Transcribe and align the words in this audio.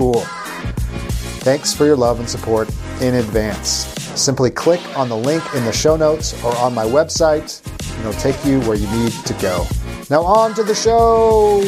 cool. 0.00 0.24
Thanks 1.44 1.74
for 1.74 1.84
your 1.84 1.94
love 1.94 2.20
and 2.20 2.28
support 2.28 2.70
in 3.02 3.16
advance. 3.16 3.84
Simply 4.18 4.50
click 4.50 4.80
on 4.96 5.10
the 5.10 5.16
link 5.16 5.44
in 5.54 5.62
the 5.66 5.72
show 5.72 5.94
notes 5.94 6.32
or 6.42 6.56
on 6.56 6.72
my 6.72 6.86
website, 6.86 7.60
and 7.90 8.00
it'll 8.00 8.18
take 8.18 8.42
you 8.46 8.60
where 8.60 8.78
you 8.78 8.90
need 8.92 9.12
to 9.12 9.34
go. 9.34 9.66
Now, 10.08 10.22
on 10.22 10.54
to 10.54 10.62
the 10.62 10.74
show. 10.74 11.60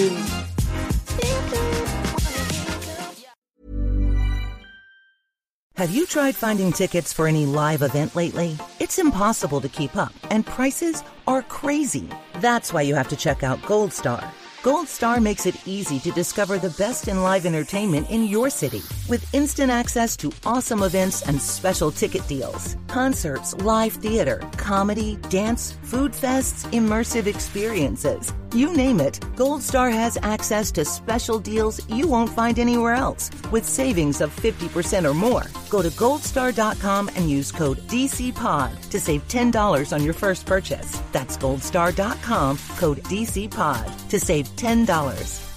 Have 5.76 5.90
you 5.90 6.06
tried 6.06 6.34
finding 6.34 6.72
tickets 6.72 7.12
for 7.12 7.26
any 7.26 7.44
live 7.44 7.82
event 7.82 8.16
lately? 8.16 8.56
It's 8.80 8.98
impossible 8.98 9.60
to 9.60 9.68
keep 9.68 9.94
up, 9.94 10.14
and 10.30 10.46
prices 10.46 11.02
are 11.26 11.42
crazy. 11.42 12.08
That's 12.36 12.72
why 12.72 12.80
you 12.80 12.94
have 12.94 13.08
to 13.08 13.16
check 13.16 13.42
out 13.42 13.60
Goldstar. 13.62 14.26
Goldstar 14.62 15.20
makes 15.20 15.44
it 15.46 15.56
easy 15.66 15.98
to 15.98 16.12
discover 16.12 16.56
the 16.56 16.70
best 16.78 17.08
in 17.08 17.20
live 17.20 17.46
entertainment 17.46 18.08
in 18.10 18.22
your 18.22 18.48
city 18.48 18.80
with 19.08 19.34
instant 19.34 19.72
access 19.72 20.16
to 20.18 20.32
awesome 20.46 20.84
events 20.84 21.22
and 21.22 21.42
special 21.42 21.90
ticket 21.90 22.24
deals. 22.28 22.76
Concerts, 22.86 23.54
live 23.54 23.94
theater, 23.94 24.40
comedy, 24.58 25.16
dance, 25.30 25.72
food 25.82 26.12
fests, 26.12 26.64
immersive 26.70 27.26
experiences. 27.26 28.32
You 28.54 28.72
name 28.72 29.00
it, 29.00 29.18
Goldstar 29.34 29.90
has 29.90 30.18
access 30.22 30.70
to 30.72 30.84
special 30.84 31.38
deals 31.38 31.80
you 31.88 32.06
won't 32.06 32.28
find 32.28 32.58
anywhere 32.58 32.92
else 32.92 33.30
with 33.50 33.66
savings 33.66 34.20
of 34.20 34.30
50% 34.36 35.10
or 35.10 35.14
more. 35.14 35.44
Go 35.70 35.80
to 35.80 35.88
goldstar.com 35.88 37.08
and 37.16 37.30
use 37.30 37.50
code 37.50 37.78
DCPOD 37.88 38.90
to 38.90 39.00
save 39.00 39.26
$10 39.26 39.92
on 39.92 40.04
your 40.04 40.12
first 40.12 40.44
purchase. 40.44 41.00
That's 41.12 41.38
goldstar.com, 41.38 42.58
code 42.76 43.02
DCPOD 43.04 44.08
to 44.10 44.20
save 44.20 44.51
$10. 44.56 45.48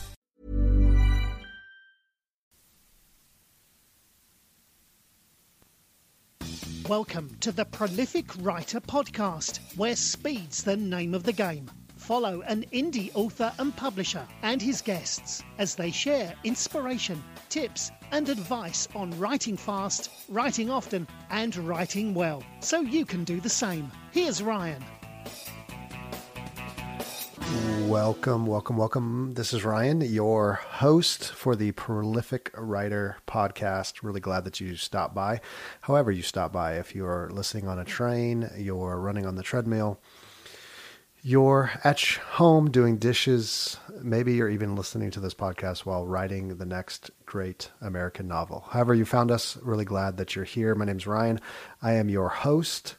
Welcome 6.88 7.35
to 7.39 7.51
the 7.51 7.66
Prolific 7.66 8.25
Writer 8.44 8.79
Podcast, 8.79 9.59
where 9.75 9.95
speed's 9.95 10.63
the 10.63 10.78
name 10.78 11.16
of 11.16 11.23
the 11.23 11.33
game 11.33 11.69
follow 12.06 12.41
an 12.41 12.63
indie 12.72 13.09
author 13.16 13.51
and 13.57 13.75
publisher 13.75 14.28
and 14.44 14.61
his 14.61 14.79
guests 14.79 15.41
as 15.57 15.73
they 15.73 15.89
share 15.89 16.35
inspiration, 16.44 17.23
tips, 17.50 17.89
and 18.12 18.29
advice 18.29 18.88
on 18.94 19.17
writing 19.19 19.57
fast, 19.57 20.12
writing 20.29 20.69
often, 20.69 21.07
and 21.31 21.56
writing 21.57 22.13
well, 22.13 22.44
so 22.59 22.81
you 22.81 23.06
can 23.06 23.23
do 23.23 23.39
the 23.39 23.50
same. 23.50 23.91
Here's 24.12 24.44
Ryan. 24.44 24.83
Welcome, 27.85 28.47
welcome, 28.47 28.75
welcome. 28.75 29.35
This 29.35 29.53
is 29.53 29.63
Ryan, 29.63 30.01
your 30.01 30.53
host 30.53 31.31
for 31.31 31.56
the 31.56 31.72
Prolific 31.73 32.50
Writer 32.57 33.17
podcast. 33.28 34.01
Really 34.01 34.19
glad 34.19 34.45
that 34.45 34.59
you 34.59 34.75
stopped 34.75 35.13
by. 35.13 35.41
However, 35.81 36.11
you 36.11 36.23
stop 36.23 36.51
by, 36.51 36.79
if 36.79 36.95
you're 36.95 37.29
listening 37.31 37.67
on 37.67 37.78
a 37.78 37.85
train, 37.85 38.50
you're 38.57 39.00
running 39.00 39.28
on 39.28 39.35
the 39.35 39.44
treadmill, 39.44 40.00
you're 41.22 41.72
at 41.83 42.01
home 42.01 42.72
doing 42.72 42.97
dishes. 42.97 43.77
Maybe 44.01 44.33
you're 44.33 44.50
even 44.50 44.75
listening 44.75 45.12
to 45.12 45.19
this 45.19 45.35
podcast 45.35 45.79
while 45.79 46.07
writing 46.07 46.57
the 46.57 46.66
next 46.66 47.12
great 47.25 47.72
American 47.79 48.27
novel. 48.27 48.66
However, 48.72 48.95
you 48.95 49.06
found 49.06 49.29
us, 49.29 49.57
really 49.62 49.85
glad 49.85 50.17
that 50.17 50.35
you're 50.35 50.45
here. 50.45 50.73
My 50.73 50.85
name's 50.85 51.07
Ryan. 51.07 51.39
I 51.81 51.94
am 51.94 52.09
your 52.09 52.29
host, 52.29 52.95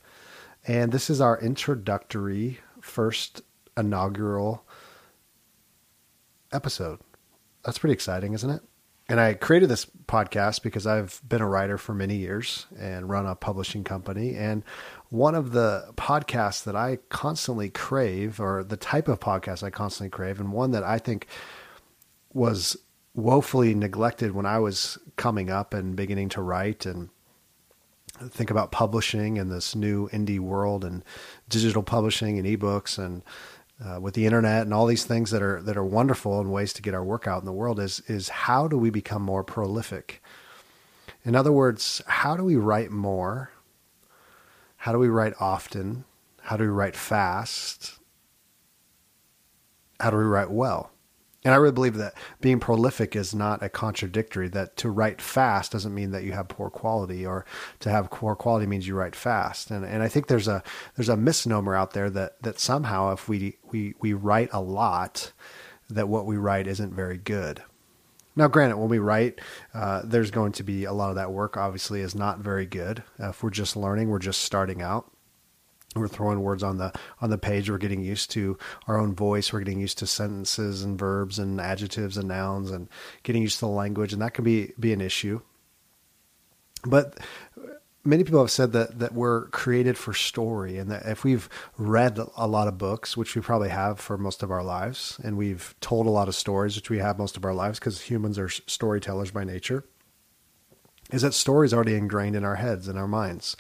and 0.67 0.93
this 0.93 1.11
is 1.11 1.21
our 1.21 1.41
introductory 1.41 2.61
first 2.81 3.43
inaugural 3.77 4.65
episode. 6.53 7.01
That's 7.65 7.79
pretty 7.79 7.95
exciting, 7.95 8.33
isn't 8.35 8.51
it? 8.51 8.63
And 9.09 9.21
I 9.21 9.35
created 9.35 9.69
this 9.69 9.87
podcast 10.07 10.63
because 10.63 10.87
I've 10.87 11.21
been 11.29 11.41
a 11.41 11.49
writer 11.49 11.79
for 11.79 11.95
many 11.95 12.17
years 12.17 12.67
and 12.77 13.09
run 13.09 13.25
a 13.25 13.37
publishing 13.37 13.85
company. 13.85 14.35
And 14.35 14.65
one 15.11 15.37
of 15.37 15.53
the 15.53 15.93
podcasts 15.95 16.65
that 16.65 16.75
I 16.75 16.99
constantly 17.09 17.71
crave, 17.71 18.41
or 18.41 18.65
the 18.65 18.77
type 18.77 19.07
of 19.07 19.21
podcast 19.21 19.63
I 19.63 19.71
constantly 19.71 20.11
crave, 20.11 20.41
and 20.41 20.53
one 20.53 20.73
that 20.73 20.83
I 20.83 20.99
think 20.99 21.29
was 22.33 22.77
woefully 23.15 23.75
neglected 23.75 24.33
when 24.33 24.45
I 24.45 24.59
was 24.59 24.99
coming 25.15 25.51
up 25.51 25.73
and 25.73 25.95
beginning 25.95 26.29
to 26.31 26.43
write 26.43 26.85
and 26.85 27.09
think 28.31 28.51
about 28.51 28.73
publishing 28.73 29.37
in 29.37 29.51
this 29.51 29.75
new 29.77 30.09
indie 30.09 30.41
world 30.41 30.85
and 30.85 31.05
digital 31.49 31.83
publishing 31.83 32.39
and 32.39 32.47
ebooks 32.47 32.99
and 32.99 33.23
uh, 33.85 34.01
with 34.01 34.15
the 34.15 34.27
internet 34.27 34.63
and 34.63 34.73
all 34.73 34.87
these 34.87 35.05
things 35.05 35.31
that 35.31 35.43
are 35.43 35.61
that 35.63 35.77
are 35.77 35.85
wonderful 35.85 36.41
and 36.41 36.53
ways 36.53 36.73
to 36.73 36.83
get 36.83 36.95
our 36.95 37.05
work 37.05 37.27
out 37.27 37.41
in 37.41 37.47
the 37.47 37.53
world 37.53 37.79
is 37.79 38.01
is 38.09 38.29
how 38.29 38.67
do 38.69 38.79
we 38.79 38.91
become 38.91 39.23
more 39.23 39.45
prolific? 39.45 40.23
In 41.25 41.35
other 41.35 41.53
words, 41.53 42.01
how 42.07 42.37
do 42.37 42.45
we 42.45 42.57
write 42.57 42.91
more 42.91 43.51
how 44.87 44.93
do 44.93 45.01
we 45.01 45.09
write 45.09 45.35
often? 45.41 46.05
How 46.43 46.57
do 46.57 46.63
we 46.63 46.71
write 46.71 46.95
fast? 46.95 47.99
How 49.99 50.11
do 50.11 50.17
we 50.17 50.23
write 50.23 50.49
well? 50.49 50.93
And 51.47 51.55
I 51.55 51.59
really 51.59 51.75
believe 51.75 51.95
that 51.99 52.15
being 52.41 52.59
prolific 52.59 53.15
is 53.15 53.33
not 53.33 53.63
a 53.63 53.69
contradictory, 53.69 54.49
that 54.49 54.77
to 54.79 54.91
write 54.91 55.23
fast 55.23 55.71
doesn't 55.71 55.95
mean 55.95 56.11
that 56.11 56.25
you 56.25 56.33
have 56.33 56.49
poor 56.49 56.71
quality 56.71 57.25
or 57.25 57.45
to 57.79 57.89
have 57.89 58.11
poor 58.11 58.35
quality 58.35 58.67
means 58.67 58.89
you 58.89 58.97
write 58.97 59.15
fast. 59.15 59.71
And 59.71 59.85
and 59.85 60.03
I 60.03 60.09
think 60.09 60.27
there's 60.27 60.49
a 60.49 60.65
there's 60.97 61.09
a 61.09 61.17
misnomer 61.17 61.77
out 61.77 61.93
there 61.93 62.11
that 62.11 62.43
that 62.43 62.59
somehow 62.59 63.13
if 63.13 63.29
we 63.29 63.59
we 63.71 63.95
we 64.01 64.13
write 64.13 64.49
a 64.53 64.61
lot, 64.61 65.31
that 65.89 66.09
what 66.09 66.27
we 66.27 66.37
write 66.37 66.67
isn't 66.67 66.93
very 66.93 67.17
good. 67.17 67.63
Now, 68.35 68.49
granted, 68.49 68.79
when 68.79 68.89
we 68.89 68.99
write, 68.99 69.41
uh, 69.73 70.03
there's 70.05 70.33
going 70.33 70.51
to 70.51 70.65
be 70.65 70.83
a 70.83 70.93
lot 70.93 71.11
of 71.11 71.15
that 71.15 71.31
work. 71.31 71.57
Obviously, 71.57 72.01
is 72.01 72.17
not 72.17 72.41
very 72.41 72.67
good. 72.67 73.05
Uh, 73.23 73.29
if 73.29 73.45
we're 73.45 73.51
just 73.51 73.77
learning, 73.77 74.09
we're 74.09 74.19
just 74.19 74.43
starting 74.43 74.83
out. 74.83 75.13
We're 75.97 76.09
throwing 76.09 76.41
words 76.41 76.63
on 76.63 76.79
the 76.79 76.93
on 77.21 77.31
the 77.31 77.39
page. 77.39 77.71
We're 77.71 77.79
getting 77.79 78.03
used 78.03 78.31
to 78.33 78.59
our 78.87 78.99
own 78.99 79.15
voice. 79.15 79.53
We're 79.53 79.61
getting 79.61 79.81
used 79.81 79.99
to 79.99 80.07
sentences 80.07 80.83
and 80.83 80.99
verbs 80.99 81.39
and 81.39 81.61
adjectives 81.61 82.17
and 82.17 82.29
nouns 82.29 82.71
and 82.71 82.89
getting 83.23 83.43
used 83.43 83.59
to 83.61 83.67
the 83.67 83.71
language, 83.73 84.13
and 84.13 84.23
that 84.23 84.35
can 84.35 84.45
be 84.45 84.73
be 84.79 84.93
an 84.93 85.01
issue. 85.01 85.41
But 86.85 87.19
many 88.07 88.25
people 88.25 88.41
have 88.41 88.51
said 88.51 88.73
that 88.73 88.99
that 88.99 89.13
we're 89.13 89.47
created 89.49 89.99
for 89.99 90.15
story 90.15 90.79
and 90.79 90.91
that 90.91 91.05
if 91.07 91.25
we've 91.25 91.49
read 91.77 92.19
a 92.37 92.47
lot 92.47 92.69
of 92.69 92.79
books 92.79 93.17
which 93.17 93.35
we 93.35 93.43
probably 93.43 93.69
have 93.69 93.99
for 93.99 94.17
most 94.17 94.43
of 94.43 94.51
our 94.51 94.63
lives 94.63 95.21
and 95.25 95.37
we've 95.37 95.75
told 95.81 96.07
a 96.07 96.11
lot 96.11 96.29
of 96.29 96.35
stories 96.35 96.77
which 96.77 96.89
we 96.89 96.99
have 96.99 97.19
most 97.19 97.37
of 97.37 97.45
our 97.45 97.53
lives 97.53 97.79
because 97.79 98.01
humans 98.03 98.39
are 98.39 98.49
storytellers 98.49 99.33
by 99.33 99.43
nature 99.43 99.85
is 101.13 101.23
that 101.23 101.35
story 101.35 101.67
is 101.67 101.75
already 101.75 101.95
ingrained 101.95 102.35
in 102.35 102.45
our 102.45 102.57
heads 102.57 102.89
and 102.89 102.99
our 102.99 103.07
minds. 103.07 103.57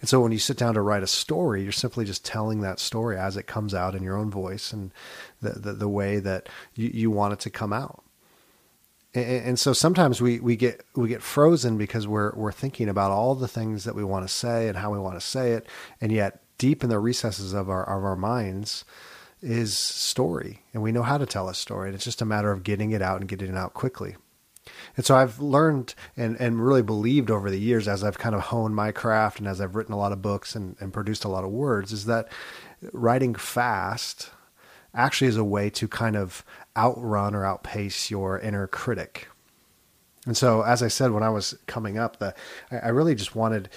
And 0.00 0.08
so 0.08 0.20
when 0.20 0.32
you 0.32 0.38
sit 0.38 0.56
down 0.56 0.74
to 0.74 0.82
write 0.82 1.02
a 1.02 1.06
story, 1.06 1.62
you're 1.62 1.72
simply 1.72 2.04
just 2.04 2.24
telling 2.24 2.60
that 2.60 2.78
story 2.78 3.18
as 3.18 3.36
it 3.36 3.46
comes 3.46 3.74
out 3.74 3.94
in 3.94 4.02
your 4.02 4.16
own 4.16 4.30
voice 4.30 4.72
and 4.72 4.92
the, 5.40 5.50
the, 5.50 5.72
the 5.72 5.88
way 5.88 6.18
that 6.20 6.48
you, 6.74 6.90
you 6.92 7.10
want 7.10 7.32
it 7.32 7.40
to 7.40 7.50
come 7.50 7.72
out. 7.72 8.04
And, 9.14 9.46
and, 9.46 9.58
so 9.58 9.72
sometimes 9.72 10.20
we, 10.20 10.38
we 10.38 10.54
get 10.54 10.84
we 10.94 11.08
get 11.08 11.22
frozen 11.22 11.76
because 11.76 12.06
we're 12.06 12.32
we're 12.36 12.52
thinking 12.52 12.88
about 12.88 13.10
all 13.10 13.34
the 13.34 13.48
things 13.48 13.82
that 13.82 13.96
we 13.96 14.04
want 14.04 14.24
to 14.24 14.32
say 14.32 14.68
and 14.68 14.76
how 14.76 14.92
we 14.92 15.00
want 15.00 15.18
to 15.18 15.26
say 15.26 15.52
it, 15.52 15.66
and 16.00 16.12
yet 16.12 16.42
deep 16.58 16.84
in 16.84 16.90
the 16.90 16.98
recesses 17.00 17.52
of 17.52 17.68
our 17.68 17.82
of 17.82 18.04
our 18.04 18.14
minds 18.14 18.84
is 19.42 19.76
story, 19.76 20.62
and 20.72 20.82
we 20.82 20.92
know 20.92 21.02
how 21.02 21.18
to 21.18 21.26
tell 21.26 21.48
a 21.48 21.54
story. 21.54 21.88
And 21.88 21.94
it's 21.96 22.04
just 22.04 22.22
a 22.22 22.26
matter 22.26 22.52
of 22.52 22.62
getting 22.62 22.92
it 22.92 23.02
out 23.02 23.18
and 23.20 23.28
getting 23.28 23.48
it 23.48 23.56
out 23.56 23.74
quickly. 23.74 24.14
And 24.96 25.06
so 25.06 25.16
I've 25.16 25.40
learned 25.40 25.94
and, 26.16 26.36
and 26.40 26.64
really 26.64 26.82
believed 26.82 27.30
over 27.30 27.50
the 27.50 27.58
years 27.58 27.88
as 27.88 28.04
I've 28.04 28.18
kind 28.18 28.34
of 28.34 28.42
honed 28.42 28.76
my 28.76 28.92
craft 28.92 29.38
and 29.38 29.48
as 29.48 29.60
I've 29.60 29.74
written 29.74 29.94
a 29.94 29.98
lot 29.98 30.12
of 30.12 30.22
books 30.22 30.54
and, 30.54 30.76
and 30.80 30.92
produced 30.92 31.24
a 31.24 31.28
lot 31.28 31.44
of 31.44 31.50
words 31.50 31.92
is 31.92 32.04
that 32.06 32.28
writing 32.92 33.34
fast 33.34 34.30
actually 34.94 35.28
is 35.28 35.36
a 35.36 35.44
way 35.44 35.70
to 35.70 35.88
kind 35.88 36.16
of 36.16 36.44
outrun 36.76 37.34
or 37.34 37.44
outpace 37.44 38.10
your 38.10 38.38
inner 38.38 38.66
critic. 38.66 39.28
And 40.26 40.36
so, 40.36 40.60
as 40.60 40.82
I 40.82 40.88
said, 40.88 41.12
when 41.12 41.22
I 41.22 41.30
was 41.30 41.56
coming 41.66 41.96
up, 41.96 42.18
the 42.18 42.34
I 42.70 42.88
really 42.88 43.14
just 43.14 43.34
wanted 43.34 43.70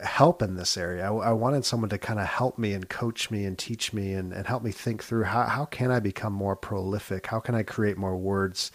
help 0.00 0.42
in 0.42 0.56
this 0.56 0.76
area. 0.76 1.10
I, 1.10 1.14
I 1.14 1.32
wanted 1.32 1.64
someone 1.64 1.88
to 1.88 1.96
kind 1.96 2.20
of 2.20 2.26
help 2.26 2.58
me 2.58 2.74
and 2.74 2.86
coach 2.86 3.30
me 3.30 3.46
and 3.46 3.56
teach 3.56 3.94
me 3.94 4.12
and, 4.12 4.34
and 4.34 4.46
help 4.46 4.62
me 4.62 4.70
think 4.70 5.02
through 5.02 5.24
how, 5.24 5.44
how 5.44 5.64
can 5.64 5.90
I 5.90 5.98
become 5.98 6.34
more 6.34 6.56
prolific? 6.56 7.28
How 7.28 7.40
can 7.40 7.54
I 7.54 7.62
create 7.62 7.96
more 7.96 8.16
words 8.18 8.70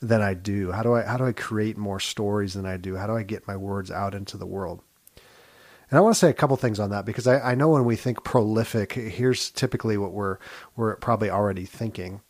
than 0.00 0.22
I 0.22 0.32
do? 0.32 0.72
How 0.72 0.82
do 0.82 0.94
I 0.94 1.02
how 1.02 1.18
do 1.18 1.26
I 1.26 1.32
create 1.32 1.76
more 1.76 2.00
stories 2.00 2.54
than 2.54 2.64
I 2.64 2.78
do? 2.78 2.96
How 2.96 3.06
do 3.06 3.14
I 3.14 3.24
get 3.24 3.46
my 3.46 3.56
words 3.56 3.90
out 3.90 4.14
into 4.14 4.38
the 4.38 4.46
world? 4.46 4.80
And 5.90 5.98
I 5.98 6.00
want 6.00 6.14
to 6.14 6.18
say 6.18 6.30
a 6.30 6.34
couple 6.34 6.56
things 6.56 6.80
on 6.80 6.88
that 6.90 7.04
because 7.04 7.26
I, 7.26 7.40
I 7.40 7.54
know 7.54 7.68
when 7.68 7.84
we 7.84 7.94
think 7.94 8.24
prolific, 8.24 8.94
here's 8.94 9.50
typically 9.50 9.98
what 9.98 10.12
we're 10.12 10.38
we're 10.76 10.96
probably 10.96 11.28
already 11.28 11.66
thinking 11.66 12.22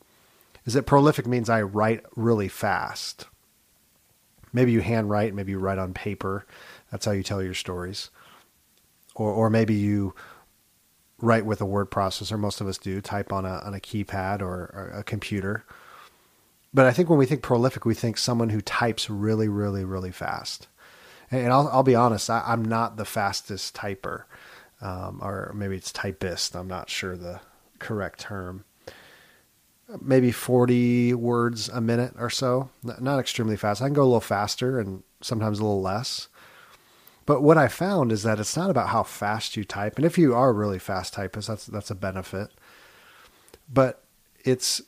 is 0.67 0.75
that 0.75 0.87
prolific 0.87 1.29
means 1.29 1.49
I 1.49 1.63
write 1.63 2.03
really 2.17 2.49
fast 2.49 3.27
maybe 4.55 4.73
you 4.73 4.81
handwrite, 4.81 5.35
maybe 5.35 5.53
you 5.53 5.59
write 5.59 5.79
on 5.79 5.93
paper. 5.93 6.47
That's 6.91 7.05
how 7.05 7.13
you 7.13 7.23
tell 7.23 7.43
your 7.43 7.53
stories. 7.53 8.11
Or, 9.15 9.31
or 9.31 9.51
maybe 9.51 9.75
you 9.75 10.15
write 11.19 11.45
with 11.45 11.61
a 11.61 11.67
word 11.67 11.91
processor. 11.91 12.39
Most 12.39 12.61
of 12.61 12.67
us 12.67 12.79
do 12.79 13.01
type 13.01 13.33
on 13.33 13.45
a, 13.45 13.59
on 13.59 13.75
a 13.75 13.81
keypad 13.81 14.41
or, 14.41 14.71
or 14.73 14.93
a 14.95 15.05
computer. 15.05 15.65
But 16.73 16.87
I 16.87 16.93
think 16.93 17.09
when 17.09 17.19
we 17.19 17.27
think 17.27 17.43
prolific, 17.43 17.85
we 17.85 17.95
think 17.95 18.17
someone 18.17 18.49
who 18.49 18.61
types 18.61 19.11
really, 19.11 19.49
really, 19.49 19.85
really 19.85 20.11
fast. 20.11 20.69
And 21.31 21.53
I'll, 21.53 21.69
I'll 21.69 21.83
be 21.83 21.95
honest, 21.95 22.31
I, 22.31 22.53
am 22.53 22.65
not 22.65 22.97
the 22.97 23.05
fastest 23.05 23.75
typer, 23.75 24.25
um, 24.81 25.21
or 25.23 25.53
maybe 25.55 25.77
it's 25.77 25.93
typist. 25.93 26.55
I'm 26.55 26.69
not 26.69 26.91
sure 26.91 27.17
the 27.17 27.41
correct 27.79 28.21
term 28.21 28.65
maybe 30.01 30.33
40 30.33 31.15
words 31.15 31.69
a 31.69 31.81
minute 31.81 32.15
or 32.19 32.31
so. 32.31 32.71
Not 32.83 33.19
extremely 33.19 33.57
fast. 33.57 33.83
I 33.83 33.87
can 33.87 33.95
go 33.95 34.03
a 34.03 34.05
little 34.05 34.21
faster 34.21 34.79
and 34.79 35.03
sometimes 35.21 35.59
a 35.59 35.63
little 35.63 35.83
less. 35.83 36.29
But 37.27 37.43
what 37.43 37.57
I 37.57 37.69
found 37.69 38.13
is 38.13 38.23
that 38.23 38.39
it's 38.39 38.57
not 38.57 38.71
about 38.71 38.89
how 38.89 39.03
fast 39.03 39.57
you 39.57 39.65
type. 39.65 39.97
And 39.97 40.05
if 40.05 40.19
you 40.19 40.35
are 40.35 40.53
really 40.53 40.79
fast 40.79 41.15
typist, 41.15 41.49
that's 41.49 41.67
that's 41.67 41.91
a 41.91 41.95
benefit. 41.95 42.51
But 43.73 44.05
it's 44.45 44.83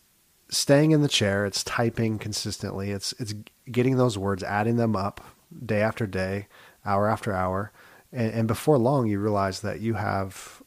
staying 0.49 0.91
in 0.91 1.01
the 1.01 1.09
chair, 1.09 1.47
it's 1.47 1.65
typing 1.65 2.19
consistently, 2.19 2.91
it's 2.91 3.15
it's 3.19 3.35
getting 3.71 3.97
those 3.97 4.19
words, 4.19 4.43
adding 4.43 4.77
them 4.77 4.95
up 4.95 5.23
day 5.65 5.81
after 5.81 6.07
day, 6.07 6.47
hour 6.85 7.09
after 7.09 7.33
hour. 7.33 7.73
And, 8.13 8.33
and 8.33 8.49
before 8.49 8.77
long 8.79 9.09
you 9.09 9.19
realize 9.19 9.61
that 9.61 9.81
you 9.81 9.95
have 9.95 10.63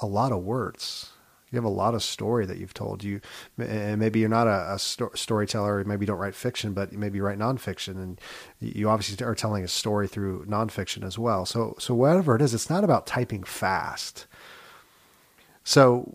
a 0.00 0.06
lot 0.06 0.32
of 0.32 0.42
words 0.42 1.11
you 1.52 1.56
have 1.56 1.64
a 1.64 1.68
lot 1.68 1.94
of 1.94 2.02
story 2.02 2.46
that 2.46 2.56
you've 2.56 2.74
told. 2.74 3.04
You 3.04 3.20
and 3.58 4.00
maybe 4.00 4.20
you're 4.20 4.28
not 4.28 4.46
a, 4.46 4.74
a 4.74 4.78
sto- 4.78 5.12
storyteller 5.14 5.84
maybe 5.84 6.04
you 6.04 6.06
don't 6.06 6.18
write 6.18 6.34
fiction 6.34 6.72
but 6.72 6.92
maybe 6.92 7.18
you 7.18 7.24
write 7.24 7.38
nonfiction 7.38 7.96
and 7.96 8.20
you 8.58 8.88
obviously 8.88 9.24
are 9.24 9.34
telling 9.34 9.62
a 9.62 9.68
story 9.68 10.08
through 10.08 10.46
nonfiction 10.46 11.04
as 11.04 11.18
well. 11.18 11.44
So 11.44 11.76
so 11.78 11.94
whatever 11.94 12.34
it 12.34 12.42
is 12.42 12.54
it's 12.54 12.70
not 12.70 12.84
about 12.84 13.06
typing 13.06 13.44
fast. 13.44 14.26
So 15.62 16.12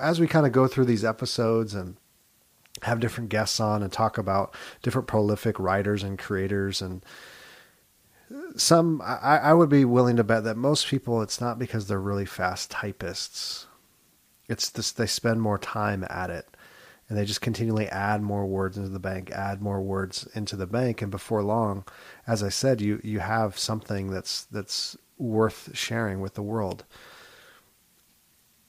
as 0.00 0.18
we 0.18 0.26
kind 0.26 0.46
of 0.46 0.52
go 0.52 0.66
through 0.66 0.86
these 0.86 1.04
episodes 1.04 1.74
and 1.74 1.96
have 2.82 3.00
different 3.00 3.28
guests 3.28 3.60
on 3.60 3.82
and 3.82 3.92
talk 3.92 4.18
about 4.18 4.54
different 4.82 5.06
prolific 5.06 5.60
writers 5.60 6.02
and 6.02 6.18
creators 6.18 6.80
and 6.80 7.04
some 8.56 9.02
I, 9.02 9.38
I 9.38 9.52
would 9.52 9.68
be 9.68 9.84
willing 9.84 10.16
to 10.16 10.24
bet 10.24 10.44
that 10.44 10.56
most 10.56 10.88
people 10.88 11.20
it's 11.20 11.40
not 11.40 11.58
because 11.58 11.86
they're 11.86 12.00
really 12.00 12.24
fast 12.24 12.70
typists 12.70 13.66
it's 14.48 14.70
they 14.70 15.06
spend 15.06 15.40
more 15.40 15.58
time 15.58 16.06
at 16.10 16.30
it 16.30 16.46
and 17.08 17.18
they 17.18 17.24
just 17.24 17.40
continually 17.40 17.86
add 17.88 18.22
more 18.22 18.46
words 18.46 18.76
into 18.76 18.88
the 18.88 18.98
bank, 18.98 19.30
add 19.30 19.60
more 19.60 19.80
words 19.80 20.26
into 20.34 20.56
the 20.56 20.66
bank, 20.66 21.02
and 21.02 21.10
before 21.10 21.42
long, 21.42 21.84
as 22.26 22.42
I 22.42 22.48
said, 22.48 22.80
you 22.80 23.00
you 23.04 23.20
have 23.20 23.58
something 23.58 24.10
that's 24.10 24.44
that's 24.44 24.96
worth 25.18 25.70
sharing 25.74 26.20
with 26.20 26.34
the 26.34 26.42
world. 26.42 26.84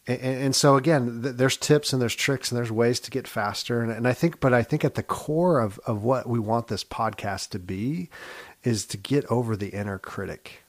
And, 0.05 0.19
and 0.21 0.55
so 0.55 0.75
again, 0.75 1.21
th- 1.23 1.35
there's 1.35 1.57
tips 1.57 1.93
and 1.93 2.01
there's 2.01 2.15
tricks 2.15 2.51
and 2.51 2.57
there's 2.57 2.71
ways 2.71 2.99
to 3.01 3.11
get 3.11 3.27
faster, 3.27 3.81
and, 3.81 3.91
and 3.91 4.07
I 4.07 4.13
think, 4.13 4.39
but 4.39 4.53
I 4.53 4.63
think 4.63 4.83
at 4.83 4.95
the 4.95 5.03
core 5.03 5.59
of 5.59 5.79
of 5.85 6.03
what 6.03 6.27
we 6.27 6.39
want 6.39 6.67
this 6.67 6.83
podcast 6.83 7.49
to 7.51 7.59
be 7.59 8.09
is 8.63 8.85
to 8.87 8.97
get 8.97 9.25
over 9.31 9.55
the 9.55 9.69
inner 9.69 9.97
critic 9.97 10.64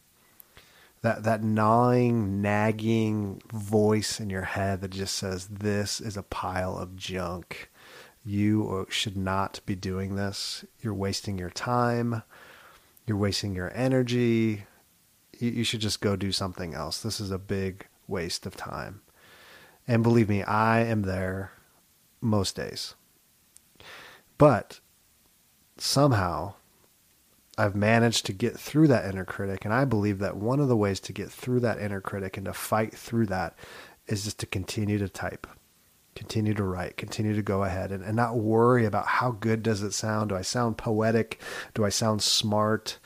that 1.06 1.23
that 1.23 1.41
gnawing, 1.44 2.43
nagging 2.43 3.41
voice 3.53 4.19
in 4.19 4.29
your 4.29 4.43
head 4.43 4.81
that 4.81 4.91
just 4.91 5.14
says, 5.14 5.47
"This 5.47 6.00
is 6.00 6.17
a 6.17 6.25
pile 6.25 6.76
of 6.76 6.97
junk. 6.97 7.70
You 8.25 8.88
should 8.91 9.17
not 9.17 9.61
be 9.67 9.76
doing 9.76 10.17
this. 10.17 10.64
You're 10.81 10.94
wasting 10.94 11.38
your 11.38 11.50
time. 11.50 12.25
You're 13.06 13.17
wasting 13.17 13.55
your 13.55 13.73
energy. 13.73 14.64
You, 15.38 15.50
you 15.50 15.62
should 15.62 15.79
just 15.79 16.00
go 16.00 16.17
do 16.17 16.32
something 16.32 16.75
else. 16.75 17.00
This 17.00 17.20
is 17.20 17.31
a 17.31 17.38
big 17.38 17.87
waste 18.08 18.44
of 18.44 18.56
time." 18.56 19.03
And 19.87 20.03
believe 20.03 20.29
me, 20.29 20.43
I 20.43 20.81
am 20.81 21.03
there 21.03 21.53
most 22.20 22.56
days. 22.56 22.97
But 24.38 24.81
somehow 25.79 26.55
I've 27.58 27.75
managed 27.75 28.26
to 28.26 28.32
get 28.32 28.58
through 28.58 28.88
that 28.88 29.06
inner 29.06 29.25
critic. 29.25 29.64
And 29.64 29.73
I 29.73 29.85
believe 29.85 30.19
that 30.19 30.37
one 30.37 30.61
of 30.61 30.69
the 30.69 30.76
ways 30.76 31.00
to 31.00 31.12
get 31.12 31.31
through 31.31 31.61
that 31.61 31.81
inner 31.81 32.00
critic 32.00 32.37
and 32.37 32.47
to 32.47 32.53
fight 32.53 32.94
through 32.94 33.26
that 33.26 33.56
is 34.06 34.25
just 34.25 34.38
to 34.41 34.47
continue 34.47 34.99
to 34.99 35.08
type, 35.08 35.47
continue 36.14 36.53
to 36.55 36.64
write, 36.64 36.97
continue 36.97 37.35
to 37.35 37.43
go 37.43 37.64
ahead 37.64 37.93
and, 37.93 38.05
and 38.05 38.14
not 38.14 38.37
worry 38.37 38.85
about 38.85 39.06
how 39.06 39.31
good 39.31 39.63
does 39.63 39.82
it 39.82 39.93
sound? 39.93 40.29
Do 40.29 40.36
I 40.36 40.43
sound 40.43 40.77
poetic? 40.77 41.41
Do 41.75 41.84
I 41.84 41.89
sound 41.89 42.22
smart? 42.22 42.98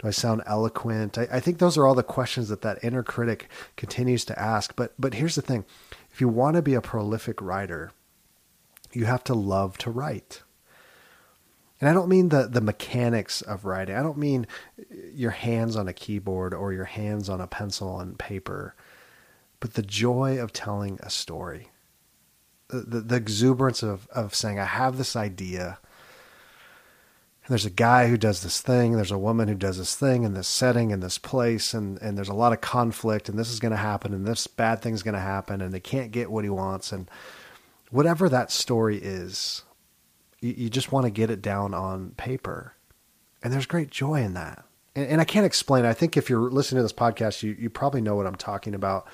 Do 0.00 0.06
I 0.06 0.12
sound 0.12 0.42
eloquent? 0.46 1.18
I, 1.18 1.26
I 1.32 1.40
think 1.40 1.58
those 1.58 1.76
are 1.76 1.84
all 1.84 1.96
the 1.96 2.04
questions 2.04 2.48
that 2.50 2.62
that 2.62 2.84
inner 2.84 3.02
critic 3.02 3.48
continues 3.76 4.24
to 4.26 4.38
ask. 4.38 4.76
But, 4.76 4.94
but 4.96 5.14
here's 5.14 5.34
the 5.34 5.42
thing. 5.42 5.64
If 6.12 6.20
you 6.20 6.28
want 6.28 6.54
to 6.54 6.62
be 6.62 6.74
a 6.74 6.80
prolific 6.80 7.42
writer, 7.42 7.90
you 8.92 9.06
have 9.06 9.24
to 9.24 9.34
love 9.34 9.76
to 9.78 9.90
write. 9.90 10.42
And 11.80 11.88
I 11.88 11.92
don't 11.92 12.08
mean 12.08 12.30
the, 12.30 12.48
the 12.48 12.60
mechanics 12.60 13.40
of 13.42 13.64
writing. 13.64 13.94
I 13.94 14.02
don't 14.02 14.18
mean 14.18 14.46
your 15.14 15.30
hands 15.30 15.76
on 15.76 15.86
a 15.86 15.92
keyboard 15.92 16.52
or 16.52 16.72
your 16.72 16.84
hands 16.84 17.28
on 17.28 17.40
a 17.40 17.46
pencil 17.46 18.00
and 18.00 18.18
paper, 18.18 18.74
but 19.60 19.74
the 19.74 19.82
joy 19.82 20.40
of 20.40 20.52
telling 20.52 20.98
a 21.02 21.10
story. 21.10 21.70
The, 22.68 23.00
the, 23.00 23.16
exuberance 23.16 23.82
of, 23.82 24.06
of 24.08 24.34
saying, 24.34 24.58
I 24.58 24.66
have 24.66 24.98
this 24.98 25.16
idea. 25.16 25.78
And 27.44 27.48
there's 27.48 27.64
a 27.64 27.70
guy 27.70 28.08
who 28.08 28.18
does 28.18 28.42
this 28.42 28.60
thing. 28.60 28.92
There's 28.92 29.10
a 29.10 29.16
woman 29.16 29.48
who 29.48 29.54
does 29.54 29.78
this 29.78 29.96
thing 29.96 30.24
in 30.24 30.34
this 30.34 30.48
setting, 30.48 30.90
in 30.90 31.00
this 31.00 31.16
place. 31.16 31.72
And, 31.72 31.96
and 32.02 32.18
there's 32.18 32.28
a 32.28 32.34
lot 32.34 32.52
of 32.52 32.60
conflict. 32.60 33.30
And 33.30 33.38
this 33.38 33.50
is 33.50 33.58
going 33.58 33.70
to 33.70 33.78
happen. 33.78 34.12
And 34.12 34.26
this 34.26 34.46
bad 34.46 34.82
thing's 34.82 35.02
going 35.02 35.14
to 35.14 35.20
happen. 35.20 35.62
And 35.62 35.72
they 35.72 35.80
can't 35.80 36.10
get 36.10 36.30
what 36.30 36.44
he 36.44 36.50
wants. 36.50 36.92
And 36.92 37.10
whatever 37.90 38.28
that 38.28 38.50
story 38.50 38.98
is, 38.98 39.62
you, 40.40 40.68
just 40.68 40.92
want 40.92 41.04
to 41.04 41.10
get 41.10 41.30
it 41.30 41.42
down 41.42 41.74
on 41.74 42.10
paper. 42.16 42.74
And 43.42 43.52
there's 43.52 43.66
great 43.66 43.90
joy 43.90 44.22
in 44.22 44.34
that. 44.34 44.64
And, 44.94 45.06
and 45.06 45.20
I 45.20 45.24
can't 45.24 45.46
explain. 45.46 45.84
I 45.84 45.92
think 45.92 46.16
if 46.16 46.28
you're 46.28 46.50
listening 46.50 46.78
to 46.78 46.82
this 46.82 46.92
podcast, 46.92 47.42
you, 47.42 47.56
you 47.58 47.70
probably 47.70 48.00
know 48.00 48.16
what 48.16 48.26
I'm 48.26 48.36
talking 48.36 48.74
about. 48.74 49.06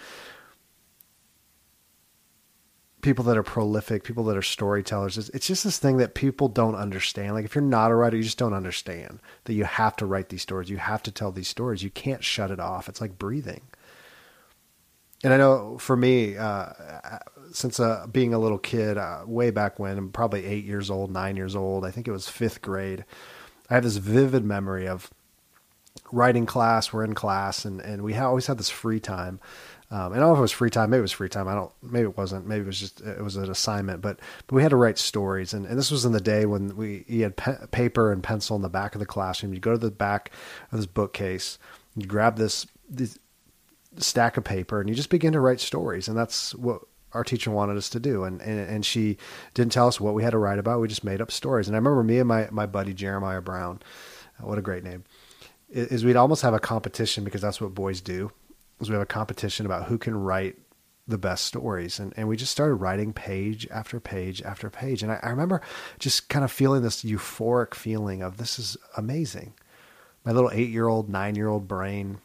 People 3.02 3.24
that 3.24 3.36
are 3.36 3.42
prolific, 3.42 4.02
people 4.02 4.24
that 4.24 4.36
are 4.36 4.42
storytellers. 4.42 5.18
It's, 5.18 5.28
it's 5.30 5.46
just 5.46 5.64
this 5.64 5.78
thing 5.78 5.98
that 5.98 6.14
people 6.14 6.48
don't 6.48 6.74
understand. 6.74 7.34
Like 7.34 7.44
if 7.44 7.54
you're 7.54 7.62
not 7.62 7.90
a 7.90 7.94
writer, 7.94 8.16
you 8.16 8.22
just 8.22 8.38
don't 8.38 8.54
understand 8.54 9.20
that 9.44 9.52
you 9.52 9.64
have 9.64 9.96
to 9.96 10.06
write 10.06 10.30
these 10.30 10.42
stories. 10.42 10.70
You 10.70 10.78
have 10.78 11.02
to 11.02 11.10
tell 11.10 11.30
these 11.30 11.48
stories. 11.48 11.82
You 11.82 11.90
can't 11.90 12.24
shut 12.24 12.50
it 12.50 12.60
off. 12.60 12.88
It's 12.88 13.02
like 13.02 13.18
breathing. 13.18 13.62
And 15.22 15.32
I 15.32 15.36
know 15.38 15.78
for 15.78 15.96
me, 15.96 16.36
uh, 16.36 16.70
since 17.54 17.78
uh, 17.78 18.06
being 18.10 18.34
a 18.34 18.38
little 18.38 18.58
kid, 18.58 18.98
uh, 18.98 19.22
way 19.26 19.50
back 19.50 19.78
when, 19.78 20.10
probably 20.10 20.44
eight 20.44 20.64
years 20.64 20.90
old, 20.90 21.10
nine 21.10 21.36
years 21.36 21.54
old. 21.54 21.84
I 21.84 21.90
think 21.92 22.08
it 22.08 22.12
was 22.12 22.28
fifth 22.28 22.60
grade. 22.60 23.04
I 23.70 23.74
have 23.74 23.84
this 23.84 23.96
vivid 23.96 24.44
memory 24.44 24.88
of 24.88 25.08
writing 26.10 26.46
class. 26.46 26.92
We're 26.92 27.04
in 27.04 27.14
class, 27.14 27.64
and 27.64 27.80
and 27.80 28.02
we 28.02 28.16
always 28.16 28.48
had 28.48 28.58
this 28.58 28.70
free 28.70 29.00
time. 29.00 29.40
Um, 29.90 30.12
and 30.12 30.14
I 30.14 30.18
don't 30.18 30.30
know 30.30 30.32
if 30.32 30.38
it 30.38 30.42
was 30.42 30.52
free 30.52 30.70
time. 30.70 30.90
Maybe 30.90 30.98
it 30.98 31.02
was 31.02 31.12
free 31.12 31.28
time. 31.28 31.46
I 31.46 31.54
don't. 31.54 31.70
Maybe 31.80 32.08
it 32.08 32.16
wasn't. 32.16 32.46
Maybe 32.46 32.62
it 32.62 32.66
was 32.66 32.80
just 32.80 33.00
it 33.00 33.22
was 33.22 33.36
an 33.36 33.48
assignment. 33.48 34.02
But 34.02 34.18
but 34.48 34.56
we 34.56 34.62
had 34.62 34.70
to 34.70 34.76
write 34.76 34.98
stories, 34.98 35.54
and, 35.54 35.64
and 35.64 35.78
this 35.78 35.92
was 35.92 36.04
in 36.04 36.10
the 36.10 36.20
day 36.20 36.46
when 36.46 36.76
we 36.76 37.04
you 37.06 37.22
had 37.22 37.36
pe- 37.36 37.66
paper 37.70 38.10
and 38.10 38.22
pencil 38.22 38.56
in 38.56 38.62
the 38.62 38.68
back 38.68 38.96
of 38.96 38.98
the 38.98 39.06
classroom. 39.06 39.54
You 39.54 39.60
go 39.60 39.72
to 39.72 39.78
the 39.78 39.92
back 39.92 40.32
of 40.72 40.78
this 40.78 40.86
bookcase, 40.86 41.58
you 41.94 42.06
grab 42.06 42.36
this 42.36 42.66
this 42.88 43.16
stack 43.98 44.36
of 44.36 44.42
paper, 44.42 44.80
and 44.80 44.88
you 44.88 44.96
just 44.96 45.10
begin 45.10 45.32
to 45.34 45.40
write 45.40 45.60
stories. 45.60 46.08
And 46.08 46.18
that's 46.18 46.52
what 46.56 46.82
our 47.14 47.24
teacher 47.24 47.50
wanted 47.50 47.76
us 47.76 47.88
to 47.90 48.00
do. 48.00 48.24
And, 48.24 48.40
and 48.42 48.58
and 48.58 48.86
she 48.86 49.16
didn't 49.54 49.72
tell 49.72 49.88
us 49.88 50.00
what 50.00 50.14
we 50.14 50.22
had 50.22 50.30
to 50.30 50.38
write 50.38 50.58
about. 50.58 50.80
We 50.80 50.88
just 50.88 51.04
made 51.04 51.20
up 51.20 51.30
stories. 51.30 51.68
And 51.68 51.76
I 51.76 51.78
remember 51.78 52.02
me 52.02 52.18
and 52.18 52.28
my 52.28 52.48
my 52.50 52.66
buddy 52.66 52.92
Jeremiah 52.92 53.40
Brown. 53.40 53.80
Uh, 54.38 54.46
what 54.46 54.58
a 54.58 54.62
great 54.62 54.84
name! 54.84 55.04
Is 55.70 56.04
we'd 56.04 56.16
almost 56.16 56.42
have 56.42 56.54
a 56.54 56.60
competition 56.60 57.24
because 57.24 57.40
that's 57.40 57.60
what 57.60 57.74
boys 57.74 58.00
do 58.00 58.30
is 58.80 58.88
we 58.88 58.94
have 58.94 59.02
a 59.02 59.06
competition 59.06 59.66
about 59.66 59.86
who 59.86 59.98
can 59.98 60.14
write 60.14 60.56
the 61.06 61.18
best 61.18 61.44
stories. 61.44 61.98
And, 61.98 62.14
and 62.16 62.28
we 62.28 62.36
just 62.36 62.52
started 62.52 62.74
writing 62.74 63.12
page 63.12 63.68
after 63.70 64.00
page 64.00 64.42
after 64.42 64.70
page. 64.70 65.02
And 65.02 65.12
I, 65.12 65.20
I 65.22 65.28
remember 65.30 65.60
just 65.98 66.28
kind 66.28 66.44
of 66.44 66.50
feeling 66.50 66.82
this 66.82 67.02
euphoric 67.02 67.74
feeling 67.74 68.22
of 68.22 68.38
this 68.38 68.58
is 68.58 68.76
amazing. 68.96 69.54
My 70.24 70.32
little 70.32 70.50
eight 70.52 70.70
year 70.70 70.88
old, 70.88 71.08
nine 71.08 71.34
year 71.34 71.48
old 71.48 71.68
brain 71.68 72.18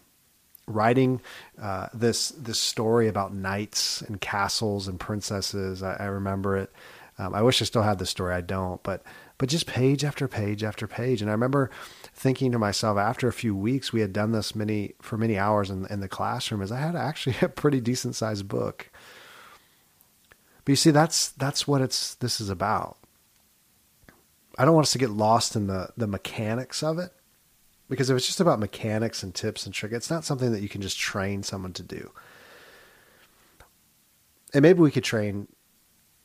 writing 0.70 1.20
uh, 1.62 1.88
this 1.94 2.30
this 2.30 2.60
story 2.60 3.08
about 3.08 3.34
knights 3.34 4.02
and 4.02 4.22
castles 4.22 4.88
and 4.88 5.00
princesses. 5.00 5.84
I, 5.84 5.96
I 5.96 6.06
remember 6.06 6.56
it. 6.56 6.72
Um, 7.18 7.36
I 7.36 7.42
wish 7.42 7.62
I 7.62 7.66
still 7.66 7.82
had 7.82 8.00
the 8.00 8.06
story. 8.06 8.34
I 8.34 8.42
don't, 8.42 8.82
but 8.84 9.04
but 9.38 9.50
just 9.50 9.66
page 9.66 10.04
after 10.04 10.28
page 10.28 10.64
after 10.64 10.88
page. 10.88 11.22
And 11.22 11.30
I 11.30 11.34
remember 11.34 11.72
thinking 12.14 12.52
to 12.52 12.60
myself 12.60 12.98
after 12.98 13.28
a 13.28 13.34
few 13.34 13.56
weeks, 13.56 13.92
we 13.92 14.02
had 14.02 14.14
done 14.14 14.32
this 14.32 14.56
many 14.56 14.94
for 15.02 15.18
many 15.18 15.38
hours 15.38 15.70
in, 15.70 15.86
in 15.88 16.00
the 16.00 16.08
classroom, 16.08 16.62
is 16.62 16.72
I 16.72 16.80
had 16.80 16.96
actually 16.96 17.36
a 17.42 17.50
pretty 17.50 17.82
decent 17.82 18.16
sized 18.16 18.48
book. 18.48 18.90
But 20.64 20.72
you 20.72 20.76
see, 20.76 20.92
that's 20.92 21.30
that's 21.30 21.68
what 21.68 21.82
it's 21.82 22.16
this 22.16 22.40
is 22.40 22.50
about. 22.50 22.98
I 24.58 24.66
don't 24.66 24.76
want 24.76 24.86
us 24.86 24.92
to 24.92 24.98
get 25.00 25.10
lost 25.10 25.56
in 25.56 25.68
the 25.68 25.90
the 25.98 26.08
mechanics 26.08 26.84
of 26.84 27.00
it. 27.00 27.12
Because 27.89 28.10
if 28.10 28.17
it's 28.17 28.27
just 28.27 28.39
about 28.39 28.60
mechanics 28.60 29.24
and 29.24 29.34
tips 29.34 29.65
and 29.65 29.74
tricks, 29.74 29.96
it's 29.96 30.10
not 30.10 30.24
something 30.24 30.51
that 30.51 30.62
you 30.62 30.69
can 30.69 30.81
just 30.81 30.98
train 30.98 31.41
someone 31.43 31.74
to 31.74 31.84
do. 31.84 32.12
And 34.53 34.62
maybe 34.62 34.79
we 34.79 34.91
could 34.91 35.03
train 35.03 35.48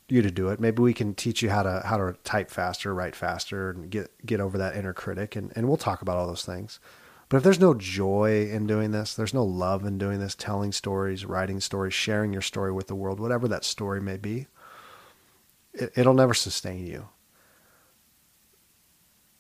you 0.09 0.23
to 0.23 0.31
do 0.31 0.49
it. 0.49 0.61
Maybe 0.61 0.83
we 0.83 0.93
can 0.93 1.15
teach 1.15 1.43
you 1.43 1.51
how 1.51 1.63
to 1.63 1.83
how 1.85 1.97
to 1.97 2.17
type 2.25 2.51
faster, 2.51 2.95
write 2.95 3.17
faster, 3.17 3.71
and 3.71 3.91
get 3.91 4.11
get 4.25 4.41
over 4.41 4.59
that 4.59 4.77
inner 4.77 4.93
critic. 4.93 5.37
And 5.37 5.53
and 5.57 5.67
we'll 5.67 5.77
talk 5.77 6.03
about 6.03 6.17
all 6.17 6.27
those 6.27 6.45
things. 6.45 6.81
But 7.29 7.39
if 7.39 7.43
there's 7.43 7.61
no 7.61 7.75
joy 7.75 8.49
in 8.51 8.67
doing 8.67 8.91
this, 8.91 9.15
there's 9.15 9.35
no 9.35 9.45
love 9.45 9.85
in 9.85 9.97
doing 9.97 10.21
this, 10.21 10.35
telling 10.35 10.73
stories, 10.73 11.25
writing 11.25 11.61
stories, 11.61 11.95
sharing 11.95 12.33
your 12.33 12.43
story 12.43 12.71
with 12.71 12.87
the 12.87 12.95
world, 12.95 13.19
whatever 13.19 13.49
that 13.49 13.65
story 13.65 14.01
may 14.01 14.19
be, 14.19 14.47
it, 15.73 15.91
it'll 15.97 16.15
never 16.15 16.35
sustain 16.35 16.87
you. 16.87 17.09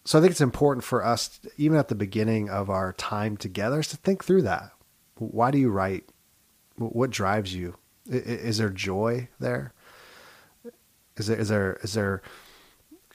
So 0.04 0.18
I 0.18 0.20
think 0.20 0.32
it's 0.32 0.40
important 0.40 0.84
for 0.84 1.04
us, 1.04 1.40
even 1.56 1.78
at 1.78 1.88
the 1.88 1.94
beginning 1.94 2.50
of 2.50 2.68
our 2.68 2.92
time 2.92 3.36
together, 3.36 3.80
is 3.80 3.88
to 3.88 3.96
think 3.96 4.24
through 4.24 4.42
that. 4.42 4.70
Why 5.16 5.50
do 5.50 5.58
you 5.58 5.70
write? 5.70 6.04
What 6.76 7.10
drives 7.10 7.54
you? 7.54 7.76
Is 8.06 8.58
there 8.58 8.68
joy 8.68 9.28
there? 9.40 9.72
Is 11.16 11.28
there 11.28 11.38
is 11.38 11.48
there 11.48 11.78
is 11.82 11.94
there 11.94 12.22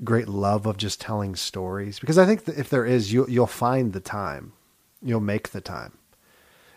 great 0.04 0.28
love 0.28 0.66
of 0.66 0.78
just 0.78 1.02
telling 1.02 1.36
stories? 1.36 2.00
Because 2.00 2.18
I 2.18 2.26
think 2.26 2.48
if 2.48 2.70
there 2.70 2.86
is, 2.86 3.14
you 3.14 3.26
you'll 3.28 3.46
find 3.46 3.94
the 3.94 4.00
time, 4.00 4.54
you'll 5.02 5.20
make 5.20 5.50
the 5.50 5.62
time. 5.62 5.98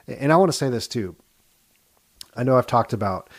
And 0.07 0.33
I 0.33 0.37
want 0.37 0.51
to 0.51 0.59
say 0.59 0.69
this 0.69 0.89
too. 0.89 1.17
I 2.37 2.43
know 2.43 2.59
I've 2.59 2.67
talked 2.67 2.93
about 2.93 3.31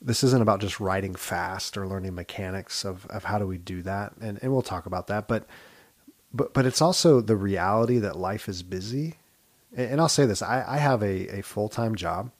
this 0.00 0.24
isn't 0.24 0.42
about 0.42 0.60
just 0.60 0.80
writing 0.80 1.14
fast 1.14 1.76
or 1.76 1.86
learning 1.86 2.14
mechanics 2.14 2.84
of, 2.84 3.06
of 3.06 3.24
how 3.24 3.38
do 3.38 3.46
we 3.46 3.58
do 3.58 3.82
that, 3.82 4.14
and 4.20 4.38
and 4.42 4.50
we'll 4.50 4.62
talk 4.62 4.86
about 4.86 5.06
that. 5.08 5.28
But 5.28 5.46
but 6.32 6.54
but 6.54 6.66
it's 6.66 6.82
also 6.82 7.20
the 7.20 7.36
reality 7.36 7.98
that 7.98 8.16
life 8.16 8.48
is 8.48 8.62
busy. 8.62 9.16
And 9.76 10.00
I'll 10.00 10.08
say 10.08 10.26
this: 10.26 10.42
I, 10.42 10.64
I 10.66 10.76
have 10.78 11.02
a, 11.02 11.38
a 11.38 11.42
full 11.42 11.68
time 11.68 11.94
job. 11.94 12.30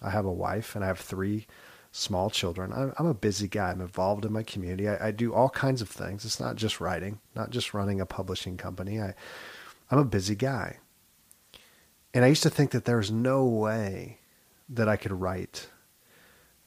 I 0.00 0.10
have 0.10 0.24
a 0.24 0.32
wife, 0.32 0.74
and 0.74 0.84
I 0.84 0.88
have 0.88 1.00
three 1.00 1.46
small 1.90 2.30
children. 2.30 2.72
I'm, 2.72 2.92
I'm, 2.98 3.06
a 3.06 3.14
busy 3.14 3.48
guy. 3.48 3.70
I'm 3.70 3.80
involved 3.80 4.24
in 4.24 4.32
my 4.32 4.42
community. 4.42 4.88
I, 4.88 5.08
I, 5.08 5.10
do 5.10 5.34
all 5.34 5.48
kinds 5.48 5.82
of 5.82 5.88
things. 5.88 6.24
It's 6.24 6.38
not 6.38 6.56
just 6.56 6.80
writing, 6.80 7.18
not 7.34 7.50
just 7.50 7.74
running 7.74 8.00
a 8.00 8.06
publishing 8.06 8.56
company. 8.56 9.00
I, 9.00 9.14
I'm 9.90 9.98
a 9.98 10.04
busy 10.04 10.36
guy. 10.36 10.76
And 12.14 12.24
I 12.24 12.28
used 12.28 12.42
to 12.42 12.50
think 12.50 12.70
that 12.70 12.84
there's 12.84 13.10
no 13.10 13.44
way 13.44 14.18
that 14.68 14.88
I 14.88 14.96
could 14.96 15.12
write 15.12 15.68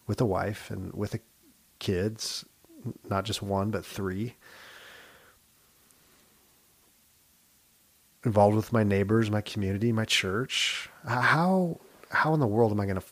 with 0.07 0.19
a 0.19 0.25
wife 0.25 0.69
and 0.71 0.91
with 0.93 1.13
a 1.13 1.19
kids, 1.79 2.45
not 3.09 3.25
just 3.25 3.41
one, 3.41 3.71
but 3.71 3.85
three. 3.85 4.35
Involved 8.23 8.55
with 8.55 8.71
my 8.71 8.83
neighbors, 8.83 9.31
my 9.31 9.41
community, 9.41 9.91
my 9.91 10.05
church. 10.05 10.89
How 11.07 11.79
how 12.09 12.33
in 12.33 12.39
the 12.39 12.47
world 12.47 12.71
am 12.71 12.79
I 12.79 12.85
going 12.85 12.99
to 12.99 13.05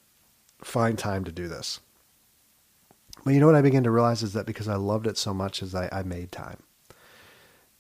find 0.62 0.98
time 0.98 1.24
to 1.24 1.32
do 1.32 1.48
this? 1.48 1.80
But 3.25 3.34
you 3.34 3.39
know 3.39 3.48
what 3.48 3.56
I 3.56 3.62
began 3.62 3.84
to 3.84 3.92
realize 3.92 4.24
is 4.24 4.34
that 4.34 4.46
because 4.46 4.68
I 4.68 4.75
loved 4.75 5.08
it 5.08 5.18
so 5.18 5.34
much, 5.34 5.62
as 5.63 5.74
I, 5.74 5.89
I 5.92 6.04
made 6.04 6.32
time, 6.32 6.63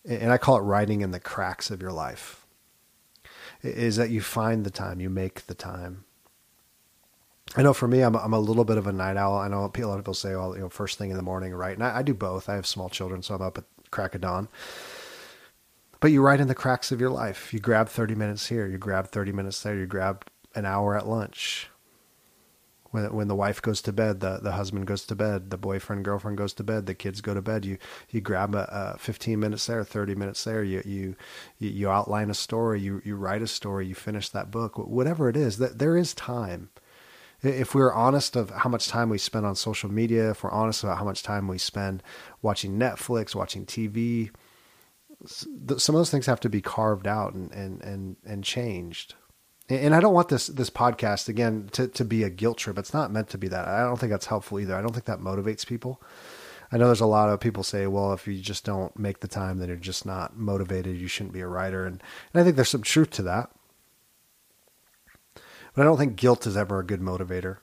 and 0.05 0.31
I 0.31 0.37
call 0.37 0.57
it 0.57 0.61
writing 0.61 1.01
in 1.01 1.11
the 1.11 1.19
cracks 1.19 1.69
of 1.69 1.81
your 1.81 1.91
life. 1.91 2.45
Is 3.61 3.97
that 3.97 4.09
you 4.09 4.21
find 4.21 4.65
the 4.65 4.71
time, 4.71 4.99
you 5.01 5.09
make 5.09 5.45
the 5.45 5.53
time. 5.53 6.05
I 7.55 7.61
know 7.61 7.73
for 7.73 7.87
me, 7.87 8.01
I'm 8.01 8.15
I'm 8.15 8.33
a 8.33 8.39
little 8.39 8.63
bit 8.63 8.77
of 8.77 8.87
a 8.87 8.91
night 8.93 9.17
owl. 9.17 9.37
I 9.37 9.47
know 9.47 9.59
a 9.59 9.85
lot 9.85 9.97
of 9.97 9.99
people 9.99 10.13
say, 10.13 10.35
"Well, 10.35 10.55
you 10.55 10.61
know, 10.61 10.69
first 10.69 10.97
thing 10.97 11.11
in 11.11 11.17
the 11.17 11.23
morning, 11.23 11.53
right?" 11.53 11.73
And 11.73 11.83
I, 11.83 11.97
I 11.97 12.01
do 12.03 12.13
both. 12.13 12.47
I 12.47 12.55
have 12.55 12.65
small 12.65 12.89
children, 12.89 13.21
so 13.21 13.35
I'm 13.35 13.41
up 13.41 13.57
at 13.57 13.65
crack 13.91 14.15
of 14.15 14.21
dawn. 14.21 14.47
But 15.99 16.11
you 16.11 16.21
write 16.21 16.39
in 16.39 16.47
the 16.47 16.55
cracks 16.55 16.91
of 16.91 17.01
your 17.01 17.09
life. 17.09 17.53
You 17.53 17.59
grab 17.59 17.89
30 17.89 18.15
minutes 18.15 18.47
here, 18.47 18.67
you 18.67 18.77
grab 18.77 19.07
30 19.07 19.31
minutes 19.31 19.61
there, 19.61 19.75
you 19.75 19.85
grab 19.85 20.25
an 20.55 20.65
hour 20.65 20.97
at 20.97 21.07
lunch, 21.07 21.69
when 22.91 23.13
when 23.13 23.27
the 23.27 23.35
wife 23.35 23.61
goes 23.61 23.81
to 23.83 23.93
bed, 23.93 24.19
the 24.19 24.39
the 24.41 24.53
husband 24.53 24.87
goes 24.87 25.05
to 25.05 25.15
bed, 25.15 25.51
the 25.51 25.57
boyfriend 25.57 26.03
girlfriend 26.05 26.37
goes 26.37 26.53
to 26.53 26.63
bed, 26.63 26.85
the 26.85 26.95
kids 26.95 27.21
go 27.21 27.33
to 27.33 27.41
bed. 27.41 27.65
You 27.65 27.77
you 28.09 28.21
grab 28.21 28.55
a, 28.55 28.93
a 28.95 28.97
15 28.97 29.39
minutes 29.39 29.65
there, 29.67 29.83
30 29.83 30.15
minutes 30.15 30.43
there. 30.43 30.63
You 30.63 30.81
you 30.85 31.15
you 31.59 31.89
outline 31.89 32.29
a 32.29 32.33
story, 32.35 32.81
you 32.81 33.01
you 33.05 33.15
write 33.15 33.41
a 33.41 33.47
story, 33.47 33.87
you 33.87 33.95
finish 33.95 34.29
that 34.29 34.51
book, 34.51 34.77
whatever 34.77 35.29
it 35.29 35.37
is. 35.37 35.57
That 35.57 35.79
there 35.79 35.97
is 35.97 36.13
time. 36.13 36.69
If 37.41 37.73
we're 37.73 37.93
honest 37.93 38.35
of 38.35 38.49
how 38.49 38.69
much 38.69 38.89
time 38.89 39.09
we 39.09 39.17
spend 39.17 39.45
on 39.45 39.55
social 39.55 39.89
media, 39.89 40.31
if 40.31 40.43
we're 40.43 40.51
honest 40.51 40.83
about 40.83 40.97
how 40.97 41.05
much 41.05 41.23
time 41.23 41.47
we 41.47 41.57
spend 41.57 42.03
watching 42.41 42.77
Netflix, 42.77 43.33
watching 43.33 43.65
TV, 43.65 44.31
some 45.25 45.95
of 45.95 45.99
those 45.99 46.11
things 46.11 46.25
have 46.25 46.39
to 46.41 46.49
be 46.49 46.61
carved 46.61 47.07
out 47.07 47.33
and 47.33 47.51
and 47.51 47.81
and, 47.81 48.15
and 48.25 48.43
changed 48.43 49.15
and 49.69 49.93
I 49.93 49.99
don't 49.99 50.13
want 50.13 50.29
this 50.29 50.47
this 50.47 50.69
podcast 50.69 51.29
again 51.29 51.69
to 51.73 51.87
to 51.87 52.03
be 52.03 52.23
a 52.23 52.29
guilt 52.29 52.57
trip. 52.57 52.77
It's 52.77 52.93
not 52.93 53.11
meant 53.11 53.29
to 53.29 53.37
be 53.37 53.47
that. 53.49 53.67
I 53.67 53.81
don't 53.81 53.99
think 53.99 54.11
that's 54.11 54.25
helpful 54.25 54.59
either. 54.59 54.75
I 54.75 54.81
don't 54.81 54.93
think 54.93 55.05
that 55.05 55.19
motivates 55.19 55.65
people. 55.65 56.01
I 56.71 56.77
know 56.77 56.87
there's 56.87 57.01
a 57.01 57.07
lot 57.07 57.29
of 57.29 57.39
people 57.39 57.63
say, 57.63 57.87
well, 57.87 58.13
if 58.13 58.27
you 58.27 58.39
just 58.39 58.63
don't 58.63 58.97
make 58.97 59.19
the 59.19 59.27
time, 59.27 59.57
then 59.57 59.69
you're 59.69 59.77
just 59.77 60.05
not 60.05 60.37
motivated. 60.37 60.97
You 60.97 61.07
shouldn't 61.07 61.33
be 61.33 61.41
a 61.41 61.47
writer, 61.47 61.85
and 61.85 62.01
and 62.33 62.41
I 62.41 62.43
think 62.43 62.55
there's 62.55 62.69
some 62.69 62.83
truth 62.83 63.11
to 63.11 63.23
that. 63.23 63.51
But 65.75 65.83
I 65.83 65.85
don't 65.85 65.97
think 65.97 66.15
guilt 66.15 66.47
is 66.47 66.57
ever 66.57 66.79
a 66.79 66.85
good 66.85 67.01
motivator. 67.01 67.57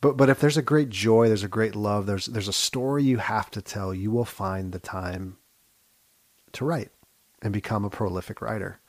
But 0.00 0.16
but 0.16 0.28
if 0.28 0.40
there's 0.40 0.56
a 0.56 0.62
great 0.62 0.90
joy, 0.90 1.28
there's 1.28 1.44
a 1.44 1.48
great 1.48 1.76
love, 1.76 2.06
there's 2.06 2.26
there's 2.26 2.48
a 2.48 2.52
story 2.52 3.04
you 3.04 3.18
have 3.18 3.50
to 3.52 3.62
tell, 3.62 3.94
you 3.94 4.10
will 4.10 4.24
find 4.24 4.72
the 4.72 4.80
time 4.80 5.36
to 6.58 6.64
write 6.64 6.90
and 7.42 7.52
become 7.52 7.84
a 7.84 7.90
prolific 7.90 8.40
writer 8.40 8.80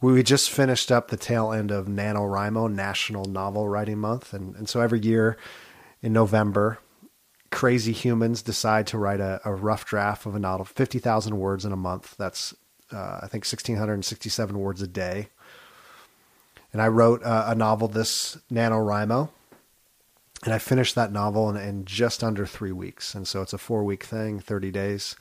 we 0.00 0.22
just 0.22 0.50
finished 0.50 0.92
up 0.92 1.08
the 1.08 1.16
tail 1.16 1.52
end 1.52 1.70
of 1.70 1.86
NaNoWriMo, 1.86 2.72
National 2.72 3.24
Novel 3.24 3.68
Writing 3.68 3.98
Month. 3.98 4.32
And, 4.32 4.54
and 4.54 4.68
so 4.68 4.80
every 4.80 5.00
year 5.00 5.36
in 6.02 6.12
November, 6.12 6.78
crazy 7.50 7.92
humans 7.92 8.42
decide 8.42 8.86
to 8.88 8.98
write 8.98 9.20
a, 9.20 9.40
a 9.44 9.52
rough 9.52 9.84
draft 9.84 10.24
of 10.26 10.36
a 10.36 10.38
novel, 10.38 10.64
50,000 10.64 11.38
words 11.38 11.64
in 11.64 11.72
a 11.72 11.76
month. 11.76 12.14
That's, 12.16 12.54
uh, 12.92 13.20
I 13.22 13.26
think, 13.26 13.44
1,667 13.44 14.58
words 14.58 14.82
a 14.82 14.86
day. 14.86 15.30
And 16.72 16.80
I 16.80 16.88
wrote 16.88 17.24
uh, 17.24 17.46
a 17.48 17.54
novel 17.54 17.88
this 17.88 18.38
NaNoWriMo. 18.52 19.30
And 20.44 20.54
I 20.54 20.58
finished 20.58 20.94
that 20.94 21.10
novel 21.10 21.50
in, 21.50 21.56
in 21.56 21.84
just 21.84 22.22
under 22.22 22.46
three 22.46 22.70
weeks. 22.70 23.16
And 23.16 23.26
so 23.26 23.42
it's 23.42 23.52
a 23.52 23.58
four 23.58 23.82
week 23.82 24.04
thing, 24.04 24.38
30 24.38 24.70
days. 24.70 25.16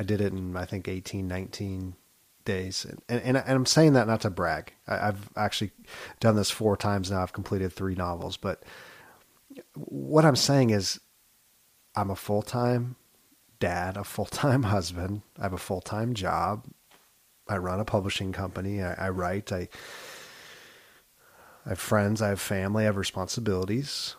I 0.00 0.02
did 0.02 0.22
it 0.22 0.32
in, 0.32 0.56
I 0.56 0.64
think, 0.64 0.88
18, 0.88 1.28
19 1.28 1.94
days. 2.46 2.86
And, 2.86 3.20
and, 3.20 3.36
and 3.36 3.50
I'm 3.50 3.66
saying 3.66 3.92
that 3.92 4.06
not 4.06 4.22
to 4.22 4.30
brag. 4.30 4.72
I, 4.88 4.96
have 4.96 5.28
actually 5.36 5.72
done 6.20 6.36
this 6.36 6.50
four 6.50 6.74
times 6.74 7.10
now. 7.10 7.22
I've 7.22 7.34
completed 7.34 7.70
three 7.70 7.94
novels. 7.94 8.38
But 8.38 8.62
what 9.74 10.24
I'm 10.24 10.36
saying 10.36 10.70
is, 10.70 11.00
I'm 11.94 12.08
a 12.08 12.16
full 12.16 12.40
time 12.40 12.96
dad, 13.58 13.98
a 13.98 14.04
full 14.04 14.24
time 14.24 14.62
husband. 14.74 15.20
I 15.38 15.42
have 15.42 15.52
a 15.52 15.58
full 15.58 15.82
time 15.82 16.14
job. 16.14 16.64
I 17.46 17.58
run 17.58 17.78
a 17.78 17.84
publishing 17.84 18.32
company. 18.32 18.82
I, 18.82 18.94
I 18.94 19.08
write. 19.10 19.52
I, 19.52 19.68
I 21.66 21.70
have 21.70 21.78
friends. 21.78 22.22
I 22.22 22.28
have 22.28 22.40
family. 22.40 22.84
I 22.84 22.86
have 22.86 22.96
responsibilities. 22.96 24.16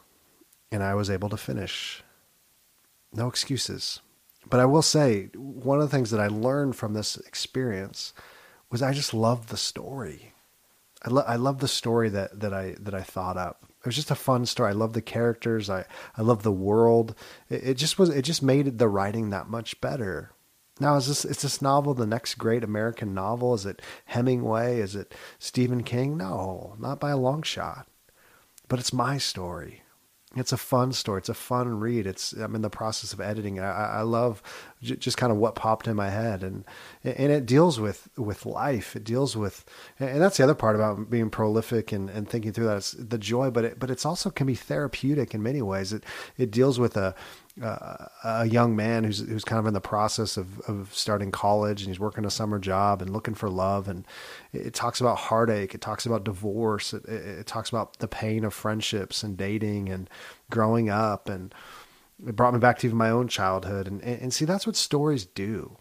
And 0.71 0.83
I 0.83 0.93
was 0.93 1.09
able 1.09 1.29
to 1.29 1.37
finish. 1.37 2.03
No 3.11 3.27
excuses. 3.27 3.99
But 4.49 4.59
I 4.59 4.65
will 4.65 4.81
say, 4.81 5.29
one 5.35 5.79
of 5.79 5.89
the 5.89 5.95
things 5.95 6.11
that 6.11 6.19
I 6.19 6.27
learned 6.27 6.75
from 6.75 6.93
this 6.93 7.17
experience 7.17 8.13
was 8.69 8.81
I 8.81 8.93
just 8.93 9.13
loved 9.13 9.49
the 9.49 9.57
story. 9.57 10.33
I, 11.03 11.09
lo- 11.09 11.25
I 11.27 11.35
love 11.35 11.59
the 11.59 11.67
story 11.67 12.09
that, 12.09 12.39
that 12.39 12.53
I 12.53 12.75
that 12.79 12.93
I 12.93 13.01
thought 13.01 13.37
up. 13.37 13.63
It 13.79 13.85
was 13.85 13.95
just 13.95 14.11
a 14.11 14.15
fun 14.15 14.45
story. 14.45 14.69
I 14.69 14.73
love 14.73 14.93
the 14.93 15.01
characters. 15.01 15.69
I, 15.69 15.85
I 16.15 16.21
love 16.21 16.43
the 16.43 16.51
world. 16.51 17.15
It, 17.49 17.63
it 17.63 17.73
just 17.77 17.97
was. 17.97 18.09
It 18.09 18.23
just 18.23 18.43
made 18.43 18.77
the 18.77 18.87
writing 18.87 19.29
that 19.29 19.49
much 19.49 19.81
better. 19.81 20.31
Now, 20.79 20.95
is 20.95 21.07
this 21.07 21.25
is 21.25 21.41
this 21.41 21.61
novel 21.61 21.93
the 21.93 22.05
next 22.05 22.35
great 22.35 22.63
American 22.63 23.13
novel? 23.13 23.53
Is 23.53 23.65
it 23.65 23.81
Hemingway? 24.05 24.79
Is 24.79 24.95
it 24.95 25.13
Stephen 25.39 25.83
King? 25.83 26.17
No, 26.17 26.75
not 26.79 26.99
by 26.99 27.11
a 27.11 27.17
long 27.17 27.41
shot. 27.43 27.87
But 28.67 28.79
it's 28.79 28.93
my 28.93 29.17
story 29.17 29.81
it's 30.35 30.53
a 30.53 30.57
fun 30.57 30.93
story. 30.93 31.19
It's 31.19 31.29
a 31.29 31.33
fun 31.33 31.79
read. 31.79 32.07
It's 32.07 32.33
I'm 32.33 32.55
in 32.55 32.61
the 32.61 32.69
process 32.69 33.13
of 33.13 33.19
editing. 33.19 33.59
I, 33.59 33.99
I 33.99 34.01
love 34.01 34.41
j- 34.81 34.95
just 34.95 35.17
kind 35.17 35.31
of 35.31 35.37
what 35.37 35.55
popped 35.55 35.87
in 35.87 35.95
my 35.95 36.09
head, 36.09 36.43
and 36.43 36.65
and 37.03 37.31
it 37.31 37.45
deals 37.45 37.79
with 37.79 38.09
with 38.17 38.45
life. 38.45 38.95
It 38.95 39.03
deals 39.03 39.35
with, 39.37 39.65
and 39.99 40.21
that's 40.21 40.37
the 40.37 40.43
other 40.43 40.55
part 40.55 40.75
about 40.75 41.09
being 41.09 41.29
prolific 41.29 41.91
and, 41.91 42.09
and 42.09 42.29
thinking 42.29 42.53
through 42.53 42.65
that. 42.65 42.77
It's 42.77 42.91
the 42.91 43.17
joy, 43.17 43.49
but 43.51 43.65
it 43.65 43.79
but 43.79 43.89
it's 43.89 44.05
also 44.05 44.29
can 44.29 44.47
be 44.47 44.55
therapeutic 44.55 45.33
in 45.33 45.43
many 45.43 45.61
ways. 45.61 45.93
It 45.93 46.03
it 46.37 46.51
deals 46.51 46.79
with 46.79 46.97
a 46.97 47.15
uh, 47.61 48.05
a 48.23 48.45
young 48.45 48.75
man 48.75 49.03
who's 49.03 49.19
who's 49.19 49.43
kind 49.43 49.59
of 49.59 49.65
in 49.65 49.73
the 49.73 49.81
process 49.81 50.37
of, 50.37 50.61
of 50.61 50.89
starting 50.93 51.31
college 51.31 51.81
and 51.81 51.89
he's 51.89 51.99
working 51.99 52.23
a 52.23 52.29
summer 52.31 52.57
job 52.57 53.01
and 53.01 53.11
looking 53.11 53.33
for 53.33 53.49
love 53.49 53.89
and 53.89 54.05
it, 54.53 54.73
talks 54.73 55.01
about 55.01 55.17
heartache 55.17 55.75
it 55.75 55.81
talks 55.81 56.05
about 56.05 56.23
divorce 56.23 56.93
it, 56.93 57.03
it, 57.05 57.39
it, 57.39 57.47
talks 57.47 57.69
about 57.69 57.99
the 57.99 58.07
pain 58.07 58.45
of 58.45 58.53
friendships 58.53 59.21
and 59.21 59.35
dating 59.35 59.89
and 59.89 60.09
growing 60.49 60.89
up 60.89 61.27
and 61.27 61.53
it 62.27 62.35
brought 62.35 62.53
me 62.53 62.59
back 62.59 62.79
to 62.79 62.87
even 62.87 62.97
my 62.97 63.09
own 63.09 63.27
childhood. 63.27 63.87
And, 63.87 64.01
and, 64.03 64.33
see 64.33 64.45
that's 64.45 64.67
what 64.67 64.75
stories 64.75 65.25
do 65.25 65.77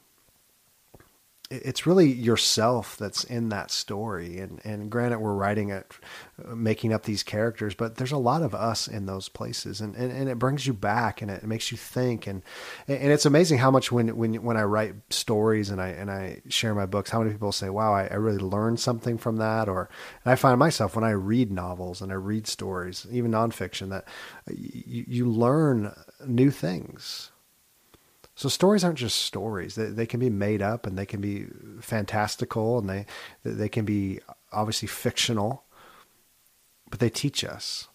it's 1.50 1.84
really 1.84 2.06
yourself 2.06 2.96
that's 2.96 3.24
in 3.24 3.48
that 3.48 3.72
story. 3.72 4.38
And, 4.38 4.60
and 4.62 4.88
granted, 4.88 5.18
we're 5.18 5.34
writing 5.34 5.70
it, 5.70 5.92
uh, 6.44 6.54
making 6.54 6.92
up 6.92 7.02
these 7.02 7.24
characters, 7.24 7.74
but 7.74 7.96
there's 7.96 8.12
a 8.12 8.18
lot 8.18 8.42
of 8.42 8.54
us 8.54 8.86
in 8.86 9.06
those 9.06 9.28
places 9.28 9.80
and, 9.80 9.96
and, 9.96 10.12
and 10.12 10.28
it 10.28 10.38
brings 10.38 10.64
you 10.68 10.72
back 10.72 11.20
and 11.20 11.30
it 11.30 11.42
makes 11.42 11.72
you 11.72 11.76
think. 11.76 12.28
And, 12.28 12.42
and 12.86 13.10
it's 13.10 13.26
amazing 13.26 13.58
how 13.58 13.70
much 13.72 13.90
when, 13.90 14.16
when, 14.16 14.34
when 14.44 14.56
I 14.56 14.62
write 14.62 14.94
stories 15.10 15.70
and 15.70 15.82
I, 15.82 15.88
and 15.88 16.08
I 16.08 16.40
share 16.48 16.74
my 16.74 16.86
books, 16.86 17.10
how 17.10 17.18
many 17.18 17.32
people 17.32 17.50
say, 17.50 17.68
wow, 17.68 17.92
I, 17.92 18.06
I 18.06 18.14
really 18.14 18.38
learned 18.38 18.78
something 18.78 19.18
from 19.18 19.38
that. 19.38 19.68
Or, 19.68 19.88
and 20.24 20.30
I 20.30 20.36
find 20.36 20.56
myself 20.58 20.94
when 20.94 21.04
I 21.04 21.10
read 21.10 21.50
novels 21.50 22.00
and 22.00 22.12
I 22.12 22.16
read 22.16 22.46
stories, 22.46 23.08
even 23.10 23.32
nonfiction, 23.32 23.88
that 23.88 24.04
you, 24.48 25.04
you 25.08 25.26
learn 25.26 25.92
new 26.24 26.52
things 26.52 27.32
so 28.40 28.48
stories 28.48 28.84
aren't 28.84 28.96
just 28.96 29.20
stories; 29.20 29.74
they, 29.74 29.88
they 29.88 30.06
can 30.06 30.18
be 30.18 30.30
made 30.30 30.62
up, 30.62 30.86
and 30.86 30.96
they 30.96 31.04
can 31.04 31.20
be 31.20 31.44
fantastical, 31.82 32.78
and 32.78 32.88
they 32.88 33.04
they 33.42 33.68
can 33.68 33.84
be 33.84 34.20
obviously 34.50 34.88
fictional, 34.88 35.64
but 36.88 37.00
they 37.00 37.10
teach 37.10 37.44
us. 37.44 37.88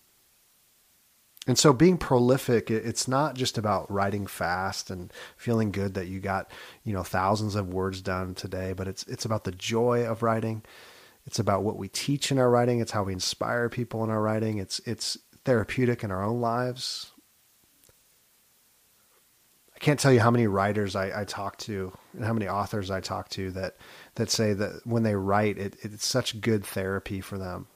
And 1.47 1.57
so 1.57 1.73
being 1.73 1.97
prolific, 1.97 2.69
it's 2.69 3.07
not 3.07 3.33
just 3.33 3.57
about 3.57 3.89
writing 3.89 4.27
fast 4.27 4.91
and 4.91 5.11
feeling 5.35 5.71
good 5.71 5.95
that 5.95 6.09
you 6.09 6.19
got, 6.19 6.51
you 6.83 6.93
know, 6.93 7.01
thousands 7.01 7.55
of 7.55 7.73
words 7.73 8.03
done 8.03 8.35
today, 8.35 8.71
but 8.73 8.87
it's 8.87 9.01
it's 9.05 9.25
about 9.25 9.45
the 9.45 9.51
joy 9.51 10.05
of 10.05 10.21
writing. 10.21 10.61
It's 11.25 11.39
about 11.39 11.63
what 11.63 11.77
we 11.77 11.87
teach 11.87 12.31
in 12.31 12.37
our 12.37 12.51
writing. 12.51 12.81
It's 12.81 12.91
how 12.91 13.01
we 13.01 13.13
inspire 13.13 13.67
people 13.67 14.03
in 14.03 14.11
our 14.11 14.21
writing. 14.21 14.59
It's 14.59 14.77
it's 14.85 15.17
therapeutic 15.43 16.03
in 16.03 16.11
our 16.11 16.23
own 16.23 16.39
lives. 16.39 17.13
I 19.85 19.87
can't 19.87 19.99
tell 19.99 20.11
you 20.11 20.19
how 20.19 20.31
many 20.31 20.47
writers 20.47 20.95
I, 20.95 21.21
I 21.21 21.25
talk 21.25 21.57
to 21.59 21.93
and 22.15 22.25
how 22.25 22.33
many 22.33 22.47
authors 22.47 22.89
I 22.89 23.01
talk 23.01 23.29
to 23.29 23.51
that 23.51 23.75
that 24.15 24.31
say 24.31 24.51
that 24.53 24.81
when 24.83 25.03
they 25.03 25.13
write, 25.13 25.59
it, 25.59 25.75
it's 25.83 26.07
such 26.07 26.41
good 26.41 26.65
therapy 26.65 27.21
for 27.21 27.37
them. 27.37 27.67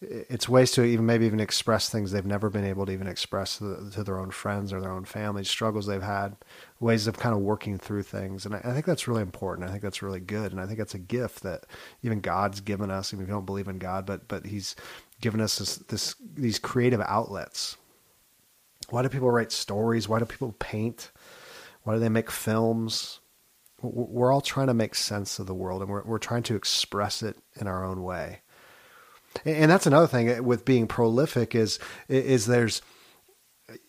It's 0.00 0.48
ways 0.48 0.70
to 0.72 0.84
even 0.84 1.04
maybe 1.04 1.26
even 1.26 1.40
express 1.40 1.88
things 1.88 2.12
they've 2.12 2.24
never 2.24 2.50
been 2.50 2.64
able 2.64 2.86
to 2.86 2.92
even 2.92 3.08
express 3.08 3.58
to, 3.58 3.90
to 3.94 4.04
their 4.04 4.20
own 4.20 4.30
friends 4.30 4.72
or 4.72 4.80
their 4.80 4.92
own 4.92 5.04
family, 5.04 5.42
struggles 5.42 5.86
they've 5.86 6.00
had, 6.00 6.36
ways 6.78 7.08
of 7.08 7.18
kind 7.18 7.34
of 7.34 7.40
working 7.40 7.78
through 7.78 8.04
things. 8.04 8.46
And 8.46 8.54
I, 8.54 8.58
I 8.58 8.72
think 8.72 8.86
that's 8.86 9.08
really 9.08 9.22
important. 9.22 9.68
I 9.68 9.72
think 9.72 9.82
that's 9.82 10.02
really 10.02 10.20
good. 10.20 10.52
And 10.52 10.60
I 10.60 10.66
think 10.66 10.78
that's 10.78 10.94
a 10.94 11.00
gift 11.00 11.42
that 11.42 11.64
even 12.04 12.20
God's 12.20 12.60
given 12.60 12.92
us, 12.92 13.12
even 13.12 13.24
if 13.24 13.28
you 13.28 13.34
don't 13.34 13.44
believe 13.44 13.66
in 13.66 13.78
God, 13.78 14.06
but, 14.06 14.28
but 14.28 14.46
he's 14.46 14.76
given 15.20 15.40
us 15.40 15.58
this, 15.58 15.78
this, 15.78 16.14
these 16.36 16.60
creative 16.60 17.00
outlets 17.00 17.76
why 18.92 19.00
do 19.00 19.08
people 19.08 19.30
write 19.30 19.50
stories? 19.50 20.06
Why 20.06 20.18
do 20.18 20.26
people 20.26 20.54
paint? 20.58 21.12
Why 21.82 21.94
do 21.94 21.98
they 21.98 22.10
make 22.10 22.30
films? 22.30 23.20
We're 23.80 24.30
all 24.30 24.42
trying 24.42 24.66
to 24.66 24.74
make 24.74 24.94
sense 24.94 25.38
of 25.38 25.46
the 25.46 25.54
world 25.54 25.80
and 25.80 25.90
we're, 25.90 26.02
we're 26.02 26.18
trying 26.18 26.42
to 26.44 26.56
express 26.56 27.22
it 27.22 27.38
in 27.58 27.66
our 27.66 27.86
own 27.86 28.02
way. 28.02 28.42
And 29.46 29.70
that's 29.70 29.86
another 29.86 30.06
thing 30.06 30.30
uh, 30.30 30.42
with 30.42 30.66
being 30.66 30.86
prolific 30.86 31.54
is, 31.54 31.78
is 32.06 32.44
there's 32.44 32.82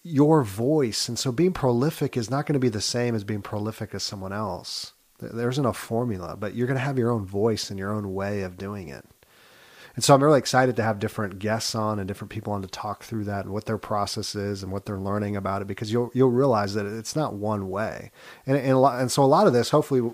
your 0.04 0.42
voice. 0.42 1.10
And 1.10 1.20
so 1.20 1.34
being 1.34 1.52
prolific 1.52 2.16
is 2.16 2.32
not 2.32 2.46
going 2.46 2.54
to 2.54 2.60
be 2.60 2.70
the 2.70 2.80
same 2.80 3.14
as 3.14 3.26
being 3.26 3.42
prolific 3.42 3.94
as 3.94 4.04
someone 4.04 4.32
else. 4.32 4.94
There 5.20 5.50
isn't 5.50 5.66
a 5.66 5.74
formula, 5.74 6.38
but 6.38 6.56
you're 6.56 6.68
going 6.68 6.80
to 6.80 6.86
have 6.86 6.98
your 6.98 7.12
own 7.12 7.26
voice 7.26 7.70
and 7.70 7.78
your 7.78 7.92
own 7.92 8.14
way 8.14 8.44
of 8.44 8.56
doing 8.56 8.88
it. 8.88 9.06
And 9.96 10.04
so 10.04 10.16
I'm 10.16 10.24
really 10.24 10.40
excited 10.40 10.76
to 10.78 10.84
have 10.84 10.98
different 10.98 11.38
guests 11.38 11.76
on 11.76 12.00
and 12.00 12.08
different 12.08 12.32
people 12.32 12.52
on 12.54 12.64
to 12.64 12.68
talk 12.68 13.04
through 13.04 13.26
that 13.26 13.46
and 13.46 13.54
what 13.54 13.66
their 13.66 13.78
process 13.78 14.34
is 14.34 14.64
and 14.64 14.72
what 14.72 14.86
they're 14.86 15.00
learning 15.00 15.36
about 15.36 15.62
it 15.62 15.68
because 15.68 15.92
you'll 15.92 16.10
you'll 16.16 16.32
realize 16.32 16.74
that 16.74 16.88
it's 16.88 17.16
not 17.16 17.36
one 17.36 17.70
way. 17.70 18.12
And 18.48 18.58
and, 18.58 18.82
lot, 18.82 19.00
and 19.00 19.12
so 19.12 19.24
a 19.24 19.26
lot 19.26 19.46
of 19.46 19.54
this, 19.54 19.70
hopefully, 19.70 20.12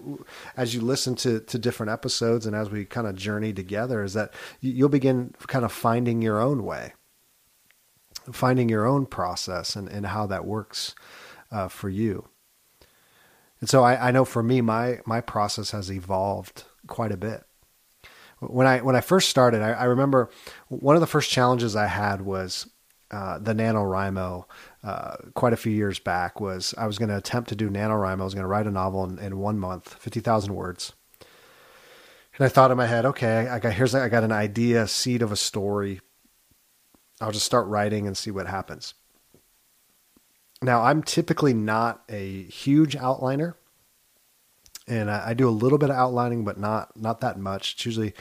as 0.57 0.75
you 0.75 0.81
listen 0.81 1.15
to 1.15 1.39
to 1.39 1.57
different 1.57 1.91
episodes 1.91 2.45
and 2.45 2.55
as 2.55 2.69
we 2.69 2.83
kind 2.83 3.07
of 3.07 3.15
journey 3.15 3.53
together, 3.53 4.03
is 4.03 4.13
that 4.13 4.33
you'll 4.59 4.89
begin 4.89 5.33
kind 5.47 5.63
of 5.63 5.71
finding 5.71 6.21
your 6.21 6.41
own 6.41 6.65
way, 6.65 6.93
finding 8.33 8.67
your 8.67 8.85
own 8.85 9.05
process 9.05 9.77
and 9.77 9.87
and 9.87 10.07
how 10.07 10.25
that 10.25 10.45
works 10.45 10.93
uh, 11.51 11.69
for 11.69 11.87
you. 11.87 12.27
And 13.61 13.69
so 13.69 13.83
I, 13.83 14.09
I 14.09 14.11
know 14.11 14.25
for 14.25 14.43
me, 14.43 14.59
my 14.59 14.99
my 15.05 15.21
process 15.21 15.71
has 15.71 15.89
evolved 15.89 16.65
quite 16.85 17.13
a 17.13 17.17
bit 17.17 17.45
when 18.39 18.67
I 18.67 18.80
when 18.80 18.95
I 18.95 19.02
first 19.02 19.30
started, 19.30 19.62
I, 19.62 19.71
I 19.71 19.84
remember 19.86 20.30
one 20.67 20.95
of 20.95 21.02
the 21.02 21.08
first 21.08 21.30
challenges 21.30 21.75
I 21.75 21.88
had 21.88 22.21
was 22.21 22.69
uh, 23.12 23.39
the 23.39 23.54
NaNoWriMo 23.54 24.45
uh, 24.84 25.15
quite 25.34 25.54
a 25.54 25.58
few 25.58 25.71
years 25.71 25.99
back 25.99 26.39
was 26.39 26.75
I 26.78 26.86
was 26.86 26.97
going 26.97 27.10
to 27.10 27.17
attempt 27.17 27.49
to 27.49 27.56
do 27.56 27.69
NaNoWriMo. 27.69 28.21
I 28.21 28.23
was 28.23 28.34
going 28.34 28.43
to 28.43 28.47
write 28.47 28.67
a 28.67 28.71
novel 28.71 29.04
in, 29.06 29.17
in 29.19 29.39
one 29.39 29.58
month, 29.58 29.95
50,000 29.95 30.54
words. 30.54 30.93
And 32.38 32.45
I 32.45 32.49
thought 32.49 32.71
in 32.71 32.78
my 32.78 32.86
head, 32.86 33.06
okay, 33.06 33.47
I 33.47 33.60
got, 33.60 33.73
here's, 33.73 33.95
I 33.95 34.08
got 34.10 34.23
an 34.23 34.32
idea, 34.32 34.88
seed 34.88 35.21
of 35.21 35.32
a 35.32 35.36
story. 35.36 36.02
I'll 37.19 37.32
just 37.32 37.45
start 37.45 37.67
writing 37.67 38.08
and 38.08 38.17
see 38.17 38.32
what 38.32 38.47
happens. 38.47 38.93
Now, 40.62 40.84
I'm 40.84 41.04
typically 41.04 41.54
not 41.54 42.04
a 42.10 42.43
huge 42.43 42.95
outliner 42.95 43.56
and 44.89 45.10
I, 45.10 45.30
I, 45.30 45.34
do 45.34 45.47
a 45.47 45.52
little 45.52 45.78
bit 45.78 45.89
of 45.89 45.95
outlining, 45.95 46.43
but 46.43 46.60
not 46.60 46.95
not 46.97 47.21
that 47.21 47.39
much. 47.39 47.73
It's 47.73 47.86
usually 47.86 48.13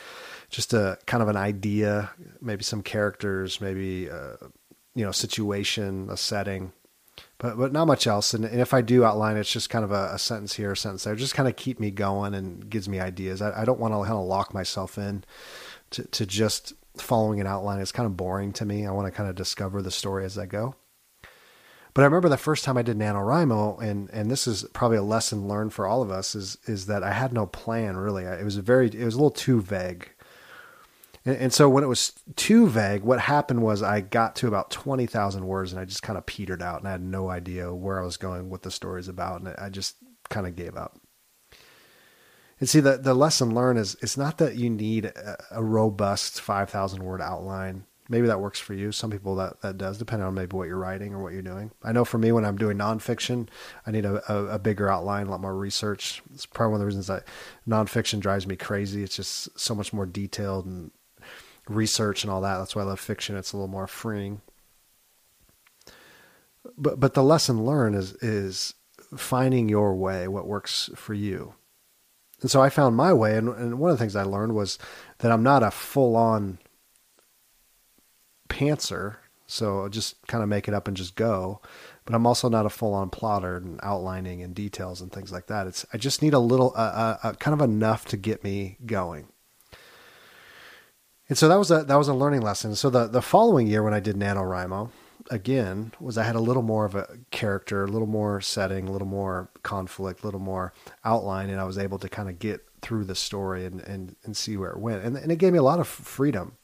just 0.50 0.72
a 0.72 0.98
kind 1.06 1.22
of 1.22 1.28
an 1.28 1.36
idea, 1.36 2.10
maybe 2.40 2.62
some 2.62 2.82
characters, 2.82 3.60
maybe 3.60 4.10
uh, 4.10 4.36
you 4.94 5.04
know 5.04 5.12
situation, 5.12 6.08
a 6.10 6.16
setting, 6.16 6.72
but 7.38 7.56
but 7.56 7.72
not 7.72 7.86
much 7.86 8.06
else. 8.06 8.34
And, 8.34 8.44
and 8.44 8.60
if 8.60 8.74
I 8.74 8.82
do 8.82 9.04
outline, 9.04 9.36
it's 9.36 9.52
just 9.52 9.70
kind 9.70 9.84
of 9.84 9.92
a, 9.92 10.10
a, 10.14 10.18
sentence 10.18 10.54
here, 10.54 10.72
a 10.72 10.76
sentence 10.76 11.04
there, 11.04 11.14
just 11.16 11.34
kind 11.34 11.48
of 11.48 11.56
keep 11.56 11.80
me 11.80 11.90
going 11.90 12.34
and 12.34 12.68
gives 12.68 12.88
me 12.88 13.00
ideas. 13.00 13.42
I, 13.42 13.62
I 13.62 13.64
don't 13.64 13.80
want 13.80 13.94
to 13.94 13.98
kind 13.98 14.18
of 14.18 14.26
lock 14.26 14.52
myself 14.54 14.98
in 14.98 15.24
to 15.90 16.04
to 16.04 16.26
just 16.26 16.74
following 16.96 17.40
an 17.40 17.46
outline. 17.46 17.80
It's 17.80 17.92
kind 17.92 18.06
of 18.06 18.16
boring 18.16 18.52
to 18.54 18.64
me. 18.64 18.86
I 18.86 18.90
want 18.90 19.06
to 19.06 19.12
kind 19.12 19.28
of 19.28 19.36
discover 19.36 19.82
the 19.82 19.90
story 19.90 20.24
as 20.24 20.38
I 20.38 20.46
go. 20.46 20.74
But 21.94 22.02
I 22.02 22.04
remember 22.04 22.28
the 22.28 22.36
first 22.36 22.64
time 22.64 22.76
I 22.76 22.82
did 22.82 22.98
NaNoWriMo, 22.98 23.82
and 23.82 24.10
and 24.10 24.30
this 24.30 24.46
is 24.46 24.64
probably 24.72 24.98
a 24.98 25.02
lesson 25.02 25.48
learned 25.48 25.72
for 25.72 25.86
all 25.86 26.02
of 26.02 26.10
us, 26.10 26.34
is 26.34 26.58
is 26.66 26.86
that 26.86 27.02
I 27.02 27.12
had 27.12 27.32
no 27.32 27.46
plan 27.46 27.96
really. 27.96 28.24
It 28.24 28.44
was 28.44 28.56
a 28.56 28.62
very 28.62 28.86
it 28.88 29.04
was 29.04 29.14
a 29.14 29.18
little 29.18 29.30
too 29.30 29.60
vague. 29.60 30.10
And, 31.24 31.36
and 31.36 31.52
so 31.52 31.68
when 31.68 31.84
it 31.84 31.88
was 31.88 32.12
too 32.36 32.68
vague, 32.68 33.02
what 33.02 33.20
happened 33.20 33.62
was 33.62 33.82
I 33.82 34.00
got 34.00 34.36
to 34.36 34.48
about 34.48 34.70
twenty 34.70 35.06
thousand 35.06 35.46
words, 35.46 35.72
and 35.72 35.80
I 35.80 35.84
just 35.84 36.02
kind 36.02 36.18
of 36.18 36.26
petered 36.26 36.62
out, 36.62 36.80
and 36.80 36.88
I 36.88 36.92
had 36.92 37.02
no 37.02 37.28
idea 37.30 37.74
where 37.74 38.00
I 38.00 38.04
was 38.04 38.16
going, 38.16 38.50
what 38.50 38.62
the 38.62 38.70
story's 38.70 39.08
about, 39.08 39.40
and 39.40 39.54
I 39.58 39.68
just 39.68 39.96
kind 40.28 40.46
of 40.46 40.56
gave 40.56 40.76
up. 40.76 40.98
And 42.60 42.68
see, 42.68 42.80
the, 42.80 42.96
the 42.96 43.14
lesson 43.14 43.54
learned 43.54 43.78
is 43.78 43.96
it's 44.02 44.16
not 44.16 44.38
that 44.38 44.56
you 44.56 44.68
need 44.68 45.06
a, 45.06 45.36
a 45.52 45.62
robust 45.62 46.40
5,000 46.40 47.02
word 47.04 47.22
outline 47.22 47.84
maybe 48.08 48.26
that 48.26 48.40
works 48.40 48.58
for 48.58 48.74
you. 48.74 48.90
Some 48.92 49.10
people 49.10 49.36
that, 49.36 49.60
that 49.60 49.78
does, 49.78 49.98
depending 49.98 50.26
on 50.26 50.34
maybe 50.34 50.56
what 50.56 50.68
you're 50.68 50.78
writing 50.78 51.14
or 51.14 51.22
what 51.22 51.32
you're 51.32 51.42
doing. 51.42 51.70
I 51.82 51.92
know 51.92 52.04
for 52.04 52.18
me, 52.18 52.32
when 52.32 52.44
I'm 52.44 52.56
doing 52.56 52.78
nonfiction, 52.78 53.48
I 53.86 53.90
need 53.90 54.04
a, 54.04 54.32
a, 54.32 54.54
a 54.54 54.58
bigger 54.58 54.88
outline, 54.88 55.26
a 55.26 55.30
lot 55.30 55.40
more 55.40 55.56
research. 55.56 56.22
It's 56.32 56.46
probably 56.46 56.72
one 56.72 56.76
of 56.76 56.80
the 56.80 56.86
reasons 56.86 57.06
that 57.08 57.24
nonfiction 57.68 58.20
drives 58.20 58.46
me 58.46 58.56
crazy. 58.56 59.02
It's 59.02 59.16
just 59.16 59.58
so 59.58 59.74
much 59.74 59.92
more 59.92 60.06
detailed 60.06 60.66
and 60.66 60.90
research 61.68 62.24
and 62.24 62.30
all 62.30 62.40
that. 62.40 62.58
That's 62.58 62.74
why 62.74 62.82
I 62.82 62.86
love 62.86 63.00
fiction. 63.00 63.36
It's 63.36 63.52
a 63.52 63.56
little 63.56 63.68
more 63.68 63.86
freeing. 63.86 64.40
But 66.76 67.00
but 67.00 67.14
the 67.14 67.22
lesson 67.22 67.64
learned 67.64 67.96
is 67.96 68.12
is 68.14 68.74
finding 69.16 69.68
your 69.68 69.94
way, 69.94 70.28
what 70.28 70.46
works 70.46 70.90
for 70.94 71.14
you. 71.14 71.54
And 72.40 72.50
so 72.50 72.60
I 72.60 72.68
found 72.68 72.94
my 72.94 73.12
way, 73.12 73.36
and, 73.36 73.48
and 73.48 73.78
one 73.78 73.90
of 73.90 73.98
the 73.98 74.02
things 74.02 74.14
I 74.14 74.22
learned 74.22 74.54
was 74.54 74.78
that 75.18 75.32
I'm 75.32 75.42
not 75.42 75.62
a 75.62 75.70
full 75.70 76.14
on 76.14 76.58
pantser, 78.48 79.16
so 79.46 79.82
I'll 79.82 79.88
just 79.88 80.26
kind 80.26 80.42
of 80.42 80.48
make 80.48 80.68
it 80.68 80.74
up 80.74 80.88
and 80.88 80.96
just 80.96 81.16
go. 81.16 81.60
But 82.04 82.14
I'm 82.14 82.26
also 82.26 82.48
not 82.48 82.66
a 82.66 82.70
full 82.70 82.94
on 82.94 83.10
plotter 83.10 83.56
and 83.56 83.80
outlining 83.82 84.42
and 84.42 84.54
details 84.54 85.00
and 85.00 85.12
things 85.12 85.30
like 85.30 85.46
that. 85.46 85.66
It's 85.66 85.84
I 85.92 85.98
just 85.98 86.22
need 86.22 86.34
a 86.34 86.38
little, 86.38 86.72
uh, 86.76 87.16
uh, 87.22 87.32
kind 87.34 87.54
of 87.54 87.60
enough 87.60 88.04
to 88.06 88.16
get 88.16 88.42
me 88.42 88.78
going. 88.86 89.28
And 91.28 91.36
so 91.36 91.48
that 91.48 91.58
was 91.58 91.70
a 91.70 91.84
that 91.84 91.96
was 91.96 92.08
a 92.08 92.14
learning 92.14 92.40
lesson. 92.40 92.74
So 92.74 92.88
the 92.88 93.06
the 93.06 93.22
following 93.22 93.66
year 93.66 93.82
when 93.82 93.94
I 93.94 94.00
did 94.00 94.16
NaNoWriMo, 94.16 94.90
again 95.30 95.92
was 96.00 96.16
I 96.16 96.24
had 96.24 96.36
a 96.36 96.40
little 96.40 96.62
more 96.62 96.84
of 96.84 96.94
a 96.94 97.18
character, 97.30 97.84
a 97.84 97.88
little 97.88 98.08
more 98.08 98.40
setting, 98.40 98.88
a 98.88 98.92
little 98.92 99.08
more 99.08 99.50
conflict, 99.62 100.22
a 100.22 100.26
little 100.26 100.40
more 100.40 100.72
outline, 101.04 101.50
and 101.50 101.60
I 101.60 101.64
was 101.64 101.78
able 101.78 101.98
to 101.98 102.08
kind 102.08 102.28
of 102.28 102.38
get 102.38 102.64
through 102.80 103.04
the 103.04 103.14
story 103.14 103.66
and, 103.66 103.80
and, 103.80 104.16
and 104.24 104.36
see 104.36 104.56
where 104.56 104.70
it 104.70 104.78
went. 104.78 105.04
And, 105.04 105.16
and 105.16 105.32
it 105.32 105.36
gave 105.36 105.52
me 105.52 105.58
a 105.58 105.62
lot 105.62 105.80
of 105.80 105.88
freedom 105.88 106.56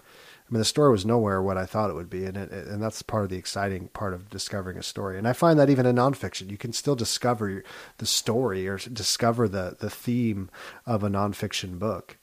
mean, 0.53 0.59
the 0.59 0.65
story 0.65 0.91
was 0.91 1.07
nowhere 1.07 1.41
what 1.41 1.57
I 1.57 1.65
thought 1.65 1.89
it 1.91 1.95
would 1.95 2.11
be, 2.11 2.27
and 2.27 2.37
it, 2.37 2.53
and 2.53 2.83
that's 2.83 3.01
part 3.03 3.25
of 3.25 3.31
the 3.31 3.37
exciting 3.37 3.89
part 3.89 4.13
of 4.13 4.29
discovering 4.29 4.77
a 4.77 4.83
story. 4.83 5.17
And 5.17 5.27
I 5.27 5.33
find 5.33 5.59
that 5.59 5.71
even 5.71 5.87
in 5.87 5.97
nonfiction, 5.97 6.51
you 6.51 6.59
can 6.59 6.73
still 6.73 6.95
discover 6.95 7.65
the 7.99 8.07
story 8.07 8.69
or 8.69 8.77
discover 8.77 9.49
the 9.49 9.77
the 9.79 9.91
theme 9.91 10.51
of 10.85 11.03
a 11.03 11.09
nonfiction 11.09 11.79
book. 11.79 12.19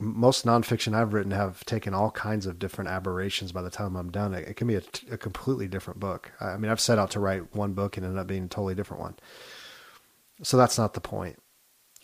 Most 0.00 0.46
nonfiction 0.46 0.94
I've 0.94 1.12
written 1.12 1.32
have 1.32 1.64
taken 1.64 1.92
all 1.92 2.12
kinds 2.12 2.46
of 2.46 2.60
different 2.60 2.88
aberrations. 2.88 3.50
By 3.50 3.62
the 3.62 3.70
time 3.70 3.96
I'm 3.96 4.12
done, 4.12 4.32
it, 4.32 4.46
it 4.46 4.54
can 4.54 4.68
be 4.68 4.76
a, 4.76 4.82
a 5.10 5.18
completely 5.18 5.66
different 5.66 5.98
book. 5.98 6.30
I 6.40 6.56
mean, 6.56 6.70
I've 6.70 6.80
set 6.80 7.00
out 7.00 7.10
to 7.12 7.20
write 7.20 7.52
one 7.52 7.72
book 7.72 7.96
and 7.96 8.06
ended 8.06 8.20
up 8.20 8.28
being 8.28 8.44
a 8.44 8.48
totally 8.48 8.76
different 8.76 9.02
one. 9.02 9.16
So 10.44 10.56
that's 10.56 10.78
not 10.78 10.94
the 10.94 11.00
point. 11.00 11.42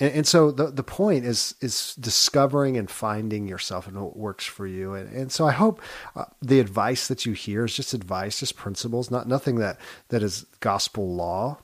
And, 0.00 0.12
and, 0.12 0.26
so 0.26 0.50
the 0.50 0.66
the 0.72 0.83
point 0.83 1.24
is 1.24 1.54
is 1.61 1.94
discovering 1.94 2.76
and 2.76 2.90
finding 2.90 3.46
yourself 3.46 3.87
and 3.87 3.96
what 4.00 4.16
works 4.16 4.44
for 4.44 4.66
you. 4.66 4.94
And, 4.94 5.14
and 5.14 5.33
so 5.33 5.46
I 5.46 5.52
hope 5.52 5.80
uh, 6.16 6.24
the 6.42 6.59
advice 6.59 7.07
that 7.07 7.24
you 7.24 7.33
hear 7.33 7.64
is 7.64 7.76
just 7.76 7.94
advice, 7.94 8.40
just 8.40 8.57
principles, 8.57 9.11
not 9.11 9.28
nothing 9.28 9.57
that 9.57 9.78
that 10.09 10.22
is 10.22 10.46
gospel 10.59 11.14
law, 11.14 11.59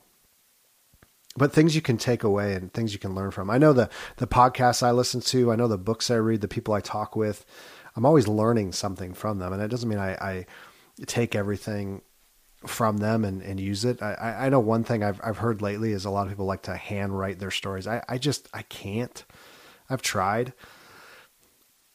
but 1.35 1.51
things 1.51 1.75
you 1.75 1.81
can 1.81 1.97
take 1.97 2.23
away 2.23 2.53
and 2.53 2.71
things 2.73 2.93
you 2.93 2.99
can 2.99 3.15
learn 3.15 3.31
from. 3.31 3.49
I 3.49 3.57
know 3.57 3.73
the 3.73 3.89
the 4.15 4.27
podcasts 4.27 4.81
I 4.81 4.91
listen 4.91 5.19
to, 5.21 5.51
I 5.51 5.57
know 5.57 5.67
the 5.67 5.77
books 5.77 6.09
I 6.09 6.15
read, 6.15 6.39
the 6.39 6.47
people 6.47 6.73
I 6.73 6.79
talk 6.79 7.17
with. 7.17 7.45
I'm 7.97 8.05
always 8.05 8.29
learning 8.29 8.71
something 8.71 9.13
from 9.13 9.39
them, 9.39 9.51
and 9.51 9.61
it 9.61 9.67
doesn't 9.67 9.89
mean 9.89 9.99
I, 9.99 10.13
I 10.13 10.45
take 11.05 11.35
everything 11.35 12.01
from 12.65 12.97
them 12.97 13.25
and, 13.25 13.41
and 13.41 13.59
use 13.59 13.85
it. 13.85 14.01
I, 14.03 14.45
I 14.45 14.49
know 14.49 14.59
one 14.59 14.83
thing 14.83 15.03
I've, 15.03 15.19
I've 15.23 15.37
heard 15.37 15.61
lately 15.61 15.93
is 15.93 16.05
a 16.05 16.11
lot 16.11 16.23
of 16.23 16.29
people 16.29 16.45
like 16.45 16.61
to 16.63 16.75
handwrite 16.75 17.39
their 17.39 17.51
stories. 17.51 17.87
I, 17.87 18.03
I 18.07 18.17
just, 18.17 18.47
I 18.53 18.61
can't, 18.63 19.23
I've 19.89 20.03
tried. 20.03 20.53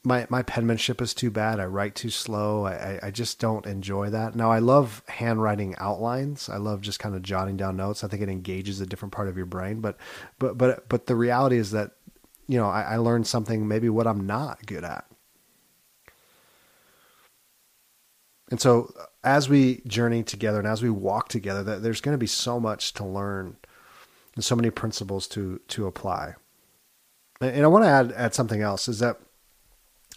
My, 0.03 0.27
my 0.29 0.43
penmanship 0.43 1.01
is 1.01 1.15
too 1.15 1.31
bad. 1.31 1.61
I 1.61 1.67
write 1.67 1.95
too 1.95 2.11
slow. 2.11 2.67
I, 2.67 2.99
I 3.03 3.11
just 3.11 3.39
don't 3.41 3.67
enjoy 3.67 4.11
that. 4.11 4.35
Now 4.35 4.51
I 4.51 4.59
love 4.59 5.03
handwriting 5.09 5.75
outlines. 5.79 6.49
I 6.49 6.57
love 6.57 6.81
just 6.81 6.99
kind 6.99 7.15
of 7.15 7.23
jotting 7.23 7.57
down 7.57 7.77
notes. 7.77 8.03
I 8.03 8.09
think 8.09 8.23
it 8.23 8.29
engages 8.29 8.81
a 8.81 8.87
different 8.87 9.13
part 9.13 9.29
of 9.29 9.37
your 9.37 9.47
brain, 9.47 9.81
but, 9.81 9.97
but, 10.39 10.59
but, 10.59 10.89
but 10.89 11.07
the 11.07 11.17
reality 11.17 11.59
is 11.59 11.71
that, 11.73 11.93
you 12.49 12.59
know, 12.59 12.69
I, 12.69 12.83
I 12.83 12.97
learned 12.97 13.27
something, 13.27 13.67
maybe 13.67 13.89
what 13.89 14.07
I'm 14.07 14.27
not 14.27 14.67
good 14.67 14.85
at. 14.85 15.05
And 18.51 18.61
so 18.61 18.93
uh, 18.99 19.05
as 19.25 19.49
we 19.49 19.83
journey 19.87 20.23
together 20.23 20.59
and 20.59 20.69
as 20.69 20.83
we 20.83 20.91
walk 20.91 21.29
together, 21.29 21.63
that 21.65 21.83
there's 21.83 22.01
going 22.01 22.15
to 22.15 22.19
be 22.19 22.27
so 22.27 22.61
much 22.61 22.93
to 22.95 23.05
learn 23.05 23.57
and 24.35 24.45
so 24.45 24.55
many 24.55 24.71
principles 24.71 25.27
to 25.29 25.61
to 25.69 25.87
apply. 25.87 26.35
And 27.41 27.65
I 27.65 27.69
want 27.69 27.85
to 27.85 27.91
add 27.91 28.13
add 28.13 28.35
something 28.35 28.63
else 28.63 28.89
is 28.89 28.99
that 29.01 29.19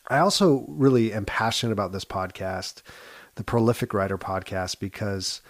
I 0.08 0.20
also 0.20 0.66
really 0.68 1.14
am 1.14 1.26
passionate 1.26 1.74
about 1.74 1.92
this 1.92 2.06
podcast, 2.06 2.82
the 3.36 3.44
Prolific 3.44 3.94
Writer 3.94 4.18
podcast, 4.18 4.80
because 4.80 5.42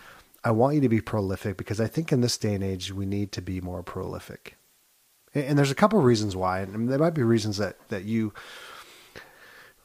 I 0.43 0.51
want 0.51 0.75
you 0.75 0.81
to 0.81 0.89
be 0.89 1.01
prolific 1.01 1.57
because 1.57 1.79
I 1.79 1.87
think 1.87 2.11
in 2.11 2.21
this 2.21 2.37
day 2.37 2.55
and 2.55 2.63
age 2.63 2.91
we 2.91 3.05
need 3.05 3.31
to 3.33 3.41
be 3.41 3.61
more 3.61 3.83
prolific. 3.83 4.55
And 5.35 5.57
there's 5.57 5.71
a 5.71 5.75
couple 5.75 5.99
of 5.99 6.05
reasons 6.05 6.35
why, 6.35 6.61
and 6.61 6.89
there 6.89 6.97
might 6.97 7.13
be 7.13 7.23
reasons 7.23 7.57
that 7.57 7.75
that 7.89 8.05
you 8.05 8.33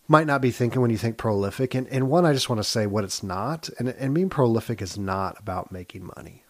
might 0.06 0.26
not 0.26 0.42
be 0.42 0.50
thinking 0.50 0.82
when 0.82 0.90
you 0.90 0.98
think 0.98 1.16
prolific. 1.16 1.74
And, 1.74 1.88
and 1.88 2.08
one, 2.08 2.26
I 2.26 2.32
just 2.32 2.48
want 2.48 2.60
to 2.60 2.68
say 2.68 2.86
what 2.86 3.04
it's 3.04 3.22
not. 3.22 3.68
And, 3.78 3.88
and 3.88 4.14
being 4.14 4.28
prolific 4.28 4.82
is 4.82 4.98
not 4.98 5.38
about 5.38 5.72
making 5.72 6.10
money. 6.16 6.44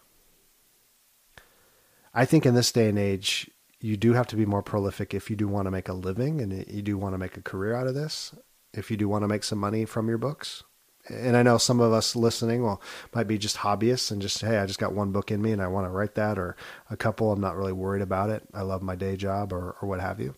I 2.13 2.25
think 2.25 2.45
in 2.45 2.55
this 2.55 2.71
day 2.71 2.89
and 2.89 2.99
age, 2.99 3.49
you 3.79 3.97
do 3.97 4.13
have 4.13 4.27
to 4.27 4.35
be 4.35 4.45
more 4.45 4.63
prolific 4.63 5.13
if 5.13 5.29
you 5.29 5.35
do 5.35 5.47
want 5.47 5.67
to 5.67 5.71
make 5.71 5.89
a 5.89 5.93
living 5.93 6.41
and 6.41 6.65
you 6.67 6.81
do 6.81 6.97
want 6.97 7.13
to 7.13 7.17
make 7.17 7.37
a 7.37 7.41
career 7.41 7.75
out 7.75 7.87
of 7.87 7.95
this. 7.95 8.33
If 8.73 8.89
you 8.89 8.97
do 8.97 9.07
want 9.07 9.23
to 9.23 9.27
make 9.27 9.43
some 9.43 9.59
money 9.59 9.85
from 9.85 10.09
your 10.09 10.17
books. 10.17 10.63
And 11.07 11.37
I 11.37 11.43
know 11.43 11.57
some 11.57 11.79
of 11.79 11.93
us 11.93 12.15
listening 12.15 12.63
will 12.63 12.81
might 13.13 13.27
be 13.27 13.37
just 13.37 13.57
hobbyists 13.57 14.11
and 14.11 14.21
just 14.21 14.41
hey, 14.41 14.57
I 14.57 14.65
just 14.65 14.79
got 14.79 14.93
one 14.93 15.11
book 15.11 15.29
in 15.29 15.41
me 15.41 15.51
and 15.51 15.61
I 15.61 15.67
want 15.67 15.85
to 15.85 15.91
write 15.91 16.15
that, 16.15 16.39
or 16.39 16.55
a 16.89 16.97
couple. 16.97 17.31
I'm 17.31 17.39
not 17.39 17.55
really 17.55 17.73
worried 17.73 18.01
about 18.01 18.31
it. 18.31 18.43
I 18.53 18.63
love 18.63 18.81
my 18.81 18.95
day 18.95 19.15
job, 19.15 19.53
or 19.53 19.75
or 19.81 19.87
what 19.87 19.99
have 19.99 20.19
you. 20.19 20.33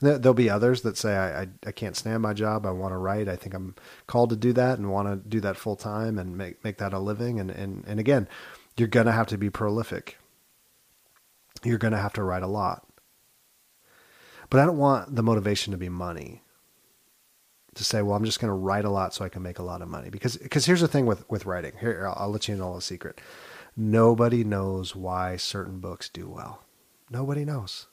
There'll 0.00 0.32
be 0.32 0.48
others 0.48 0.80
that 0.82 0.96
say, 0.96 1.14
I, 1.14 1.42
I, 1.42 1.48
I 1.66 1.72
can't 1.72 1.96
stand 1.96 2.22
my 2.22 2.32
job. 2.32 2.64
I 2.64 2.70
want 2.70 2.92
to 2.92 2.96
write. 2.98 3.28
I 3.28 3.36
think 3.36 3.54
I'm 3.54 3.74
called 4.06 4.30
to 4.30 4.36
do 4.36 4.54
that 4.54 4.78
and 4.78 4.90
want 4.90 5.08
to 5.08 5.28
do 5.28 5.40
that 5.40 5.58
full 5.58 5.76
time 5.76 6.18
and 6.18 6.38
make, 6.38 6.64
make 6.64 6.78
that 6.78 6.94
a 6.94 6.98
living. 6.98 7.38
And, 7.38 7.50
and, 7.50 7.84
and 7.86 8.00
again, 8.00 8.26
you're 8.78 8.88
going 8.88 9.06
to 9.06 9.12
have 9.12 9.26
to 9.26 9.36
be 9.36 9.50
prolific. 9.50 10.18
You're 11.62 11.78
going 11.78 11.92
to 11.92 11.98
have 11.98 12.14
to 12.14 12.22
write 12.22 12.42
a 12.42 12.46
lot. 12.46 12.86
But 14.48 14.60
I 14.60 14.66
don't 14.66 14.78
want 14.78 15.14
the 15.14 15.22
motivation 15.22 15.72
to 15.72 15.76
be 15.76 15.90
money 15.90 16.42
to 17.74 17.84
say, 17.84 18.00
well, 18.00 18.16
I'm 18.16 18.24
just 18.24 18.40
going 18.40 18.48
to 18.48 18.54
write 18.54 18.86
a 18.86 18.90
lot 18.90 19.12
so 19.12 19.24
I 19.24 19.28
can 19.28 19.42
make 19.42 19.58
a 19.58 19.62
lot 19.62 19.82
of 19.82 19.88
money. 19.88 20.08
Because, 20.08 20.38
because 20.38 20.64
here's 20.64 20.80
the 20.80 20.88
thing 20.88 21.04
with, 21.04 21.28
with 21.28 21.44
writing. 21.44 21.72
Here, 21.78 22.06
I'll, 22.06 22.24
I'll 22.24 22.30
let 22.30 22.48
you 22.48 22.56
know 22.56 22.74
a 22.74 22.80
secret. 22.80 23.20
Nobody 23.76 24.44
knows 24.44 24.96
why 24.96 25.36
certain 25.36 25.78
books 25.78 26.08
do 26.08 26.28
well. 26.28 26.64
Nobody 27.10 27.44
knows 27.44 27.86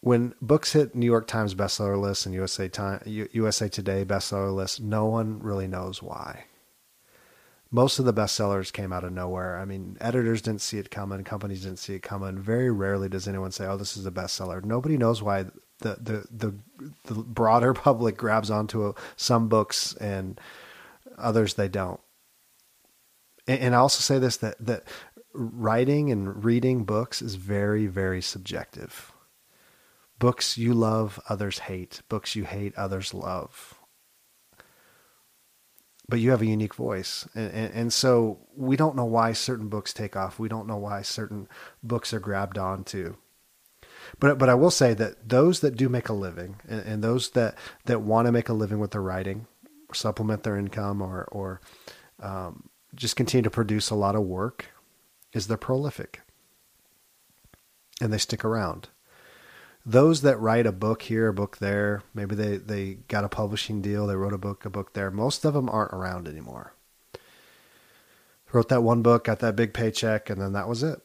when 0.00 0.34
books 0.40 0.72
hit 0.72 0.94
New 0.94 1.06
York 1.06 1.26
Times 1.26 1.54
bestseller 1.54 2.00
lists 2.00 2.24
and 2.24 2.34
USA 2.34 2.68
Time, 2.68 3.02
USA 3.06 3.68
Today 3.68 4.04
bestseller 4.04 4.54
lists, 4.54 4.78
no 4.78 5.06
one 5.06 5.40
really 5.40 5.66
knows 5.66 6.02
why. 6.02 6.44
Most 7.70 7.98
of 7.98 8.06
the 8.06 8.14
bestsellers 8.14 8.72
came 8.72 8.92
out 8.92 9.04
of 9.04 9.12
nowhere. 9.12 9.58
I 9.58 9.66
mean, 9.66 9.98
editors 10.00 10.40
didn't 10.40 10.62
see 10.62 10.78
it 10.78 10.90
coming, 10.90 11.22
companies 11.24 11.64
didn't 11.64 11.80
see 11.80 11.94
it 11.94 12.02
coming. 12.02 12.38
Very 12.38 12.70
rarely 12.70 13.10
does 13.10 13.28
anyone 13.28 13.50
say, 13.50 13.66
"Oh, 13.66 13.76
this 13.76 13.96
is 13.96 14.06
a 14.06 14.10
bestseller." 14.10 14.64
Nobody 14.64 14.96
knows 14.96 15.22
why 15.22 15.44
the 15.80 15.96
the 16.00 16.26
the, 16.30 16.54
the 17.04 17.14
broader 17.14 17.74
public 17.74 18.16
grabs 18.16 18.50
onto 18.50 18.94
some 19.16 19.48
books 19.48 19.94
and 19.96 20.40
others 21.18 21.54
they 21.54 21.68
don't. 21.68 22.00
And, 23.46 23.60
and 23.60 23.74
I 23.74 23.78
also 23.78 24.00
say 24.00 24.18
this 24.18 24.38
that 24.38 24.56
that 24.64 24.84
writing 25.34 26.10
and 26.10 26.42
reading 26.42 26.84
books 26.84 27.20
is 27.20 27.34
very 27.34 27.86
very 27.86 28.22
subjective 28.22 29.12
Books 30.18 30.58
you 30.58 30.74
love, 30.74 31.20
others 31.28 31.60
hate. 31.60 32.02
Books 32.08 32.34
you 32.34 32.44
hate, 32.44 32.74
others 32.76 33.14
love. 33.14 33.74
But 36.08 36.20
you 36.20 36.30
have 36.30 36.42
a 36.42 36.46
unique 36.46 36.74
voice. 36.74 37.28
And, 37.34 37.52
and, 37.52 37.74
and, 37.74 37.92
so 37.92 38.38
we 38.56 38.76
don't 38.76 38.96
know 38.96 39.04
why 39.04 39.32
certain 39.32 39.68
books 39.68 39.92
take 39.92 40.16
off. 40.16 40.38
We 40.38 40.48
don't 40.48 40.66
know 40.66 40.76
why 40.76 41.02
certain 41.02 41.48
books 41.82 42.12
are 42.12 42.18
grabbed 42.20 42.58
onto. 42.58 43.16
But, 44.18 44.38
but 44.38 44.48
I 44.48 44.54
will 44.54 44.70
say 44.70 44.94
that 44.94 45.28
those 45.28 45.60
that 45.60 45.76
do 45.76 45.88
make 45.88 46.08
a 46.08 46.14
living 46.14 46.56
and, 46.66 46.80
and 46.80 47.04
those 47.04 47.30
that, 47.30 47.56
that 47.84 48.00
want 48.00 48.26
to 48.26 48.32
make 48.32 48.48
a 48.48 48.54
living 48.54 48.78
with 48.78 48.92
their 48.92 49.02
writing, 49.02 49.46
supplement 49.92 50.42
their 50.42 50.56
income, 50.56 51.02
or, 51.02 51.28
or 51.30 51.60
um, 52.20 52.70
just 52.94 53.16
continue 53.16 53.42
to 53.42 53.50
produce 53.50 53.90
a 53.90 53.94
lot 53.94 54.16
of 54.16 54.22
work, 54.22 54.66
is 55.34 55.46
they're 55.46 55.58
prolific 55.58 56.22
and 58.00 58.12
they 58.12 58.18
stick 58.18 58.46
around 58.46 58.88
those 59.88 60.20
that 60.20 60.38
write 60.38 60.66
a 60.66 60.72
book 60.72 61.00
here, 61.02 61.28
a 61.28 61.32
book 61.32 61.56
there, 61.56 62.02
maybe 62.12 62.34
they, 62.34 62.58
they 62.58 62.98
got 63.08 63.24
a 63.24 63.28
publishing 63.28 63.80
deal, 63.80 64.06
they 64.06 64.16
wrote 64.16 64.34
a 64.34 64.38
book, 64.38 64.66
a 64.66 64.70
book 64.70 64.92
there. 64.92 65.10
Most 65.10 65.46
of 65.46 65.54
them 65.54 65.70
aren't 65.70 65.94
around 65.94 66.28
anymore. 66.28 66.74
Wrote 68.52 68.68
that 68.68 68.82
one 68.82 69.00
book, 69.00 69.24
got 69.24 69.38
that 69.38 69.56
big 69.56 69.72
paycheck, 69.72 70.28
and 70.28 70.40
then 70.40 70.52
that 70.52 70.68
was 70.68 70.82
it. 70.82 71.00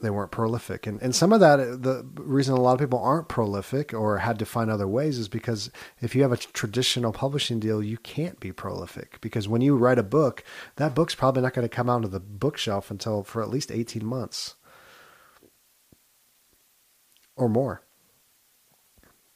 they 0.00 0.08
weren't 0.08 0.30
prolific. 0.30 0.86
And 0.86 1.00
and 1.02 1.14
some 1.14 1.32
of 1.32 1.40
that 1.40 1.60
uh, 1.60 1.76
the 1.76 2.06
reason 2.16 2.54
a 2.54 2.60
lot 2.60 2.72
of 2.72 2.80
people 2.80 3.02
aren't 3.02 3.28
prolific 3.28 3.92
or 3.92 4.18
had 4.18 4.38
to 4.38 4.46
find 4.46 4.70
other 4.70 4.88
ways 4.88 5.18
is 5.18 5.28
because 5.28 5.70
if 6.00 6.14
you 6.14 6.22
have 6.22 6.32
a 6.32 6.38
traditional 6.38 7.12
publishing 7.12 7.60
deal, 7.60 7.82
you 7.82 7.98
can't 7.98 8.40
be 8.40 8.52
prolific 8.52 9.20
because 9.20 9.46
when 9.46 9.60
you 9.60 9.76
write 9.76 9.98
a 9.98 10.02
book, 10.02 10.42
that 10.76 10.94
book's 10.94 11.14
probably 11.14 11.42
not 11.42 11.54
going 11.54 11.68
to 11.68 11.74
come 11.74 11.90
out 11.90 12.04
of 12.04 12.12
the 12.12 12.20
bookshelf 12.20 12.90
until 12.90 13.22
for 13.24 13.42
at 13.42 13.50
least 13.50 13.70
18 13.70 14.04
months 14.04 14.54
or 17.36 17.48
more. 17.48 17.82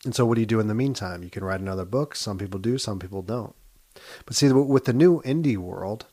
And 0.05 0.15
so 0.15 0.25
what 0.25 0.37
do 0.37 0.41
you 0.41 0.47
do 0.47 0.61
in 0.61 0.69
the 0.69 0.75
meantime? 0.75 1.23
You 1.23 1.31
can 1.31 1.45
write 1.45 1.61
another 1.61 1.85
book. 1.85 2.15
Some 2.15 2.39
people 2.39 2.61
do, 2.61 2.79
some 2.79 2.99
people 2.99 3.23
don't. 3.23 3.55
But 4.27 4.37
see, 4.37 4.51
with 4.53 4.85
the 4.85 4.93
new 4.93 5.21
indie 5.23 5.57
world, 5.57 6.07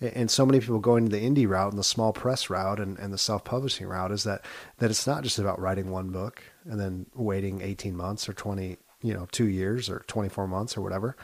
and 0.00 0.30
so 0.30 0.46
many 0.46 0.60
people 0.60 0.78
going 0.78 1.08
to 1.08 1.16
the 1.16 1.22
indie 1.22 1.48
route 1.48 1.72
and 1.72 1.78
the 1.78 1.84
small 1.84 2.12
press 2.12 2.50
route 2.50 2.80
and, 2.80 2.98
and 2.98 3.12
the 3.12 3.18
self-publishing 3.18 3.86
route 3.86 4.12
is 4.12 4.24
that 4.24 4.44
that 4.78 4.90
it's 4.90 5.06
not 5.06 5.22
just 5.22 5.38
about 5.38 5.60
writing 5.60 5.90
one 5.90 6.10
book 6.10 6.42
and 6.64 6.80
then 6.80 7.06
waiting 7.14 7.60
18 7.60 7.96
months 7.96 8.28
or 8.28 8.32
20 8.32 8.78
you 9.02 9.14
know 9.14 9.26
two 9.30 9.46
years 9.46 9.88
or 9.88 10.04
24 10.06 10.46
months 10.46 10.76
or 10.76 10.80
whatever 10.80 11.16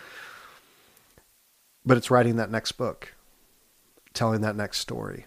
but 1.84 1.96
it's 1.96 2.10
writing 2.10 2.36
that 2.36 2.50
next 2.50 2.72
book 2.72 3.14
telling 4.12 4.40
that 4.42 4.56
next 4.56 4.78
story 4.78 5.26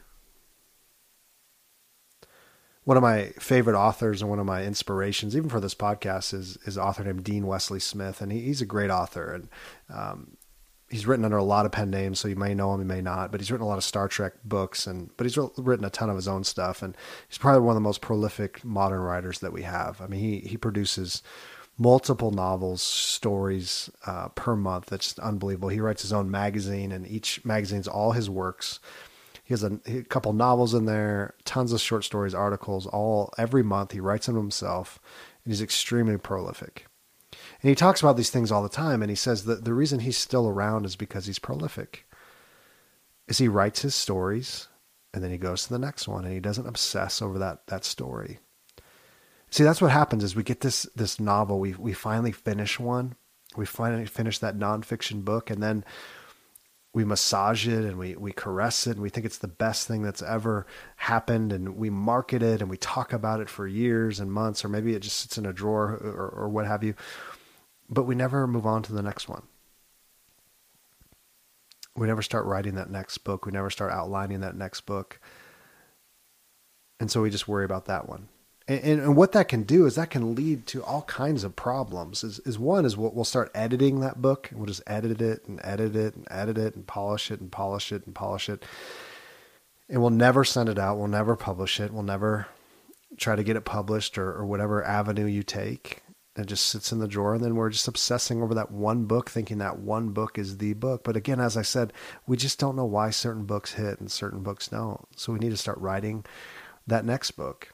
one 2.84 2.98
of 2.98 3.04
my 3.04 3.28
favorite 3.40 3.78
authors 3.78 4.22
and 4.22 4.30
one 4.30 4.40
of 4.40 4.46
my 4.46 4.64
inspirations, 4.64 5.36
even 5.36 5.50
for 5.50 5.60
this 5.60 5.76
podcast, 5.76 6.34
is 6.34 6.58
is 6.66 6.78
author 6.78 7.04
named 7.04 7.24
Dean 7.24 7.48
Wesley 7.48 7.80
Smith, 7.80 8.22
and 8.22 8.32
he, 8.32 8.42
he's 8.42 8.62
a 8.62 8.66
great 8.66 8.90
author. 8.90 9.34
And 9.34 9.50
um, 9.94 10.38
he's 10.90 11.08
written 11.08 11.26
under 11.26 11.38
a 11.38 11.44
lot 11.44 11.66
of 11.66 11.72
pen 11.72 11.90
names, 11.90 12.20
so 12.20 12.28
you 12.28 12.36
may 12.36 12.54
know 12.54 12.74
him, 12.74 12.82
you 12.82 12.86
may 12.86 13.02
not. 13.02 13.32
But 13.32 13.40
he's 13.40 13.52
written 13.52 13.66
a 13.66 13.70
lot 13.70 13.78
of 13.78 13.84
Star 13.84 14.08
Trek 14.08 14.34
books, 14.44 14.86
and 14.86 15.10
but 15.18 15.26
he's 15.26 15.38
written 15.58 15.86
a 15.86 15.90
ton 15.90 16.10
of 16.10 16.16
his 16.16 16.28
own 16.28 16.44
stuff, 16.44 16.82
and 16.82 16.96
he's 17.28 17.38
probably 17.38 17.62
one 17.62 17.72
of 17.72 17.78
the 17.78 17.82
most 17.82 18.02
prolific 18.02 18.64
modern 18.64 19.02
writers 19.02 19.40
that 19.40 19.54
we 19.54 19.64
have. 19.64 20.02
I 20.02 20.08
mean, 20.08 20.20
he 20.20 20.40
he 20.40 20.58
produces 20.58 21.24
multiple 21.78 22.32
novels, 22.32 22.84
stories 22.84 23.90
uh, 24.06 24.28
per 24.30 24.56
month. 24.56 24.88
That's 24.88 25.18
unbelievable. 25.20 25.70
He 25.70 25.80
writes 25.80 26.02
his 26.02 26.14
own 26.14 26.30
magazine, 26.30 26.92
and 26.92 27.08
each 27.08 27.44
magazine's 27.46 27.88
all 27.88 28.12
his 28.12 28.30
works. 28.30 28.80
He 29.44 29.54
has 29.54 29.64
a, 29.64 29.80
a 29.86 30.04
couple 30.04 30.32
novels 30.34 30.74
in 30.74 30.86
there, 30.86 31.36
tons 31.44 31.74
of 31.74 31.82
short 31.82 32.06
stories, 32.06 32.34
articles, 32.34 32.88
all 32.88 33.34
every 33.38 33.64
month. 33.64 33.92
He 33.92 34.00
writes 34.00 34.26
them 34.26 34.36
himself, 34.36 35.00
and 35.44 35.52
he's 35.52 35.62
extremely 35.62 36.18
prolific. 36.18 36.88
And 37.32 37.70
he 37.70 37.76
talks 37.76 38.02
about 38.02 38.18
these 38.18 38.30
things 38.30 38.52
all 38.52 38.64
the 38.64 38.70
time. 38.70 39.02
And 39.02 39.10
he 39.10 39.16
says 39.16 39.46
that 39.46 39.66
the 39.66 39.74
reason 39.74 40.00
he's 40.00 40.18
still 40.18 40.48
around 40.48 40.86
is 40.86 40.96
because 40.96 41.26
he's 41.26 41.40
prolific. 41.40 42.06
Is 43.28 43.38
he 43.38 43.48
writes 43.48 43.82
his 43.82 43.96
stories 43.96 44.68
and 45.14 45.24
then 45.24 45.32
he 45.32 45.38
goes 45.38 45.64
to 45.64 45.70
the 45.70 45.80
next 45.80 46.08
one 46.08 46.26
and 46.26 46.34
he 46.34 46.40
doesn't 46.40 46.68
obsess 46.68 47.22
over 47.22 47.38
that 47.40 47.68
that 47.68 47.86
story. 47.86 48.40
See, 49.50 49.64
that's 49.64 49.82
what 49.82 49.92
happens 49.92 50.24
is 50.24 50.36
we 50.36 50.44
get 50.44 50.62
this 50.62 50.84
this 50.96 51.20
novel, 51.20 51.60
we 51.60 51.74
we 51.74 51.94
finally 51.94 52.32
finish 52.32 52.80
one. 52.80 53.16
We 53.56 53.66
finally 53.66 54.08
finish 54.08 54.40
that 54.40 54.58
nonfiction 54.58 55.24
book 55.24 55.52
and 55.52 55.62
then 55.62 55.86
we 56.94 57.04
massage 57.04 57.68
it 57.68 57.84
and 57.84 57.98
we, 57.98 58.16
we 58.16 58.32
caress 58.32 58.86
it 58.86 58.92
and 58.92 59.02
we 59.02 59.10
think 59.10 59.26
it's 59.26 59.40
the 59.40 59.48
best 59.48 59.88
thing 59.88 60.04
that's 60.04 60.22
ever 60.22 60.68
happened 60.98 61.52
and 61.52 61.76
we 61.76 61.90
market 61.90 62.44
it 62.44 62.62
and 62.62 62.70
we 62.70 62.78
talk 62.78 63.12
about 63.12 63.40
it 63.40 63.50
for 63.50 63.66
years 63.66 64.20
and 64.20 64.32
months 64.32 64.64
or 64.64 64.70
maybe 64.70 64.94
it 64.94 65.02
just 65.02 65.18
sits 65.18 65.38
in 65.38 65.46
a 65.46 65.54
drawer 65.54 65.90
or, 65.90 66.30
or 66.30 66.50
what 66.50 66.68
have 66.68 66.84
you 66.84 66.94
but 67.90 68.04
we 68.04 68.16
never 68.16 68.48
move 68.48 68.66
on 68.66 68.82
to 68.84 68.94
the 68.94 69.02
next 69.02 69.30
one. 69.30 69.44
We 71.96 72.08
never 72.08 72.24
start 72.24 72.46
writing 72.46 72.76
that 72.76 72.90
next 72.90 73.20
book. 73.20 73.46
We 73.46 73.52
never 73.52 73.70
start 73.70 73.92
outlining 73.92 74.40
that 74.42 74.56
next 74.56 74.82
book. 74.82 75.20
And 77.00 77.12
so 77.12 77.22
we 77.22 77.30
just 77.30 77.48
worry 77.48 77.66
about 77.66 77.86
that 77.86 78.10
one. 78.10 78.30
And, 78.68 79.02
and, 79.02 79.18
what 79.18 79.34
that 79.34 79.50
can 79.50 79.64
do 79.64 79.86
is 79.86 79.96
that 79.96 80.10
can 80.10 80.36
lead 80.36 80.66
to 80.68 80.82
all 80.84 81.02
kinds 81.02 81.44
of 81.44 81.56
problems. 81.56 82.24
Is, 82.24 82.40
is 82.40 82.58
one 82.58 82.86
is 82.86 82.96
we'll, 82.96 83.12
we'll 83.12 83.26
start 83.26 83.52
editing 83.54 84.00
that 84.00 84.22
book 84.22 84.50
and 84.50 84.60
we'll 84.60 84.68
just 84.68 84.84
edit 84.88 85.22
it 85.22 85.46
and 85.48 85.60
edit 85.64 85.96
it 85.98 86.16
and 86.16 86.26
edit 86.32 86.58
it 86.58 86.76
and 86.76 86.88
polish 86.88 87.30
it 87.30 87.42
and 87.42 87.52
polish 87.52 87.92
it 87.92 88.06
and 88.06 88.16
polish 88.16 88.48
it. 88.48 88.64
And 89.90 90.02
we'll 90.02 90.12
never 90.12 90.46
send 90.46 90.70
it 90.70 90.80
out. 90.80 90.98
We'll 90.98 91.08
never 91.08 91.36
publish 91.36 91.82
it. 91.82 91.92
We'll 91.92 92.04
never 92.04 92.48
try 93.18 93.36
to 93.36 93.44
get 93.44 93.58
it 93.58 93.66
published 93.66 94.18
or, 94.18 94.32
or 94.32 94.46
whatever 94.46 94.84
avenue 94.84 95.26
you 95.26 95.44
take 95.44 96.02
it 96.36 96.48
just 96.48 96.66
sits 96.66 96.92
in 96.92 97.00
the 97.00 97.08
drawer 97.08 97.36
and 97.36 97.44
then 97.44 97.56
we're 97.56 97.70
just 97.70 97.88
obsessing 97.88 98.42
over 98.42 98.56
that 98.56 98.72
one 98.72 99.06
book 99.06 99.30
thinking 99.30 99.60
that 99.60 99.80
one 99.80 100.10
book 100.10 100.38
is 100.38 100.58
the 100.58 100.74
book 100.74 101.04
but 101.04 101.16
again 101.16 101.40
as 101.40 101.56
i 101.56 101.62
said 101.62 101.94
we 102.26 102.36
just 102.36 102.60
don't 102.60 102.76
know 102.76 102.86
why 102.86 103.10
certain 103.10 103.46
books 103.46 103.74
hit 103.74 104.00
and 104.00 104.12
certain 104.12 104.42
books 104.42 104.68
don't 104.68 105.06
so 105.16 105.32
we 105.32 105.40
need 105.40 105.52
to 105.52 105.58
start 105.58 105.78
writing 105.78 106.26
that 106.88 107.06
next 107.06 107.32
book 107.32 107.73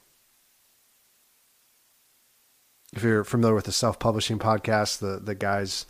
if 2.96 3.04
you're 3.04 3.24
familiar 3.24 3.56
with 3.56 3.66
the 3.66 3.72
self-publishing 3.72 4.40
podcast 4.40 5.00
the 5.00 5.20
the 5.20 5.36
guys 5.36 5.86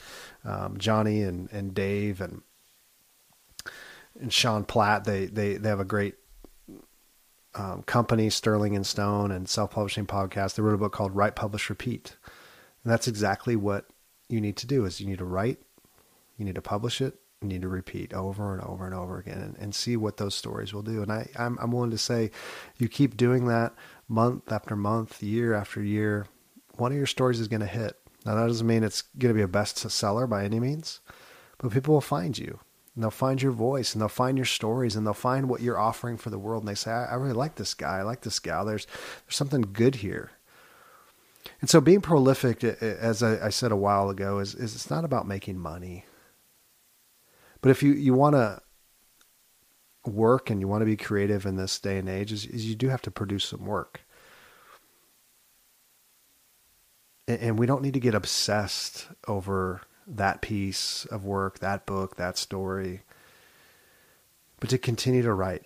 um, 0.46 0.78
johnny 0.78 1.22
and 1.22 1.50
and 1.52 1.74
dave 1.74 2.22
and 2.22 2.42
and 4.20 4.34
sean 4.34 4.64
platt 4.64 5.06
they 5.06 5.26
they 5.26 5.56
they 5.56 5.70
have 5.70 5.80
a 5.80 5.86
great 5.86 6.16
um, 7.56 7.82
company 7.84 8.30
sterling 8.30 8.76
and 8.76 8.86
stone 8.86 9.32
and 9.32 9.50
self-publishing 9.50 10.06
podcast 10.06 10.56
they 10.56 10.62
wrote 10.62 10.76
a 10.76 10.78
book 10.78 10.94
called 10.94 11.16
write 11.16 11.36
publish 11.36 11.70
repeat 11.70 12.16
and 12.84 12.92
that's 12.92 13.08
exactly 13.08 13.56
what 13.56 13.86
you 14.30 14.40
need 14.40 14.56
to 14.58 14.68
do 14.68 14.86
is 14.86 15.02
you 15.02 15.08
need 15.08 15.18
to 15.18 15.26
write, 15.26 15.60
you 16.38 16.46
need 16.46 16.56
to 16.56 16.62
publish 16.62 17.02
it, 17.02 17.16
you 17.42 17.48
need 17.48 17.62
to 17.62 17.68
repeat 17.68 18.14
over 18.14 18.54
and 18.54 18.64
over 18.64 18.86
and 18.86 18.94
over 18.94 19.18
again 19.18 19.40
and, 19.40 19.58
and 19.58 19.76
see 19.76 19.98
what 19.98 20.18
those 20.18 20.36
stories 20.36 20.74
will 20.74 20.82
do. 20.82 21.02
And 21.02 21.12
I, 21.12 21.30
I'm, 21.38 21.58
I'm 21.60 21.72
willing 21.72 21.92
to 21.92 21.98
say 21.98 22.32
you 22.78 22.88
keep 22.88 23.18
doing 23.18 23.46
that 23.46 23.74
month 24.08 24.52
after 24.52 24.76
month, 24.76 25.22
year 25.24 25.54
after 25.54 25.82
year, 25.82 26.28
one 26.80 26.92
of 26.92 26.98
your 26.98 27.08
stories 27.08 27.39
is 27.39 27.48
going 27.48 27.62
to 27.62 27.68
hit. 27.68 27.98
Now 28.26 28.36
that 28.36 28.48
doesn't 28.48 28.68
mean 28.68 28.84
it's 28.84 29.04
going 29.18 29.34
to 29.34 29.38
be 29.38 29.44
a 29.44 29.48
bestseller 29.48 30.30
by 30.30 30.44
any 30.44 30.60
means, 30.60 31.00
but 31.58 31.72
people 31.72 31.94
will 31.94 32.02
find 32.02 32.38
you 32.38 32.60
and 32.96 33.04
they'll 33.04 33.12
find 33.12 33.42
your 33.42 33.52
voice 33.52 33.94
and 33.94 34.02
they'll 34.02 34.10
find 34.10 34.38
your 34.38 34.46
stories 34.46 34.96
and 34.96 35.06
they'll 35.06 35.13
find 35.13 35.48
what 35.48 35.62
you're 35.62 35.80
offering 35.80 36.18
for 36.18 36.30
the 36.30 36.39
world. 36.39 36.63
And 36.63 36.68
they 36.68 36.76
say, 36.76 36.92
I, 36.92 37.06
I 37.06 37.13
really 37.15 37.34
like 37.34 37.56
this 37.56 37.74
guy. 37.74 38.00
I 38.00 38.02
like 38.02 38.22
this 38.22 38.39
gal. 38.39 38.65
There's, 38.65 38.86
there's 38.86 39.36
something 39.36 39.62
good 39.62 39.96
here. 39.96 40.32
And 41.62 41.70
so 41.70 41.80
being 41.80 42.02
prolific, 42.02 42.63
as 42.63 43.24
I, 43.24 43.50
said 43.50 43.72
a 43.72 43.78
while 43.78 44.10
ago, 44.10 44.39
is, 44.39 44.54
is 44.56 44.76
it's 44.76 44.89
not 44.89 45.06
about 45.06 45.28
making 45.28 45.58
money. 45.58 46.06
But 47.62 47.70
if 47.70 47.84
you, 47.84 47.94
you 47.94 48.13
want 48.13 48.36
to 48.36 48.62
work 50.06 50.50
and 50.50 50.60
you 50.60 50.68
want 50.68 50.82
to 50.82 50.86
be 50.86 50.98
creative 50.98 51.46
in 51.46 51.56
this 51.56 51.80
day 51.80 51.98
and 51.98 52.10
age, 52.10 52.32
is, 52.32 52.46
is 52.46 52.65
you 52.65 52.76
do 52.76 52.89
have 52.89 53.02
to 53.04 53.12
produce 53.12 53.46
some 53.46 53.65
work. 53.65 54.02
And, 57.30 57.60
we 57.60 57.65
don't 57.65 57.82
need 57.82 57.94
to 57.94 58.00
get 58.00 58.15
obsessed 58.15 59.08
over 59.28 59.82
that 60.08 60.42
piece 60.42 61.06
of 61.06 61.24
work, 61.24 61.60
that 61.60 61.86
book, 61.86 62.15
that 62.15 62.38
story, 62.38 63.04
but 64.60 64.70
to 64.72 64.78
continue 64.78 65.22
to 65.22 65.34
write 65.34 65.65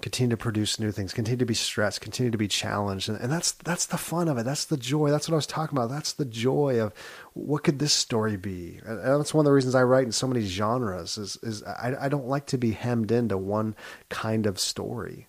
continue 0.00 0.30
to 0.30 0.36
produce 0.36 0.78
new 0.78 0.92
things, 0.92 1.12
continue 1.12 1.38
to 1.38 1.44
be 1.44 1.54
stressed, 1.54 2.00
continue 2.00 2.30
to 2.30 2.38
be 2.38 2.48
challenged. 2.48 3.08
And, 3.08 3.20
and, 3.20 3.30
that's 3.30 3.52
that's 3.52 3.86
the 3.86 3.98
fun 3.98 4.28
of 4.28 4.38
it. 4.38 4.44
That's 4.44 4.64
the 4.64 4.76
joy. 4.76 5.10
That's 5.10 5.28
what 5.28 5.34
I 5.34 5.36
was 5.36 5.46
talking 5.46 5.76
about. 5.76 5.90
That's 5.90 6.12
the 6.12 6.24
joy 6.24 6.80
of 6.80 6.94
what 7.34 7.64
could 7.64 7.78
this 7.78 7.92
story 7.92 8.36
be? 8.36 8.80
And 8.84 9.00
that's 9.20 9.34
one 9.34 9.44
of 9.44 9.46
the 9.46 9.52
reasons 9.52 9.74
I 9.74 9.82
write 9.82 10.06
in 10.06 10.12
so 10.12 10.26
many 10.26 10.44
genres 10.46 11.18
is 11.18 11.36
is 11.42 11.62
I, 11.64 11.96
I 12.00 12.08
don't 12.08 12.28
like 12.28 12.46
to 12.46 12.58
be 12.58 12.72
hemmed 12.72 13.10
into 13.10 13.36
one 13.36 13.74
kind 14.08 14.46
of 14.46 14.58
story. 14.58 15.26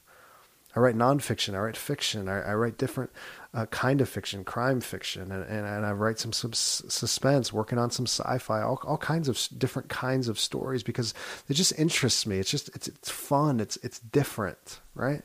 I 0.75 0.79
write 0.79 0.95
nonfiction, 0.95 1.53
I 1.53 1.59
write 1.59 1.75
fiction, 1.75 2.29
I, 2.29 2.41
I 2.41 2.53
write 2.53 2.77
different 2.77 3.11
uh, 3.53 3.65
kind 3.65 3.99
of 3.99 4.07
fiction, 4.07 4.43
crime 4.43 4.79
fiction, 4.79 5.31
and, 5.31 5.43
and, 5.43 5.65
and 5.65 5.85
I 5.85 5.91
write 5.91 6.19
some, 6.19 6.31
some 6.31 6.53
suspense, 6.53 7.51
working 7.51 7.77
on 7.77 7.91
some 7.91 8.05
sci-fi, 8.05 8.61
all, 8.61 8.81
all 8.85 8.97
kinds 8.97 9.27
of 9.27 9.37
different 9.57 9.89
kinds 9.89 10.29
of 10.29 10.39
stories 10.39 10.83
because 10.83 11.13
it 11.49 11.55
just 11.55 11.77
interests 11.77 12.25
me. 12.25 12.39
It's 12.39 12.49
just 12.49 12.69
it's 12.75 12.87
it's 12.87 13.09
fun. 13.09 13.59
It's 13.59 13.75
it's 13.77 13.99
different, 13.99 14.79
right? 14.95 15.23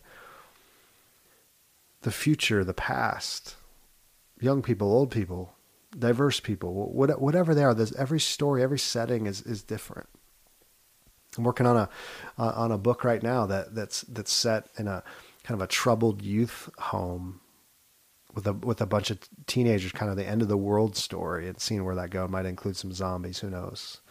The 2.03 2.11
future, 2.11 2.65
the 2.65 2.75
past, 2.75 3.55
young 4.41 4.61
people, 4.61 4.91
old 4.91 5.13
people, 5.13 5.55
diverse 5.97 6.41
people, 6.41 6.75
whatever 6.93 7.55
they 7.55 7.63
are. 7.63 7.75
There's 7.75 7.93
every 7.93 8.21
story, 8.21 8.61
every 8.61 8.79
setting 8.79 9.27
is 9.27 9.41
is 9.43 9.63
different. 9.63 10.09
I'm 11.39 11.45
working 11.45 11.67
on 11.67 11.77
a 11.77 11.89
uh, 12.39 12.53
on 12.57 12.73
a 12.73 12.79
book 12.79 13.05
right 13.05 13.23
now 13.23 13.47
that 13.47 13.73
that's 13.77 14.01
that's 14.03 14.33
set 14.33 14.69
in 14.79 14.89
a 14.89 15.05
kind 15.45 15.61
of 15.61 15.65
a 15.65 15.69
troubled 15.69 16.23
youth 16.23 16.69
home 16.77 17.41
with 18.37 18.47
a 18.47 18.53
with 18.53 18.81
a 18.81 18.87
bunch 18.87 19.11
of 19.11 19.19
teenagers, 19.47 19.91
kind 19.91 20.11
of 20.11 20.17
the 20.17 20.29
end 20.29 20.43
of 20.43 20.49
the 20.49 20.57
world 20.59 20.95
story, 20.95 21.49
and 21.49 21.59
seeing 21.59 21.85
where 21.85 21.95
that 21.97 22.11
go. 22.11 22.27
It 22.27 22.31
might 22.31 22.47
include 22.47 22.77
some 22.77 22.93
zombies. 22.93 23.41
Who 23.41 23.51
knows? 23.51 24.03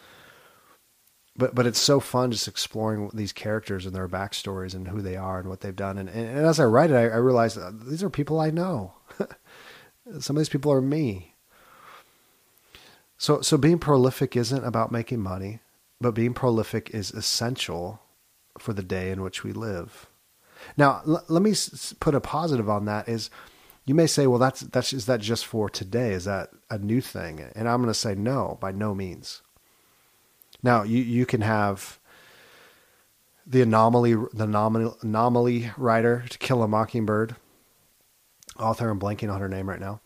But 1.38 1.54
but 1.54 1.68
it's 1.68 1.80
so 1.80 2.00
fun 2.00 2.32
just 2.32 2.48
exploring 2.48 3.12
these 3.14 3.32
characters 3.32 3.86
and 3.86 3.96
their 3.96 4.10
backstories 4.10 4.74
and 4.74 4.88
who 4.88 5.02
they 5.02 5.16
are 5.16 5.40
and 5.40 5.48
what 5.48 5.62
they've 5.62 5.76
done. 5.76 5.98
And 6.00 6.10
and, 6.10 6.28
and 6.28 6.46
as 6.46 6.60
I 6.60 6.66
write 6.66 6.90
it, 6.90 6.96
I, 6.96 7.04
I 7.04 7.18
realize 7.18 7.56
uh, 7.56 7.72
these 7.74 8.04
are 8.04 8.10
people 8.10 8.40
I 8.42 8.50
know. 8.50 8.96
some 10.20 10.36
of 10.36 10.40
these 10.40 10.50
people 10.50 10.72
are 10.72 10.82
me. 10.82 11.36
So 13.18 13.42
so 13.42 13.58
being 13.58 13.80
prolific 13.80 14.36
isn't 14.36 14.66
about 14.66 14.92
making 14.92 15.20
money, 15.20 15.60
but 16.02 16.16
being 16.16 16.34
prolific 16.34 16.90
is 16.90 17.12
essential 17.12 18.02
for 18.58 18.74
the 18.74 18.84
day 18.84 19.12
in 19.12 19.22
which 19.22 19.44
we 19.44 19.54
live. 19.54 20.08
Now, 20.78 21.02
l- 21.06 21.24
let 21.28 21.44
me 21.44 21.52
s- 21.52 21.94
put 22.00 22.16
a 22.16 22.22
positive 22.22 22.70
on 22.70 22.86
that 22.86 23.08
is 23.08 23.30
you 23.86 23.94
may 23.94 24.08
say, 24.08 24.28
well, 24.28 24.40
that's, 24.40 24.62
that's, 24.62 24.94
is 24.94 25.06
that 25.06 25.22
just 25.22 25.46
for 25.46 25.70
today? 25.70 26.12
Is 26.12 26.26
that 26.26 26.50
a 26.70 26.78
new 26.78 27.02
thing? 27.02 27.46
And 27.56 27.70
I'm 27.70 27.82
going 27.82 27.94
to 27.94 28.00
say 28.00 28.16
no, 28.16 28.58
by 28.60 28.72
no 28.72 28.96
means. 28.96 29.42
Now 30.64 30.84
you, 30.84 31.02
you 31.02 31.26
can 31.26 31.42
have 31.42 32.00
the 33.46 33.62
anomaly, 33.62 34.16
the 34.34 34.46
anomaly, 34.46 34.92
anomaly 35.02 35.72
writer 35.78 36.26
to 36.30 36.38
kill 36.40 36.64
a 36.64 36.68
mockingbird 36.68 37.36
author. 38.60 38.90
I'm 38.90 39.00
blanking 39.00 39.32
on 39.32 39.40
her 39.40 39.50
name 39.50 39.70
right 39.70 39.80
now. 39.80 40.02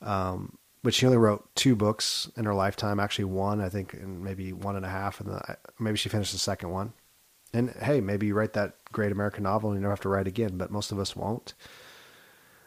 Um, 0.00 0.56
but 0.84 0.94
she 0.94 1.06
only 1.06 1.18
wrote 1.18 1.48
two 1.56 1.74
books 1.74 2.30
in 2.36 2.44
her 2.44 2.54
lifetime. 2.54 3.00
Actually, 3.00 3.24
one 3.24 3.60
I 3.60 3.68
think, 3.68 3.94
and 3.94 4.22
maybe 4.22 4.52
one 4.52 4.76
and 4.76 4.84
a 4.84 4.90
half, 4.90 5.18
and 5.18 5.40
maybe 5.80 5.96
she 5.96 6.10
finished 6.10 6.32
the 6.32 6.38
second 6.38 6.70
one. 6.70 6.92
And 7.52 7.70
hey, 7.70 8.00
maybe 8.00 8.26
you 8.26 8.34
write 8.34 8.52
that 8.52 8.76
great 8.92 9.10
American 9.10 9.44
novel 9.44 9.70
and 9.70 9.78
you 9.78 9.80
never 9.80 9.92
have 9.92 10.00
to 10.00 10.08
write 10.08 10.26
again, 10.28 10.58
but 10.58 10.70
most 10.70 10.92
of 10.92 10.98
us 10.98 11.16
won't. 11.16 11.54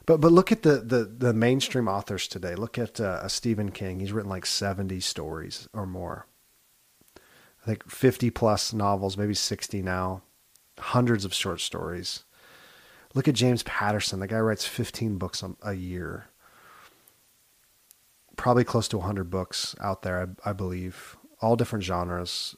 But 0.07 0.21
but 0.21 0.31
look 0.31 0.51
at 0.51 0.63
the 0.63 0.77
the, 0.77 1.03
the 1.03 1.33
mainstream 1.33 1.87
authors 1.87 2.27
today. 2.27 2.55
Look 2.55 2.79
at 2.79 2.99
uh, 2.99 3.27
Stephen 3.27 3.71
King. 3.71 3.99
He's 3.99 4.13
written 4.13 4.31
like 4.31 4.47
seventy 4.47 4.99
stories 4.99 5.67
or 5.73 5.85
more. 5.85 6.25
I 7.15 7.65
think 7.65 7.91
fifty 7.91 8.31
plus 8.31 8.73
novels, 8.73 9.17
maybe 9.17 9.35
sixty 9.35 9.83
now. 9.83 10.23
Hundreds 10.79 11.25
of 11.25 11.33
short 11.33 11.59
stories. 11.59 12.23
Look 13.13 13.27
at 13.27 13.35
James 13.35 13.63
Patterson. 13.63 14.19
The 14.19 14.27
guy 14.27 14.39
writes 14.39 14.65
fifteen 14.65 15.17
books 15.17 15.43
a 15.61 15.73
year. 15.73 16.29
Probably 18.37 18.63
close 18.63 18.87
to 18.89 18.99
hundred 19.01 19.29
books 19.29 19.75
out 19.81 20.03
there, 20.03 20.35
I, 20.45 20.51
I 20.51 20.53
believe, 20.53 21.17
all 21.41 21.55
different 21.55 21.83
genres. 21.83 22.55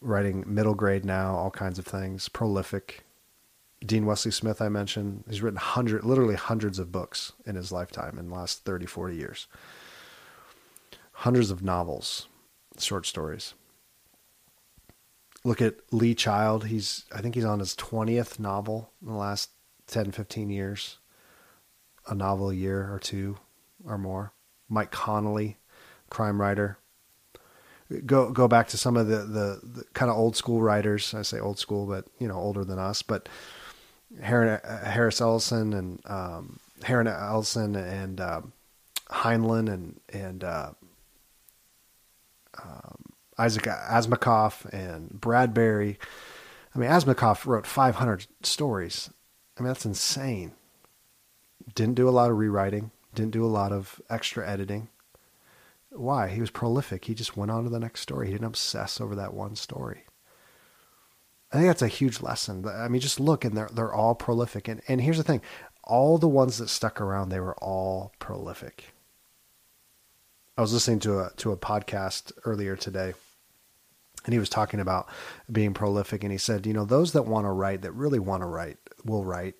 Writing 0.00 0.44
middle 0.46 0.74
grade 0.74 1.04
now, 1.04 1.34
all 1.34 1.50
kinds 1.50 1.78
of 1.78 1.86
things. 1.86 2.28
Prolific 2.28 3.04
Dean 3.84 4.04
Wesley 4.04 4.30
Smith, 4.30 4.60
I 4.60 4.68
mentioned, 4.68 5.24
he's 5.28 5.40
written 5.40 5.58
hundred, 5.58 6.04
literally 6.04 6.34
hundreds 6.34 6.78
of 6.78 6.92
books 6.92 7.32
in 7.46 7.56
his 7.56 7.72
lifetime 7.72 8.18
in 8.18 8.28
the 8.28 8.34
last 8.34 8.64
30, 8.64 8.86
40 8.86 9.16
years. 9.16 9.46
Hundreds 11.12 11.50
of 11.50 11.62
novels, 11.62 12.26
short 12.78 13.06
stories. 13.06 13.54
Look 15.44 15.62
at 15.62 15.76
Lee 15.90 16.14
Child. 16.14 16.66
He's, 16.66 17.06
I 17.14 17.22
think 17.22 17.34
he's 17.34 17.44
on 17.44 17.60
his 17.60 17.74
20th 17.74 18.38
novel 18.38 18.90
in 19.00 19.08
the 19.08 19.14
last 19.14 19.50
10, 19.86 20.12
15 20.12 20.50
years. 20.50 20.98
A 22.06 22.14
novel 22.14 22.50
a 22.50 22.54
year 22.54 22.92
or 22.92 22.98
two 22.98 23.38
or 23.86 23.96
more. 23.96 24.32
Mike 24.68 24.90
Connelly, 24.90 25.58
crime 26.10 26.40
writer. 26.40 26.78
Go 28.06 28.30
go 28.30 28.46
back 28.46 28.68
to 28.68 28.78
some 28.78 28.96
of 28.96 29.08
the, 29.08 29.18
the, 29.18 29.60
the 29.62 29.84
kind 29.94 30.10
of 30.10 30.16
old 30.16 30.36
school 30.36 30.62
writers. 30.62 31.12
I 31.12 31.22
say 31.22 31.40
old 31.40 31.58
school, 31.58 31.86
but 31.86 32.06
you 32.18 32.28
know 32.28 32.36
older 32.36 32.64
than 32.64 32.78
us. 32.78 33.02
But 33.02 33.28
Harris 34.20 35.20
Ellison 35.20 35.72
and 35.72 36.00
um, 36.06 36.58
Harry 36.84 37.06
Ellison 37.06 37.76
and 37.76 38.20
um, 38.20 38.52
Heinlein 39.08 39.72
and 39.72 40.00
and 40.12 40.44
uh, 40.44 40.70
um, 42.62 43.04
Isaac 43.38 43.64
Asimov 43.64 44.66
and 44.72 45.20
Bradbury. 45.20 45.98
I 46.74 46.78
mean, 46.78 46.90
Asimov 46.90 47.46
wrote 47.46 47.66
500 47.66 48.26
stories. 48.42 49.10
I 49.58 49.62
mean, 49.62 49.68
that's 49.68 49.86
insane. 49.86 50.52
Didn't 51.74 51.94
do 51.94 52.08
a 52.08 52.10
lot 52.10 52.30
of 52.30 52.38
rewriting. 52.38 52.90
Didn't 53.14 53.32
do 53.32 53.44
a 53.44 53.46
lot 53.46 53.72
of 53.72 54.00
extra 54.08 54.48
editing. 54.48 54.88
Why? 55.90 56.28
He 56.28 56.40
was 56.40 56.50
prolific. 56.50 57.06
He 57.06 57.14
just 57.14 57.36
went 57.36 57.50
on 57.50 57.64
to 57.64 57.70
the 57.70 57.80
next 57.80 58.00
story. 58.00 58.26
He 58.28 58.32
didn't 58.32 58.46
obsess 58.46 59.00
over 59.00 59.14
that 59.16 59.34
one 59.34 59.56
story. 59.56 60.04
I 61.52 61.56
think 61.56 61.66
that's 61.66 61.82
a 61.82 61.88
huge 61.88 62.20
lesson. 62.20 62.64
I 62.66 62.88
mean, 62.88 63.00
just 63.00 63.18
look, 63.18 63.44
and 63.44 63.56
they're 63.56 63.70
they're 63.72 63.92
all 63.92 64.14
prolific. 64.14 64.68
And 64.68 64.80
and 64.86 65.00
here's 65.00 65.18
the 65.18 65.24
thing: 65.24 65.42
all 65.82 66.18
the 66.18 66.28
ones 66.28 66.58
that 66.58 66.68
stuck 66.68 67.00
around, 67.00 67.28
they 67.28 67.40
were 67.40 67.56
all 67.56 68.12
prolific. 68.18 68.94
I 70.56 70.60
was 70.60 70.72
listening 70.72 71.00
to 71.00 71.20
a 71.20 71.30
to 71.38 71.52
a 71.52 71.56
podcast 71.56 72.32
earlier 72.44 72.76
today, 72.76 73.14
and 74.24 74.32
he 74.32 74.38
was 74.38 74.48
talking 74.48 74.78
about 74.78 75.08
being 75.50 75.74
prolific, 75.74 76.22
and 76.22 76.30
he 76.30 76.38
said, 76.38 76.66
you 76.66 76.72
know, 76.72 76.84
those 76.84 77.12
that 77.12 77.26
want 77.26 77.46
to 77.46 77.50
write, 77.50 77.82
that 77.82 77.92
really 77.92 78.18
want 78.18 78.42
to 78.42 78.46
write, 78.46 78.78
will 79.04 79.24
write, 79.24 79.56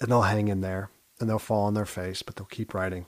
and 0.00 0.10
they'll 0.10 0.22
hang 0.22 0.48
in 0.48 0.60
there, 0.60 0.90
and 1.20 1.28
they'll 1.28 1.38
fall 1.38 1.64
on 1.64 1.74
their 1.74 1.86
face, 1.86 2.22
but 2.22 2.36
they'll 2.36 2.44
keep 2.46 2.74
writing, 2.74 3.06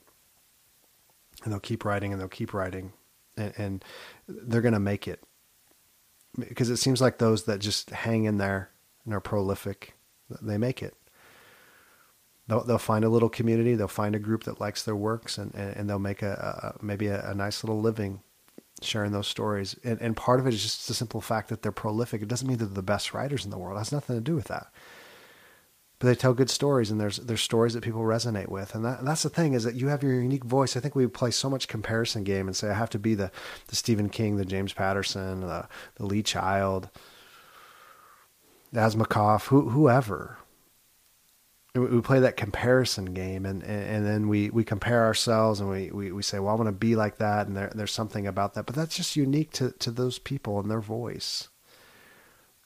and 1.43 1.53
they'll 1.53 1.61
keep 1.61 1.85
writing, 1.85 2.13
and 2.13 2.21
they'll 2.21 2.29
keep 2.29 2.55
writing, 2.55 2.93
and, 3.37 3.53
and 3.59 3.85
they're 4.29 4.63
going 4.63 4.75
to 4.75 4.81
make 4.81 5.07
it 5.09 5.23
because 6.39 6.71
it 6.71 6.77
seems 6.77 7.01
like 7.01 7.19
those 7.19 7.45
that 7.45 7.61
just 7.61 7.91
hang 7.91 8.25
in 8.25 8.39
there 8.39 8.71
and 9.05 9.15
are 9.15 9.21
prolific, 9.21 9.95
they 10.43 10.59
make 10.59 10.83
it. 10.83 10.95
They'll, 12.47 12.65
they'll 12.65 12.79
find 12.79 13.05
a 13.05 13.09
little 13.09 13.29
community. 13.29 13.75
They'll 13.75 13.89
find 13.89 14.15
a 14.15 14.19
group 14.19 14.45
that 14.45 14.61
likes 14.61 14.83
their 14.83 14.97
works, 14.97 15.39
and, 15.39 15.55
and, 15.55 15.77
and 15.77 15.91
they'll 15.91 15.99
make 15.99 16.23
a, 16.23 16.75
a 16.81 16.85
maybe 16.85 17.07
a, 17.07 17.31
a, 17.31 17.35
nice 17.35 17.65
little 17.65 17.81
living 17.81 18.21
sharing 18.83 19.13
those 19.13 19.29
stories. 19.29 19.77
And, 19.83 20.01
and 20.01 20.17
part 20.17 20.41
of 20.41 20.47
it 20.47 20.53
is 20.53 20.63
just 20.63 20.87
the 20.89 20.95
simple 20.95 21.23
fact 21.23 21.49
that 21.49 21.63
they're 21.63 21.73
prolific. 21.73 22.21
It 22.21 22.29
doesn't 22.29 22.47
mean 22.47 22.59
they're 22.59 22.67
the 22.67 22.83
best 22.83 23.15
writers 23.15 23.45
in 23.45 23.51
the 23.51 23.59
world. 23.59 23.77
It 23.77 23.81
has 23.81 23.93
nothing 23.93 24.17
to 24.17 24.21
do 24.21 24.35
with 24.35 24.47
that. 24.47 24.67
But 25.99 26.09
they 26.09 26.15
tell 26.17 26.35
good 26.35 26.51
stories, 26.51 26.91
and 26.91 27.01
there's 27.01 27.19
there's 27.19 27.41
stories 27.41 27.75
that 27.75 27.85
people 27.85 28.03
resonate 28.03 28.49
with, 28.49 28.75
and, 28.75 28.85
that, 28.85 29.05
that's 29.05 29.23
the 29.23 29.31
thing 29.31 29.55
is 29.55 29.63
that 29.65 29.77
you 29.77 29.89
have 29.89 30.03
your 30.03 30.13
unique 30.13 30.45
voice. 30.45 30.77
I 30.77 30.81
think 30.81 30.95
we 30.95 31.07
play 31.07 31.31
so 31.31 31.49
much 31.49 31.69
comparison 31.69 32.25
game 32.25 32.49
and 32.49 32.57
say 32.57 32.69
I 32.69 32.75
have 32.75 32.91
to 32.91 32.99
be 32.99 33.15
the 33.15 33.31
the 33.69 33.77
Stephen 33.77 34.09
King, 34.09 34.37
the 34.37 34.45
James 34.45 34.73
Patterson, 34.73 35.41
the 35.41 35.69
the 35.95 36.07
Lee 36.07 36.23
Child, 36.23 36.91
Asimov, 38.75 39.47
who, 39.47 39.71
whoever. 39.71 40.39
We 41.77 42.01
play 42.03 42.21
that 42.21 42.37
comparison 42.37 43.07
game, 43.07 43.45
and, 43.45 43.65
and 43.65 44.07
then 44.07 44.29
we, 44.29 44.49
we 44.51 44.63
compare 44.63 45.05
ourselves, 45.05 45.59
and 45.59 45.69
we, 45.69 45.91
we, 45.91 46.13
we 46.13 46.23
say, 46.23 46.39
"Well, 46.39 46.55
I 46.55 46.57
want 46.57 46.69
to 46.69 46.73
be 46.73 46.95
like 46.95 47.19
that," 47.19 47.49
and 47.49 47.57
there, 47.57 47.73
there's 47.75 47.91
something 47.91 48.29
about 48.29 48.55
that. 48.55 48.67
But 48.67 48.77
that's 48.77 48.95
just 48.95 49.17
unique 49.17 49.51
to, 49.55 49.73
to 49.73 49.91
those 49.91 50.21
people 50.21 50.61
and 50.61 50.71
their 50.71 50.81
voice 50.81 51.49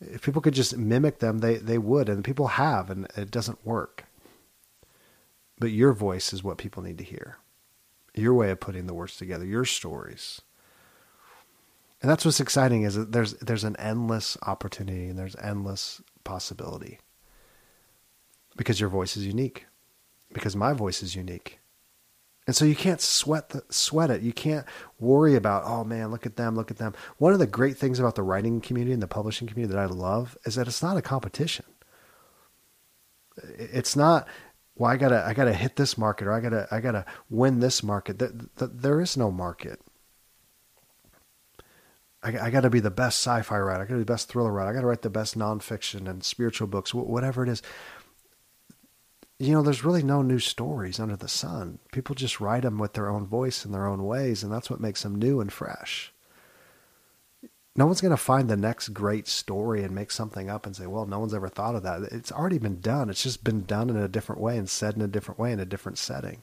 if 0.01 0.23
people 0.23 0.43
could 0.43 0.55
just 0.55 0.77
mimic 0.77 1.19
them, 1.19 1.39
they, 1.39 1.57
they 1.57 1.79
would, 1.79 2.09
and 2.09 2.25
people 2.25 2.49
have, 2.49 2.91
and 2.91 3.07
it 3.17 3.31
doesn't 3.31 3.65
work. 3.67 4.05
But 5.59 5.71
your 5.71 5.93
voice 5.93 6.33
is 6.33 6.45
what 6.45 6.59
people 6.59 6.83
need 6.83 6.99
to 6.99 7.05
hear. 7.05 7.39
Your 8.15 8.35
way 8.35 8.51
of 8.51 8.61
putting 8.61 8.87
the 8.87 8.95
words 8.95 9.17
together, 9.17 9.45
your 9.45 9.65
stories. 9.65 10.41
And 12.01 12.09
that's 12.11 12.25
what's 12.25 12.41
exciting 12.41 12.83
is 12.83 12.95
that 12.95 13.11
there's 13.11 13.35
there's 13.35 13.65
an 13.65 13.77
endless 13.77 14.37
opportunity 14.43 15.09
and 15.09 15.19
there's 15.19 15.35
endless 15.37 16.01
possibility. 16.23 17.01
Because 18.57 18.79
your 18.79 18.89
voice 18.89 19.17
is 19.17 19.27
unique. 19.27 19.67
Because 20.33 20.55
my 20.55 20.73
voice 20.73 21.03
is 21.03 21.17
unique. 21.17 21.59
And 22.49 22.57
so 22.57 22.65
you 22.65 22.75
can't 22.75 23.03
sweat 23.03 23.51
the, 23.51 23.63
sweat 23.69 24.09
it. 24.09 24.23
You 24.23 24.33
can't 24.33 24.65
worry 24.99 25.35
about, 25.35 25.65
oh 25.67 25.85
man, 25.85 26.11
look 26.11 26.25
at 26.25 26.37
them, 26.37 26.57
look 26.57 26.71
at 26.71 26.79
them. 26.79 26.95
One 27.19 27.35
of 27.35 27.39
the 27.39 27.47
great 27.47 27.77
things 27.77 28.01
about 28.01 28.15
the 28.15 28.23
writing 28.23 28.63
community 28.63 28.95
and 28.95 29.03
the 29.03 29.07
publishing 29.07 29.47
community 29.47 29.75
that 29.75 29.83
I 29.83 29.85
love 29.85 30.35
is 30.47 30.55
that 30.55 30.67
it's 30.67 30.83
not 30.83 30.97
a 30.97 31.03
competition. 31.03 31.67
It's 33.59 33.95
not, 33.95 34.27
well, 34.77 34.91
I 34.91 34.97
gotta, 34.97 35.27
I 35.27 35.35
gotta 35.35 35.53
hit 35.53 35.77
this 35.77 35.99
market 35.99 36.27
or 36.27 36.33
I 36.33 36.41
gotta, 36.41 36.67
I 36.71 36.81
gotta 36.81 37.05
win 37.29 37.61
this 37.61 37.83
market. 37.83 38.17
There 38.57 39.01
is 39.03 39.15
no 39.15 39.31
market. 39.31 39.83
I, 42.23 42.47
I 42.47 42.51
got 42.51 42.63
to 42.63 42.71
be 42.71 42.81
the 42.81 42.91
best 42.91 43.21
sci-fi 43.21 43.59
writer. 43.59 43.83
I 43.83 43.85
got 43.85 43.91
to 43.91 43.95
be 43.95 44.01
the 44.01 44.13
best 44.13 44.29
thriller 44.29 44.51
writer. 44.51 44.71
I 44.71 44.73
got 44.73 44.81
to 44.81 44.87
write 44.87 45.03
the 45.03 45.11
best 45.11 45.39
nonfiction 45.39 46.09
and 46.09 46.25
spiritual 46.25 46.67
books, 46.67 46.93
whatever 46.93 47.45
it 47.45 47.49
is 47.49 47.63
you 49.39 49.53
know, 49.53 49.63
there's 49.63 49.85
really 49.85 50.03
no 50.03 50.21
new 50.23 50.41
stories 50.41 50.99
under 50.99 51.17
the 51.17 51.29
sun. 51.29 51.79
People 51.93 52.15
just 52.15 52.41
write 52.41 52.63
them 52.63 52.79
with 52.79 52.95
their 52.95 53.09
own 53.09 53.27
voice 53.27 53.65
and 53.65 53.73
their 53.73 53.87
own 53.87 54.05
ways, 54.05 54.43
and 54.43 54.53
that's 54.53 54.69
what 54.69 54.81
makes 54.81 55.03
them 55.03 55.15
new 55.15 55.41
and 55.41 55.53
fresh. 55.53 56.13
No 57.77 57.87
one's 57.87 58.01
going 58.01 58.11
to 58.11 58.17
find 58.17 58.51
the 58.51 58.57
next 58.57 58.89
great 58.89 59.29
story 59.29 59.85
and 59.85 59.95
make 59.95 60.11
something 60.11 60.51
up 60.51 60.67
and 60.67 60.75
say, 60.75 60.87
well, 60.87 61.07
no 61.07 61.21
one's 61.21 61.35
ever 61.35 61.49
thought 61.49 61.77
of 61.77 61.85
that. 61.85 62.03
It's 62.11 62.33
already 62.33 62.59
been 62.59 62.81
done. 62.81 63.09
It's 63.09 63.23
just 63.23 63.45
been 63.45 63.65
done 63.65 63.89
in 63.89 63.97
a 63.97 64.09
different 64.09 64.41
way 64.41 64.59
and 64.59 64.69
said 64.69 64.97
in 64.97 65.03
a 65.03 65.07
different 65.07 65.39
way 65.39 65.53
in 65.53 65.61
a 65.61 65.65
different 65.65 65.99
setting. 65.99 66.43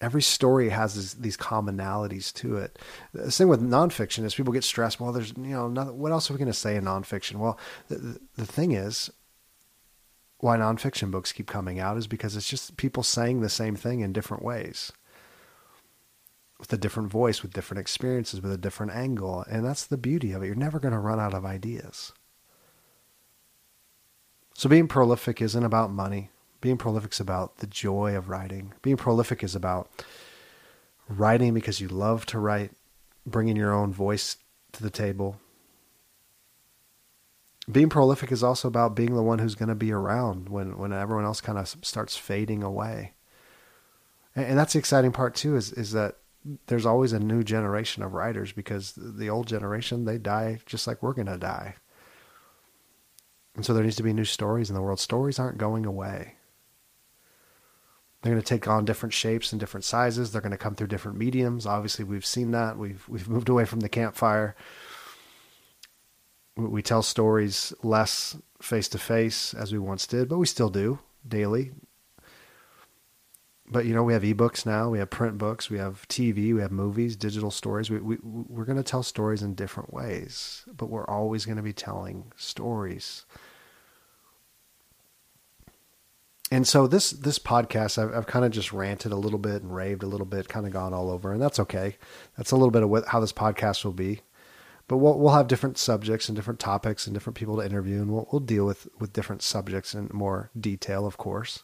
Every 0.00 0.22
story 0.22 0.70
has 0.70 0.96
this, 0.96 1.14
these 1.14 1.36
commonalities 1.36 2.32
to 2.34 2.56
it. 2.56 2.80
The 3.12 3.30
thing 3.30 3.46
with 3.46 3.62
nonfiction 3.62 4.24
is 4.24 4.34
people 4.34 4.52
get 4.52 4.64
stressed. 4.64 4.98
Well, 4.98 5.12
there's, 5.12 5.32
you 5.36 5.54
know, 5.54 5.68
nothing, 5.68 5.96
what 5.96 6.10
else 6.10 6.28
are 6.28 6.34
we 6.34 6.38
going 6.38 6.48
to 6.48 6.52
say 6.52 6.74
in 6.74 6.86
nonfiction? 6.86 7.36
Well, 7.36 7.56
the, 7.86 8.18
the 8.34 8.46
thing 8.46 8.72
is, 8.72 9.12
why 10.42 10.56
nonfiction 10.56 11.12
books 11.12 11.30
keep 11.30 11.46
coming 11.46 11.78
out 11.78 11.96
is 11.96 12.08
because 12.08 12.34
it's 12.34 12.48
just 12.48 12.76
people 12.76 13.04
saying 13.04 13.40
the 13.40 13.48
same 13.48 13.76
thing 13.76 14.00
in 14.00 14.12
different 14.12 14.42
ways 14.42 14.90
with 16.58 16.72
a 16.72 16.76
different 16.76 17.12
voice, 17.12 17.42
with 17.42 17.52
different 17.52 17.80
experiences, 17.80 18.40
with 18.40 18.50
a 18.52 18.58
different 18.58 18.90
angle. 18.90 19.44
And 19.48 19.64
that's 19.64 19.86
the 19.86 19.96
beauty 19.96 20.32
of 20.32 20.42
it. 20.42 20.46
You're 20.46 20.56
never 20.56 20.80
going 20.80 20.94
to 20.94 20.98
run 20.98 21.20
out 21.20 21.32
of 21.32 21.44
ideas. 21.44 22.12
So 24.54 24.68
being 24.68 24.88
prolific 24.88 25.40
isn't 25.40 25.64
about 25.64 25.92
money. 25.92 26.30
Being 26.60 26.76
prolific 26.76 27.12
is 27.12 27.20
about 27.20 27.58
the 27.58 27.68
joy 27.68 28.16
of 28.16 28.28
writing. 28.28 28.74
Being 28.82 28.96
prolific 28.96 29.44
is 29.44 29.54
about 29.54 29.90
writing 31.08 31.54
because 31.54 31.80
you 31.80 31.86
love 31.86 32.26
to 32.26 32.40
write, 32.40 32.72
bringing 33.24 33.54
your 33.54 33.72
own 33.72 33.92
voice 33.92 34.38
to 34.72 34.82
the 34.82 34.90
table, 34.90 35.40
being 37.70 37.88
prolific 37.88 38.32
is 38.32 38.42
also 38.42 38.68
about 38.68 38.96
being 38.96 39.14
the 39.14 39.22
one 39.22 39.38
who's 39.38 39.54
going 39.54 39.68
to 39.68 39.74
be 39.74 39.92
around 39.92 40.48
when, 40.48 40.76
when 40.78 40.92
everyone 40.92 41.24
else 41.24 41.40
kind 41.40 41.58
of 41.58 41.68
starts 41.82 42.16
fading 42.16 42.62
away. 42.62 43.12
And, 44.34 44.46
and 44.46 44.58
that's 44.58 44.72
the 44.72 44.78
exciting 44.78 45.12
part 45.12 45.34
too, 45.34 45.56
is, 45.56 45.72
is 45.72 45.92
that 45.92 46.16
there's 46.66 46.86
always 46.86 47.12
a 47.12 47.20
new 47.20 47.44
generation 47.44 48.02
of 48.02 48.14
writers 48.14 48.52
because 48.52 48.94
the 48.96 49.30
old 49.30 49.46
generation, 49.46 50.04
they 50.04 50.18
die 50.18 50.58
just 50.66 50.86
like 50.86 51.02
we're 51.02 51.12
going 51.12 51.26
to 51.26 51.38
die. 51.38 51.76
And 53.54 53.64
so 53.64 53.74
there 53.74 53.84
needs 53.84 53.96
to 53.96 54.02
be 54.02 54.12
new 54.12 54.24
stories 54.24 54.70
in 54.70 54.74
the 54.74 54.82
world. 54.82 54.98
Stories 54.98 55.38
aren't 55.38 55.58
going 55.58 55.86
away. 55.86 56.36
They're 58.22 58.32
going 58.32 58.42
to 58.42 58.48
take 58.48 58.66
on 58.68 58.84
different 58.84 59.12
shapes 59.12 59.52
and 59.52 59.60
different 59.60 59.84
sizes. 59.84 60.32
They're 60.32 60.40
going 60.40 60.52
to 60.52 60.58
come 60.58 60.74
through 60.74 60.86
different 60.86 61.18
mediums. 61.18 61.66
Obviously, 61.66 62.04
we've 62.04 62.24
seen 62.24 62.52
that. 62.52 62.78
We've 62.78 63.04
we've 63.08 63.28
moved 63.28 63.48
away 63.48 63.64
from 63.64 63.80
the 63.80 63.88
campfire 63.88 64.54
we 66.56 66.82
tell 66.82 67.02
stories 67.02 67.72
less 67.82 68.36
face 68.60 68.88
to 68.88 68.98
face 68.98 69.54
as 69.54 69.72
we 69.72 69.78
once 69.78 70.06
did, 70.06 70.28
but 70.28 70.38
we 70.38 70.46
still 70.46 70.70
do 70.70 70.98
daily. 71.26 71.72
But 73.66 73.86
you 73.86 73.94
know, 73.94 74.02
we 74.02 74.12
have 74.12 74.22
ebooks 74.22 74.66
now, 74.66 74.90
we 74.90 74.98
have 74.98 75.08
print 75.08 75.38
books, 75.38 75.70
we 75.70 75.78
have 75.78 76.06
TV, 76.08 76.54
we 76.54 76.60
have 76.60 76.72
movies, 76.72 77.16
digital 77.16 77.50
stories. 77.50 77.90
We, 77.90 78.00
we 78.00 78.18
we're 78.22 78.66
going 78.66 78.76
to 78.76 78.82
tell 78.82 79.02
stories 79.02 79.42
in 79.42 79.54
different 79.54 79.94
ways, 79.94 80.64
but 80.76 80.86
we're 80.86 81.06
always 81.06 81.46
going 81.46 81.56
to 81.56 81.62
be 81.62 81.72
telling 81.72 82.32
stories. 82.36 83.24
And 86.50 86.68
so 86.68 86.86
this 86.86 87.12
this 87.12 87.38
podcast, 87.38 87.96
I've, 87.96 88.14
I've 88.14 88.26
kind 88.26 88.44
of 88.44 88.50
just 88.50 88.74
ranted 88.74 89.10
a 89.10 89.16
little 89.16 89.38
bit 89.38 89.62
and 89.62 89.74
raved 89.74 90.02
a 90.02 90.06
little 90.06 90.26
bit, 90.26 90.50
kind 90.50 90.66
of 90.66 90.72
gone 90.72 90.92
all 90.92 91.10
over, 91.10 91.32
and 91.32 91.40
that's 91.40 91.60
okay. 91.60 91.96
That's 92.36 92.50
a 92.50 92.56
little 92.56 92.70
bit 92.70 92.82
of 92.82 92.90
what, 92.90 93.06
how 93.06 93.20
this 93.20 93.32
podcast 93.32 93.86
will 93.86 93.92
be 93.92 94.20
but 94.92 94.98
we'll 94.98 95.18
we'll 95.18 95.32
have 95.32 95.48
different 95.48 95.78
subjects 95.78 96.28
and 96.28 96.36
different 96.36 96.60
topics 96.60 97.06
and 97.06 97.14
different 97.14 97.34
people 97.34 97.56
to 97.56 97.64
interview, 97.64 98.02
and 98.02 98.12
we'll 98.12 98.28
we'll 98.30 98.40
deal 98.40 98.66
with 98.66 98.88
with 98.98 99.14
different 99.14 99.40
subjects 99.40 99.94
in 99.94 100.10
more 100.12 100.50
detail, 100.60 101.06
of 101.06 101.16
course. 101.16 101.62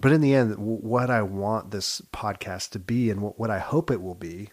But 0.00 0.12
in 0.12 0.22
the 0.22 0.34
end, 0.34 0.56
what 0.56 1.10
I 1.10 1.20
want 1.20 1.72
this 1.72 2.00
podcast 2.10 2.70
to 2.70 2.78
be, 2.78 3.10
and 3.10 3.20
what, 3.20 3.38
what 3.38 3.50
I 3.50 3.58
hope 3.58 3.90
it 3.90 4.00
will 4.00 4.14
be, 4.14 4.48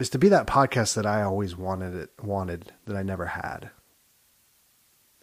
is 0.00 0.10
to 0.10 0.18
be 0.18 0.28
that 0.30 0.48
podcast 0.48 0.94
that 0.94 1.06
I 1.06 1.22
always 1.22 1.56
wanted 1.56 1.94
it 1.94 2.10
wanted 2.20 2.72
that 2.86 2.96
I 2.96 3.04
never 3.04 3.26
had. 3.26 3.70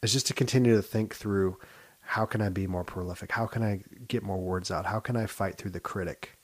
Is 0.02 0.14
just 0.14 0.28
to 0.28 0.34
continue 0.34 0.78
to 0.78 0.82
think 0.82 1.14
through 1.14 1.58
how 2.00 2.26
can 2.26 2.40
I 2.40 2.48
be 2.48 2.66
more 2.66 2.86
prolific? 2.86 3.34
How 3.34 3.46
can 3.46 3.62
I 3.62 3.82
get 4.08 4.24
more 4.24 4.40
words 4.40 4.72
out? 4.72 4.86
How 4.86 5.02
can 5.02 5.18
I 5.18 5.26
fight 5.26 5.58
through 5.58 5.72
the 5.72 5.82
critic? 5.82 6.38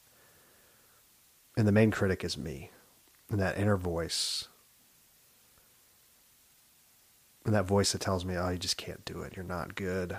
And 1.55 1.65
the 1.65 1.71
main 1.71 1.91
critic 1.91 2.25
is 2.25 2.37
me 2.37 2.71
and 3.29 3.39
that 3.39 3.57
inner 3.57 3.77
voice 3.77 4.47
and 7.45 7.53
that 7.53 7.65
voice 7.65 7.91
that 7.91 8.01
tells 8.01 8.25
me, 8.25 8.35
"Oh, 8.35 8.49
you 8.49 8.57
just 8.57 8.77
can't 8.77 9.05
do 9.05 9.21
it. 9.21 9.35
You're 9.35 9.45
not 9.45 9.75
good. 9.75 10.17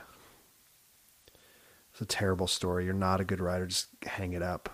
It's 1.90 2.00
a 2.00 2.06
terrible 2.06 2.46
story. 2.46 2.84
You're 2.84 2.94
not 2.94 3.20
a 3.20 3.24
good 3.24 3.40
writer. 3.40 3.66
Just 3.66 3.88
hang 4.04 4.32
it 4.32 4.42
up." 4.42 4.70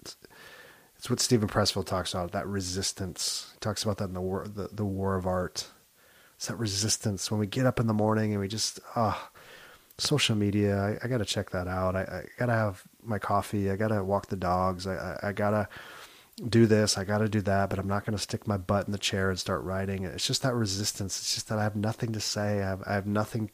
It's, 0.00 0.16
it's 0.96 1.08
what 1.08 1.20
Steven 1.20 1.48
Pressfield 1.48 1.86
talks 1.86 2.14
about. 2.14 2.32
That 2.32 2.46
resistance. 2.46 3.50
He 3.54 3.60
talks 3.60 3.82
about 3.82 3.98
that 3.98 4.08
in 4.08 4.14
the 4.14 4.20
war, 4.20 4.46
the, 4.48 4.68
the 4.72 4.84
war 4.84 5.14
of 5.14 5.26
art. 5.26 5.68
It's 6.36 6.48
that 6.48 6.56
resistance 6.56 7.30
when 7.30 7.38
we 7.38 7.46
get 7.46 7.66
up 7.66 7.78
in 7.78 7.86
the 7.86 7.94
morning 7.94 8.32
and 8.32 8.40
we 8.40 8.48
just, 8.48 8.80
ah, 8.96 9.30
oh, 9.32 9.38
social 9.98 10.34
media. 10.34 10.76
I, 10.76 11.04
I 11.04 11.08
got 11.08 11.18
to 11.18 11.24
check 11.24 11.50
that 11.50 11.68
out. 11.68 11.94
I, 11.94 12.02
I 12.02 12.24
got 12.38 12.46
to 12.46 12.52
have 12.52 12.82
my 13.02 13.20
coffee. 13.20 13.70
I 13.70 13.76
got 13.76 13.88
to 13.88 14.02
walk 14.02 14.26
the 14.26 14.36
dogs. 14.36 14.86
I, 14.86 14.94
I, 14.94 15.28
I 15.28 15.32
got 15.32 15.50
to 15.50 15.68
do 16.36 16.66
this, 16.66 16.96
I 16.96 17.04
got 17.04 17.18
to 17.18 17.28
do 17.28 17.42
that, 17.42 17.68
but 17.68 17.78
I'm 17.78 17.88
not 17.88 18.06
going 18.06 18.16
to 18.16 18.22
stick 18.22 18.46
my 18.46 18.56
butt 18.56 18.86
in 18.86 18.92
the 18.92 18.98
chair 18.98 19.28
and 19.28 19.38
start 19.38 19.62
writing. 19.64 20.04
It's 20.04 20.26
just 20.26 20.42
that 20.42 20.54
resistance. 20.54 21.18
It's 21.18 21.34
just 21.34 21.48
that 21.48 21.58
I 21.58 21.62
have 21.62 21.76
nothing 21.76 22.12
to 22.12 22.20
say. 22.20 22.62
I 22.62 22.68
have, 22.68 22.82
I 22.86 22.94
have 22.94 23.06
nothing 23.06 23.50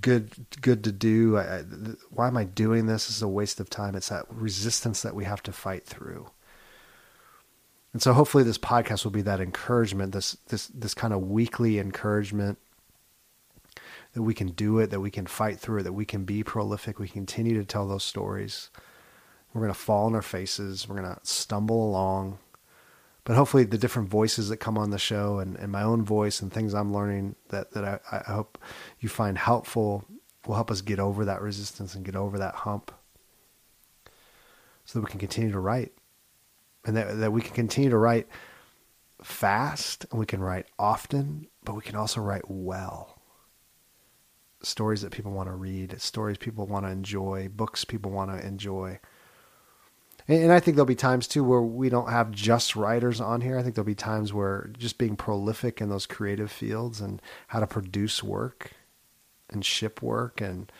good 0.00 0.30
good 0.60 0.84
to 0.84 0.92
do. 0.92 1.38
I, 1.38 1.58
I, 1.58 1.64
why 2.10 2.28
am 2.28 2.36
I 2.36 2.44
doing 2.44 2.86
this? 2.86 3.06
This 3.06 3.16
is 3.16 3.22
a 3.22 3.28
waste 3.28 3.58
of 3.58 3.70
time. 3.70 3.94
It's 3.94 4.10
that 4.10 4.26
resistance 4.30 5.00
that 5.02 5.14
we 5.14 5.24
have 5.24 5.42
to 5.44 5.52
fight 5.52 5.86
through. 5.86 6.30
And 7.92 8.02
so 8.02 8.12
hopefully 8.12 8.44
this 8.44 8.58
podcast 8.58 9.04
will 9.04 9.10
be 9.10 9.22
that 9.22 9.40
encouragement, 9.40 10.12
this 10.12 10.36
this 10.48 10.66
this 10.68 10.94
kind 10.94 11.14
of 11.14 11.22
weekly 11.22 11.78
encouragement 11.78 12.58
that 14.12 14.22
we 14.22 14.34
can 14.34 14.48
do 14.48 14.78
it, 14.78 14.90
that 14.90 15.00
we 15.00 15.10
can 15.10 15.26
fight 15.26 15.58
through 15.58 15.80
it, 15.80 15.82
that 15.84 15.92
we 15.92 16.04
can 16.04 16.24
be 16.24 16.42
prolific, 16.42 16.98
we 16.98 17.08
continue 17.08 17.54
to 17.54 17.64
tell 17.64 17.88
those 17.88 18.04
stories. 18.04 18.70
We're 19.52 19.62
going 19.62 19.72
to 19.72 19.78
fall 19.78 20.06
on 20.06 20.14
our 20.14 20.22
faces. 20.22 20.88
We're 20.88 21.00
going 21.00 21.14
to 21.14 21.20
stumble 21.22 21.88
along. 21.88 22.38
But 23.24 23.36
hopefully, 23.36 23.64
the 23.64 23.78
different 23.78 24.08
voices 24.08 24.48
that 24.48 24.58
come 24.58 24.78
on 24.78 24.90
the 24.90 24.98
show 24.98 25.38
and, 25.38 25.56
and 25.56 25.70
my 25.70 25.82
own 25.82 26.02
voice 26.04 26.40
and 26.40 26.52
things 26.52 26.74
I'm 26.74 26.92
learning 26.92 27.36
that, 27.48 27.72
that 27.72 27.84
I, 27.84 27.98
I 28.10 28.32
hope 28.32 28.58
you 28.98 29.08
find 29.08 29.36
helpful 29.36 30.04
will 30.46 30.54
help 30.54 30.70
us 30.70 30.80
get 30.80 30.98
over 30.98 31.24
that 31.24 31.42
resistance 31.42 31.94
and 31.94 32.04
get 32.04 32.16
over 32.16 32.38
that 32.38 32.54
hump 32.54 32.92
so 34.84 34.98
that 34.98 35.04
we 35.04 35.10
can 35.10 35.20
continue 35.20 35.52
to 35.52 35.60
write 35.60 35.92
and 36.84 36.96
that, 36.96 37.18
that 37.18 37.32
we 37.32 37.42
can 37.42 37.54
continue 37.54 37.90
to 37.90 37.98
write 37.98 38.26
fast 39.22 40.06
and 40.10 40.18
we 40.18 40.26
can 40.26 40.40
write 40.40 40.66
often, 40.78 41.46
but 41.62 41.74
we 41.74 41.82
can 41.82 41.96
also 41.96 42.20
write 42.20 42.48
well. 42.48 43.18
Stories 44.62 45.02
that 45.02 45.12
people 45.12 45.32
want 45.32 45.48
to 45.48 45.54
read, 45.54 46.00
stories 46.00 46.38
people 46.38 46.66
want 46.66 46.84
to 46.84 46.90
enjoy, 46.90 47.48
books 47.48 47.84
people 47.84 48.10
want 48.10 48.30
to 48.30 48.46
enjoy. 48.46 48.98
And 50.30 50.52
I 50.52 50.60
think 50.60 50.76
there'll 50.76 50.86
be 50.86 50.94
times 50.94 51.26
too 51.26 51.42
where 51.42 51.60
we 51.60 51.88
don't 51.88 52.08
have 52.08 52.30
just 52.30 52.76
writers 52.76 53.20
on 53.20 53.40
here. 53.40 53.58
I 53.58 53.62
think 53.62 53.74
there'll 53.74 53.84
be 53.86 53.96
times 53.96 54.32
where 54.32 54.70
just 54.78 54.96
being 54.96 55.16
prolific 55.16 55.80
in 55.80 55.88
those 55.88 56.06
creative 56.06 56.52
fields 56.52 57.00
and 57.00 57.20
how 57.48 57.58
to 57.58 57.66
produce 57.66 58.22
work 58.22 58.70
and 59.48 59.64
ship 59.64 60.02
work 60.02 60.40
and 60.40 60.70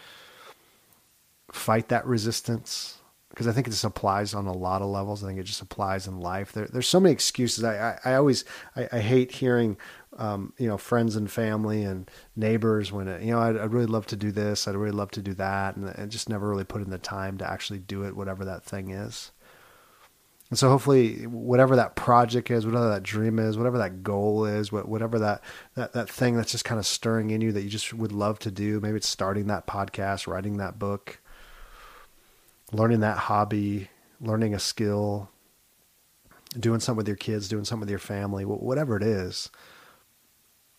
fight 1.50 1.88
that 1.88 2.06
resistance 2.06 2.98
because 3.30 3.46
I 3.46 3.52
think 3.52 3.68
it 3.68 3.70
just 3.70 3.84
applies 3.84 4.34
on 4.34 4.46
a 4.46 4.52
lot 4.52 4.82
of 4.82 4.88
levels. 4.88 5.22
I 5.22 5.28
think 5.28 5.40
it 5.40 5.44
just 5.44 5.62
applies 5.62 6.06
in 6.06 6.20
life. 6.20 6.52
There, 6.52 6.66
there's 6.66 6.88
so 6.88 7.00
many 7.00 7.12
excuses. 7.12 7.62
I, 7.62 7.98
I, 8.04 8.12
I 8.12 8.14
always, 8.14 8.44
I, 8.74 8.88
I, 8.92 8.98
hate 8.98 9.30
hearing, 9.30 9.76
um, 10.18 10.52
you 10.58 10.66
know, 10.66 10.76
friends 10.76 11.14
and 11.14 11.30
family 11.30 11.84
and 11.84 12.10
neighbors 12.34 12.90
when, 12.90 13.06
it, 13.06 13.22
you 13.22 13.30
know, 13.30 13.38
I'd, 13.38 13.56
I'd, 13.56 13.72
really 13.72 13.86
love 13.86 14.06
to 14.08 14.16
do 14.16 14.32
this. 14.32 14.66
I'd 14.66 14.74
really 14.74 14.96
love 14.96 15.12
to 15.12 15.22
do 15.22 15.32
that. 15.34 15.76
And, 15.76 15.88
and 15.96 16.10
just 16.10 16.28
never 16.28 16.48
really 16.48 16.64
put 16.64 16.82
in 16.82 16.90
the 16.90 16.98
time 16.98 17.38
to 17.38 17.48
actually 17.48 17.78
do 17.78 18.02
it, 18.02 18.16
whatever 18.16 18.44
that 18.44 18.64
thing 18.64 18.90
is. 18.90 19.30
And 20.50 20.58
so 20.58 20.68
hopefully 20.68 21.28
whatever 21.28 21.76
that 21.76 21.94
project 21.94 22.50
is, 22.50 22.66
whatever 22.66 22.88
that 22.88 23.04
dream 23.04 23.38
is, 23.38 23.56
whatever 23.56 23.78
that 23.78 24.02
goal 24.02 24.44
is, 24.44 24.72
whatever 24.72 25.20
that, 25.20 25.42
that, 25.76 25.92
that 25.92 26.10
thing 26.10 26.36
that's 26.36 26.50
just 26.50 26.64
kind 26.64 26.80
of 26.80 26.86
stirring 26.86 27.30
in 27.30 27.40
you 27.40 27.52
that 27.52 27.62
you 27.62 27.70
just 27.70 27.94
would 27.94 28.10
love 28.10 28.40
to 28.40 28.50
do, 28.50 28.80
maybe 28.80 28.96
it's 28.96 29.08
starting 29.08 29.46
that 29.46 29.68
podcast, 29.68 30.26
writing 30.26 30.56
that 30.56 30.76
book, 30.76 31.20
learning 32.72 32.98
that 33.00 33.16
hobby, 33.16 33.90
learning 34.20 34.52
a 34.52 34.58
skill, 34.58 35.30
doing 36.58 36.80
something 36.80 36.96
with 36.96 37.08
your 37.08 37.16
kids, 37.16 37.48
doing 37.48 37.64
something 37.64 37.82
with 37.82 37.90
your 37.90 38.00
family, 38.00 38.44
whatever 38.44 38.96
it 38.96 39.04
is. 39.04 39.50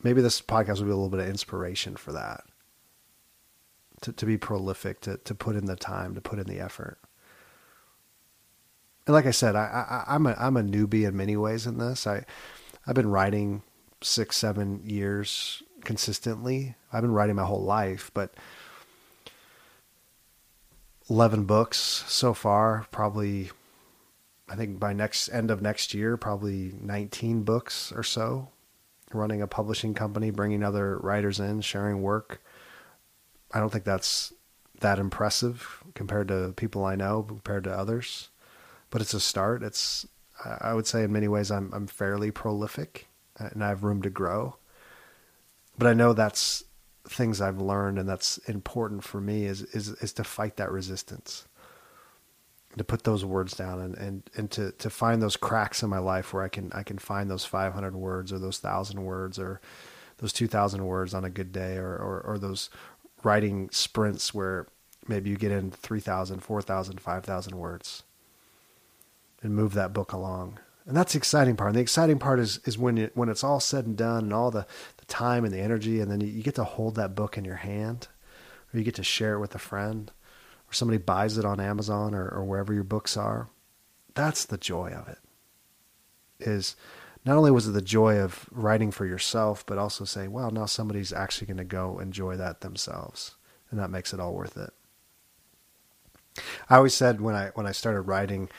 Maybe 0.03 0.21
this 0.21 0.41
podcast 0.41 0.79
will 0.79 0.85
be 0.85 0.91
a 0.91 0.95
little 0.95 1.09
bit 1.09 1.21
of 1.21 1.29
inspiration 1.29 1.95
for 1.95 2.11
that. 2.11 2.43
To, 4.01 4.11
to 4.11 4.25
be 4.25 4.35
prolific, 4.35 4.99
to, 5.01 5.17
to 5.17 5.35
put 5.35 5.55
in 5.55 5.65
the 5.65 5.75
time, 5.75 6.15
to 6.15 6.21
put 6.21 6.39
in 6.39 6.47
the 6.47 6.59
effort 6.59 6.97
and 9.11 9.15
like 9.17 9.25
I 9.25 9.31
said, 9.31 9.57
I, 9.57 10.05
I, 10.07 10.15
am 10.15 10.25
a 10.25 10.33
I'm 10.39 10.55
a 10.55 10.63
newbie 10.63 11.05
in 11.05 11.17
many 11.17 11.35
ways 11.35 11.67
in 11.67 11.79
this. 11.79 12.07
I 12.07 12.23
I've 12.87 12.95
been 12.95 13.09
writing 13.11 13.61
six 14.01 14.37
seven 14.37 14.81
years 14.85 15.61
consistently. 15.83 16.75
I've 16.93 17.01
been 17.01 17.11
writing 17.11 17.35
my 17.35 17.43
whole 17.43 17.61
life, 17.61 18.09
but 18.13 18.33
eleven 21.09 21.43
books 21.43 22.05
so 22.07 22.33
far. 22.33 22.87
Probably, 22.91 23.51
I 24.47 24.55
think 24.55 24.79
by 24.79 24.93
next 24.93 25.27
end 25.27 25.51
of 25.51 25.61
next 25.61 25.93
year, 25.93 26.15
probably 26.15 26.73
nineteen 26.79 27.43
books 27.43 27.91
or 27.93 28.03
so. 28.03 28.47
Running 29.11 29.41
a 29.41 29.47
publishing 29.47 29.93
company, 29.93 30.29
bringing 30.29 30.63
other 30.63 30.97
writers 30.99 31.37
in, 31.37 31.59
sharing 31.59 32.01
work. 32.01 32.41
I 33.51 33.59
don't 33.59 33.73
think 33.73 33.83
that's 33.83 34.31
that 34.79 34.99
impressive 34.99 35.83
compared 35.95 36.29
to 36.29 36.53
people 36.55 36.85
I 36.85 36.95
know, 36.95 37.23
compared 37.23 37.65
to 37.65 37.77
others 37.77 38.29
but 38.91 39.01
it's 39.01 39.15
a 39.15 39.19
start. 39.19 39.63
It's 39.63 40.05
I 40.61 40.73
would 40.73 40.85
say 40.85 41.03
in 41.03 41.11
many 41.11 41.27
ways 41.27 41.49
I'm 41.49 41.73
I'm 41.73 41.87
fairly 41.87 42.29
prolific 42.29 43.07
uh, 43.39 43.49
and 43.51 43.63
I 43.63 43.69
have 43.69 43.83
room 43.83 44.03
to 44.03 44.09
grow. 44.11 44.57
But 45.77 45.87
I 45.87 45.93
know 45.93 46.13
that's 46.13 46.63
things 47.07 47.41
I've 47.41 47.59
learned 47.59 47.97
and 47.97 48.07
that's 48.07 48.37
important 48.39 49.03
for 49.03 49.19
me 49.19 49.45
is 49.45 49.63
is 49.63 49.89
is 49.89 50.13
to 50.13 50.23
fight 50.23 50.57
that 50.57 50.71
resistance. 50.71 51.47
To 52.77 52.85
put 52.85 53.03
those 53.03 53.25
words 53.25 53.53
down 53.53 53.81
and, 53.81 53.97
and, 53.97 54.29
and 54.37 54.49
to, 54.51 54.71
to 54.71 54.89
find 54.89 55.21
those 55.21 55.35
cracks 55.35 55.83
in 55.83 55.89
my 55.89 55.97
life 55.97 56.33
where 56.33 56.41
I 56.41 56.47
can 56.47 56.71
I 56.73 56.83
can 56.83 56.99
find 56.99 57.29
those 57.29 57.43
five 57.43 57.73
hundred 57.73 57.95
words 57.95 58.31
or 58.31 58.39
those 58.39 58.59
thousand 58.59 59.03
words 59.03 59.37
or 59.37 59.59
those 60.19 60.31
two 60.31 60.47
thousand 60.47 60.85
words 60.85 61.13
on 61.13 61.25
a 61.25 61.29
good 61.29 61.51
day 61.51 61.75
or, 61.75 61.97
or, 61.97 62.21
or 62.21 62.37
those 62.37 62.69
writing 63.23 63.69
sprints 63.71 64.33
where 64.33 64.67
maybe 65.07 65.29
you 65.29 65.35
get 65.35 65.51
in 65.51 65.71
3,000, 65.71 66.39
4,000, 66.41 67.01
5,000 67.01 67.55
words 67.57 68.03
and 69.41 69.55
move 69.55 69.73
that 69.73 69.93
book 69.93 70.11
along 70.13 70.59
And 70.85 70.95
that's 70.95 71.13
the 71.13 71.17
exciting 71.17 71.55
part. 71.55 71.69
And 71.69 71.77
the 71.77 71.81
exciting 71.81 72.19
part 72.19 72.39
is 72.39 72.59
is 72.65 72.77
when 72.77 72.97
it, 72.97 73.15
when 73.15 73.29
it's 73.29 73.43
all 73.43 73.59
said 73.59 73.85
and 73.85 73.97
done 73.97 74.25
and 74.25 74.33
all 74.33 74.51
the, 74.51 74.65
the 74.97 75.05
time 75.05 75.45
and 75.45 75.53
the 75.53 75.59
energy 75.59 75.99
and 75.99 76.11
then 76.11 76.21
you, 76.21 76.27
you 76.27 76.43
get 76.43 76.55
to 76.55 76.63
hold 76.63 76.95
that 76.95 77.15
book 77.15 77.37
in 77.37 77.45
your 77.45 77.57
hand 77.57 78.07
or 78.73 78.79
you 78.79 78.83
get 78.85 78.95
to 78.95 79.03
share 79.03 79.35
it 79.35 79.39
with 79.39 79.55
a 79.55 79.59
friend 79.59 80.11
or 80.69 80.73
somebody 80.73 80.97
buys 80.97 81.37
it 81.37 81.45
on 81.45 81.59
Amazon 81.59 82.13
or, 82.13 82.27
or 82.27 82.43
wherever 82.43 82.73
your 82.73 82.83
books 82.83 83.17
are. 83.17 83.49
That's 84.13 84.45
the 84.45 84.57
joy 84.57 84.91
of 84.91 85.07
it. 85.07 85.19
Is 86.39 86.75
not 87.23 87.37
only 87.37 87.51
was 87.51 87.67
it 87.67 87.71
the 87.71 87.81
joy 87.81 88.17
of 88.17 88.47
writing 88.51 88.89
for 88.91 89.05
yourself, 89.05 89.63
but 89.65 89.77
also 89.77 90.05
saying, 90.05 90.31
well, 90.31 90.49
now 90.49 90.65
somebody's 90.65 91.13
actually 91.13 91.47
going 91.47 91.57
to 91.57 91.63
go 91.63 91.99
enjoy 91.99 92.35
that 92.37 92.61
themselves. 92.61 93.35
And 93.69 93.79
that 93.79 93.91
makes 93.91 94.13
it 94.13 94.19
all 94.19 94.33
worth 94.33 94.57
it. 94.57 94.71
I 96.69 96.77
always 96.77 96.93
said 96.93 97.21
when 97.21 97.35
I 97.35 97.51
when 97.53 97.67
I 97.67 97.73
started 97.73 98.01
writing 98.01 98.49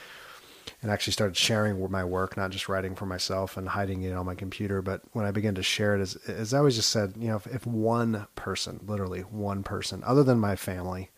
and 0.80 0.90
actually 0.90 1.12
started 1.12 1.36
sharing 1.36 1.90
my 1.90 2.04
work, 2.04 2.36
not 2.36 2.50
just 2.50 2.68
writing 2.68 2.94
for 2.94 3.06
myself 3.06 3.56
and 3.56 3.68
hiding 3.68 4.02
it 4.02 4.12
on 4.12 4.26
my 4.26 4.34
computer, 4.34 4.82
but 4.82 5.02
when 5.12 5.24
I 5.24 5.30
began 5.30 5.54
to 5.56 5.62
share 5.62 5.96
it, 5.96 6.00
as, 6.00 6.16
as 6.26 6.54
I 6.54 6.58
always 6.58 6.76
just 6.76 6.90
said, 6.90 7.14
you 7.18 7.28
know, 7.28 7.36
if, 7.36 7.46
if 7.46 7.66
one 7.66 8.26
person, 8.34 8.80
literally 8.86 9.20
one 9.20 9.62
person, 9.62 10.02
other 10.04 10.22
than 10.22 10.38
my 10.38 10.56
family, 10.56 11.10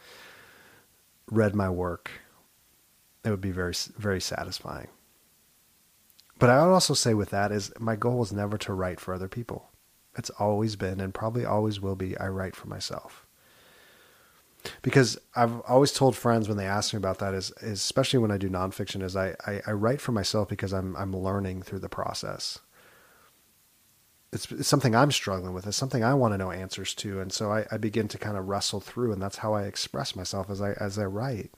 read 1.30 1.54
my 1.54 1.70
work, 1.70 2.10
it 3.24 3.30
would 3.30 3.40
be 3.40 3.50
very 3.50 3.74
very 3.96 4.20
satisfying. 4.20 4.88
But 6.38 6.50
I 6.50 6.64
would 6.64 6.72
also 6.72 6.94
say 6.94 7.14
with 7.14 7.30
that 7.30 7.52
is 7.52 7.72
my 7.78 7.96
goal 7.96 8.22
is 8.22 8.32
never 8.32 8.58
to 8.58 8.74
write 8.74 9.00
for 9.00 9.14
other 9.14 9.28
people. 9.28 9.70
It's 10.16 10.30
always 10.30 10.76
been 10.76 11.00
and 11.00 11.14
probably 11.14 11.44
always 11.44 11.80
will 11.80 11.96
be 11.96 12.18
I 12.18 12.28
write 12.28 12.56
for 12.56 12.68
myself. 12.68 13.23
Because 14.82 15.18
I've 15.34 15.60
always 15.62 15.92
told 15.92 16.16
friends 16.16 16.48
when 16.48 16.56
they 16.56 16.66
ask 16.66 16.92
me 16.92 16.98
about 16.98 17.18
that 17.18 17.34
is, 17.34 17.52
is 17.60 17.80
especially 17.80 18.18
when 18.18 18.30
I 18.30 18.38
do 18.38 18.48
nonfiction 18.48 19.02
is 19.02 19.16
I, 19.16 19.34
I, 19.46 19.60
I 19.66 19.72
write 19.72 20.00
for 20.00 20.12
myself 20.12 20.48
because 20.48 20.72
I'm 20.72 20.96
I'm 20.96 21.14
learning 21.14 21.62
through 21.62 21.80
the 21.80 21.88
process. 21.88 22.58
It's, 24.32 24.50
it's, 24.50 24.68
something 24.68 24.96
I'm 24.96 25.12
struggling 25.12 25.52
with. 25.52 25.66
It's 25.66 25.76
something 25.76 26.02
I 26.02 26.14
want 26.14 26.34
to 26.34 26.38
know 26.38 26.50
answers 26.50 26.92
to, 26.94 27.20
and 27.20 27.32
so 27.32 27.52
I, 27.52 27.66
I 27.70 27.76
begin 27.76 28.08
to 28.08 28.18
kind 28.18 28.36
of 28.36 28.48
wrestle 28.48 28.80
through, 28.80 29.12
and 29.12 29.22
that's 29.22 29.38
how 29.38 29.54
I 29.54 29.62
express 29.64 30.16
myself 30.16 30.50
as 30.50 30.60
I 30.60 30.72
as 30.72 30.98
I 30.98 31.04
write 31.04 31.52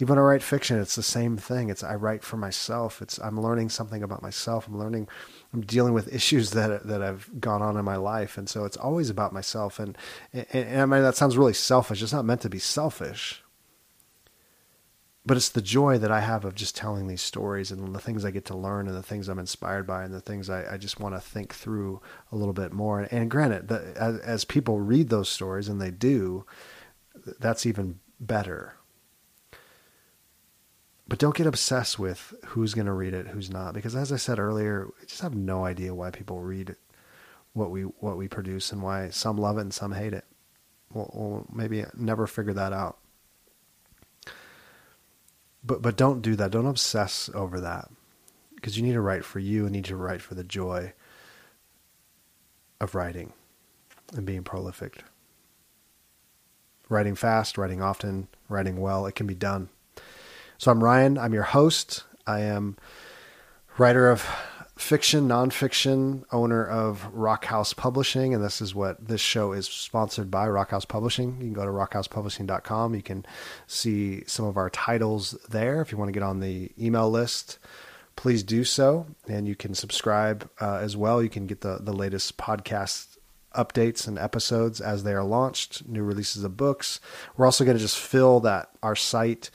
even 0.00 0.14
when 0.14 0.18
I 0.18 0.28
write 0.28 0.42
fiction, 0.42 0.78
it's 0.78 0.94
the 0.94 1.02
same 1.02 1.36
thing. 1.36 1.70
It's 1.70 1.82
I 1.82 1.96
write 1.96 2.22
for 2.22 2.36
myself. 2.36 3.02
It's 3.02 3.18
I'm 3.18 3.40
learning 3.40 3.70
something 3.70 4.02
about 4.02 4.22
myself. 4.22 4.68
I'm 4.68 4.78
learning, 4.78 5.08
I'm 5.52 5.62
dealing 5.62 5.92
with 5.92 6.12
issues 6.14 6.50
that 6.52 6.86
that 6.86 7.00
have 7.00 7.40
gone 7.40 7.62
on 7.62 7.76
in 7.76 7.84
my 7.84 7.96
life, 7.96 8.38
and 8.38 8.48
so 8.48 8.64
it's 8.64 8.76
always 8.76 9.10
about 9.10 9.32
myself. 9.32 9.78
And 9.78 9.98
and, 10.32 10.46
and 10.52 10.80
I 10.80 10.86
mean 10.86 11.02
that 11.02 11.16
sounds 11.16 11.36
really 11.36 11.54
selfish. 11.54 12.02
It's 12.02 12.12
not 12.12 12.24
meant 12.24 12.42
to 12.42 12.48
be 12.48 12.60
selfish, 12.60 13.42
but 15.26 15.36
it's 15.36 15.48
the 15.48 15.60
joy 15.60 15.98
that 15.98 16.12
I 16.12 16.20
have 16.20 16.44
of 16.44 16.54
just 16.54 16.76
telling 16.76 17.08
these 17.08 17.22
stories 17.22 17.72
and 17.72 17.92
the 17.92 18.00
things 18.00 18.24
I 18.24 18.30
get 18.30 18.44
to 18.46 18.56
learn 18.56 18.86
and 18.86 18.96
the 18.96 19.02
things 19.02 19.28
I'm 19.28 19.40
inspired 19.40 19.86
by 19.86 20.04
and 20.04 20.14
the 20.14 20.20
things 20.20 20.48
I, 20.48 20.74
I 20.74 20.76
just 20.76 21.00
want 21.00 21.16
to 21.16 21.20
think 21.20 21.52
through 21.52 22.00
a 22.30 22.36
little 22.36 22.54
bit 22.54 22.72
more. 22.72 23.00
And, 23.00 23.12
and 23.12 23.30
granted, 23.30 23.66
that 23.66 23.96
as, 23.96 24.18
as 24.20 24.44
people 24.44 24.78
read 24.78 25.08
those 25.08 25.28
stories 25.28 25.68
and 25.68 25.80
they 25.80 25.90
do, 25.90 26.46
that's 27.40 27.66
even 27.66 27.98
better 28.20 28.77
but 31.08 31.18
don't 31.18 31.34
get 31.34 31.46
obsessed 31.46 31.98
with 31.98 32.34
who's 32.48 32.74
going 32.74 32.86
to 32.86 32.92
read 32.92 33.14
it, 33.14 33.28
who's 33.28 33.50
not, 33.50 33.72
because 33.74 33.96
as 33.96 34.12
I 34.12 34.16
said 34.16 34.38
earlier, 34.38 34.86
we 35.00 35.06
just 35.06 35.22
have 35.22 35.34
no 35.34 35.64
idea 35.64 35.94
why 35.94 36.10
people 36.10 36.40
read 36.40 36.76
what 37.54 37.70
we 37.70 37.82
what 37.82 38.18
we 38.18 38.28
produce 38.28 38.70
and 38.70 38.82
why 38.82 39.08
some 39.08 39.38
love 39.38 39.58
it 39.58 39.62
and 39.62 39.74
some 39.74 39.92
hate 39.92 40.12
it. 40.12 40.24
We'll, 40.92 41.10
we'll 41.14 41.46
maybe 41.52 41.84
never 41.96 42.26
figure 42.26 42.52
that 42.52 42.72
out. 42.72 42.98
But 45.64 45.82
but 45.82 45.96
don't 45.96 46.22
do 46.22 46.36
that. 46.36 46.50
Don't 46.50 46.66
obsess 46.66 47.30
over 47.34 47.60
that, 47.60 47.88
because 48.54 48.76
you 48.76 48.82
need 48.84 48.92
to 48.92 49.00
write 49.00 49.24
for 49.24 49.38
you 49.38 49.64
and 49.64 49.72
need 49.72 49.86
to 49.86 49.96
write 49.96 50.22
for 50.22 50.34
the 50.34 50.44
joy 50.44 50.92
of 52.80 52.94
writing 52.94 53.32
and 54.14 54.24
being 54.26 54.44
prolific. 54.44 55.02
Writing 56.88 57.14
fast, 57.14 57.58
writing 57.58 57.82
often, 57.82 58.28
writing 58.48 58.80
well, 58.80 59.04
it 59.06 59.14
can 59.14 59.26
be 59.26 59.34
done. 59.34 59.68
So 60.60 60.72
I'm 60.72 60.82
Ryan. 60.82 61.18
I'm 61.18 61.32
your 61.32 61.44
host. 61.44 62.02
I 62.26 62.40
am 62.40 62.76
writer 63.78 64.10
of 64.10 64.28
fiction, 64.74 65.28
nonfiction, 65.28 66.24
owner 66.32 66.66
of 66.66 67.08
Rock 67.12 67.44
House 67.44 67.72
Publishing, 67.72 68.34
and 68.34 68.42
this 68.42 68.60
is 68.60 68.74
what 68.74 69.06
this 69.06 69.20
show 69.20 69.52
is 69.52 69.68
sponsored 69.68 70.32
by 70.32 70.48
Rock 70.48 70.72
House 70.72 70.84
Publishing. 70.84 71.36
You 71.36 71.44
can 71.44 71.52
go 71.52 71.64
to 71.64 71.70
rockhousepublishing.com. 71.70 72.96
You 72.96 73.02
can 73.02 73.24
see 73.68 74.24
some 74.26 74.46
of 74.46 74.56
our 74.56 74.68
titles 74.68 75.38
there. 75.48 75.80
If 75.80 75.92
you 75.92 75.98
want 75.98 76.08
to 76.08 76.12
get 76.12 76.24
on 76.24 76.40
the 76.40 76.72
email 76.76 77.08
list, 77.08 77.60
please 78.16 78.42
do 78.42 78.64
so, 78.64 79.06
and 79.28 79.46
you 79.46 79.54
can 79.54 79.76
subscribe 79.76 80.50
uh, 80.60 80.78
as 80.78 80.96
well. 80.96 81.22
You 81.22 81.30
can 81.30 81.46
get 81.46 81.60
the 81.60 81.78
the 81.80 81.92
latest 81.92 82.36
podcast 82.36 83.16
updates 83.54 84.08
and 84.08 84.18
episodes 84.18 84.80
as 84.80 85.04
they 85.04 85.12
are 85.12 85.24
launched, 85.24 85.86
new 85.86 86.02
releases 86.02 86.42
of 86.42 86.56
books. 86.56 86.98
We're 87.36 87.46
also 87.46 87.64
going 87.64 87.76
to 87.76 87.82
just 87.82 87.98
fill 87.98 88.40
that 88.40 88.70
our 88.82 88.96
site 88.96 89.50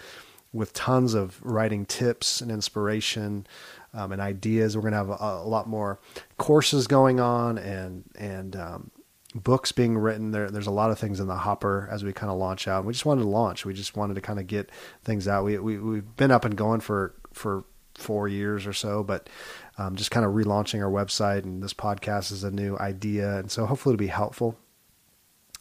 with 0.53 0.71
tons 0.71 1.15
of 1.15 1.41
writing 1.43 1.85
tips 1.85 2.39
and 2.39 2.51
inspiration 2.51 3.45
um, 3.93 4.11
and 4.11 4.21
ideas. 4.21 4.77
We're 4.77 4.81
going 4.81 4.93
to 4.93 4.97
have 4.97 5.09
a, 5.09 5.17
a, 5.19 5.47
lot 5.47 5.67
more 5.67 5.99
courses 6.37 6.87
going 6.87 7.19
on 7.19 7.57
and 7.57 8.03
and 8.15 8.55
um, 8.55 8.91
books 9.33 9.71
being 9.71 9.97
written. 9.97 10.31
There, 10.31 10.49
there's 10.49 10.67
a 10.67 10.71
lot 10.71 10.91
of 10.91 10.99
things 10.99 11.19
in 11.19 11.27
the 11.27 11.35
hopper 11.35 11.89
as 11.91 12.03
we 12.03 12.13
kind 12.13 12.31
of 12.31 12.37
launch 12.37 12.67
out. 12.67 12.85
We 12.85 12.93
just 12.93 13.05
wanted 13.05 13.23
to 13.23 13.29
launch. 13.29 13.65
We 13.65 13.73
just 13.73 13.97
wanted 13.97 14.13
to 14.13 14.21
kind 14.21 14.39
of 14.39 14.47
get 14.47 14.71
things 15.03 15.27
out. 15.27 15.43
We, 15.43 15.57
we 15.57 15.79
we've 15.79 16.15
been 16.15 16.31
up 16.31 16.45
and 16.45 16.55
going 16.55 16.81
for 16.81 17.15
for 17.33 17.65
four 17.95 18.27
years 18.27 18.65
or 18.65 18.73
so, 18.73 19.03
but 19.03 19.29
um, 19.77 19.95
just 19.95 20.11
kind 20.11 20.25
of 20.25 20.33
relaunching 20.33 20.83
our 20.83 20.91
website 20.91 21.43
and 21.43 21.61
this 21.61 21.73
podcast 21.73 22.31
is 22.31 22.43
a 22.43 22.51
new 22.51 22.77
idea, 22.77 23.37
and 23.37 23.51
so 23.51 23.65
hopefully 23.65 23.93
it'll 23.93 23.99
be 23.99 24.07
helpful. 24.07 24.57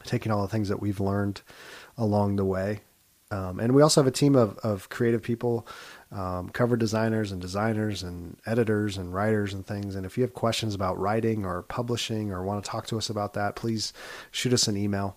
Taking 0.04 0.32
all 0.32 0.42
the 0.42 0.48
things 0.48 0.68
that 0.68 0.80
we've 0.80 0.98
learned 0.98 1.42
along 1.96 2.34
the 2.34 2.44
way 2.44 2.80
um, 3.32 3.60
and 3.60 3.74
we 3.74 3.80
also 3.80 4.00
have 4.02 4.06
a 4.06 4.12
team 4.12 4.36
of, 4.36 4.58
of 4.58 4.90
creative 4.90 5.22
people, 5.22 5.66
um, 6.10 6.50
cover 6.50 6.76
designers 6.76 7.32
and 7.32 7.40
designers 7.40 8.02
and 8.02 8.36
editors 8.44 8.98
and 8.98 9.14
writers 9.14 9.54
and 9.54 9.66
things. 9.66 9.94
And 9.94 10.04
if 10.04 10.18
you 10.18 10.22
have 10.22 10.34
questions 10.34 10.74
about 10.74 10.98
writing 10.98 11.46
or 11.46 11.62
publishing 11.62 12.30
or 12.30 12.42
want 12.42 12.62
to 12.62 12.70
talk 12.70 12.86
to 12.88 12.98
us 12.98 13.08
about 13.08 13.32
that, 13.32 13.56
please 13.56 13.94
shoot 14.30 14.52
us 14.52 14.68
an 14.68 14.76
email 14.76 15.16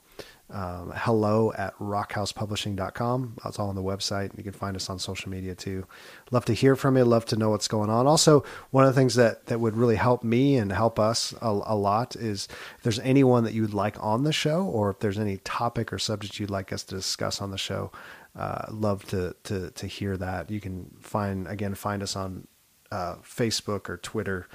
um, 0.52 0.93
hello 0.96 1.52
at 1.58 1.76
rockhousepublishing.com. 1.80 3.38
That's 3.43 3.58
all 3.58 3.70
on 3.70 3.76
the 3.76 3.82
website. 3.82 4.38
You 4.38 4.43
can 4.43 4.54
find 4.54 4.76
us 4.76 4.89
on 4.91 5.00
social 5.00 5.32
media 5.32 5.56
too. 5.56 5.88
Love 6.30 6.46
to 6.46 6.54
hear 6.54 6.76
from 6.76 6.98
you. 6.98 7.04
Love 7.04 7.26
to 7.26 7.36
know 7.36 7.50
what's 7.50 7.68
going 7.68 7.89
on. 7.89 8.06
Also, 8.06 8.43
one 8.70 8.86
of 8.86 8.93
the 8.93 9.00
things 9.00 9.16
that, 9.16 9.48
that 9.48 9.60
would 9.60 9.76
really 9.76 9.96
help 9.96 10.24
me 10.24 10.58
and 10.58 10.72
help 10.72 11.00
us 11.00 11.34
a, 11.41 11.48
a 11.48 11.76
lot 11.76 12.16
is 12.16 12.48
if 12.78 12.84
there's 12.84 13.00
anyone 13.00 13.43
that 13.43 13.54
you 13.54 13.64
would 13.64 13.74
like 13.74 13.96
on 14.00 14.24
the 14.24 14.32
show 14.32 14.64
or 14.66 14.91
if 14.91 15.00
there's 15.00 15.18
any 15.18 15.38
topic 15.38 15.91
or 15.91 15.98
subject 15.98 16.39
you'd 16.39 16.52
like 16.52 16.72
us 16.72 16.84
to 16.84 16.96
discuss 16.96 17.41
on 17.41 17.50
the 17.50 17.58
show, 17.58 17.91
uh, 18.36 18.66
love 18.70 19.04
to, 19.06 19.36
to, 19.46 19.72
to 19.72 19.88
hear 19.88 20.16
that. 20.16 20.52
You 20.52 20.62
can 20.62 20.96
find, 21.02 21.48
again, 21.48 21.74
find 21.74 22.04
us 22.04 22.16
on 22.16 22.48
uh, 22.91 23.16
Facebook 23.16 23.89
or 23.89 23.98
Twitter, 23.98 24.48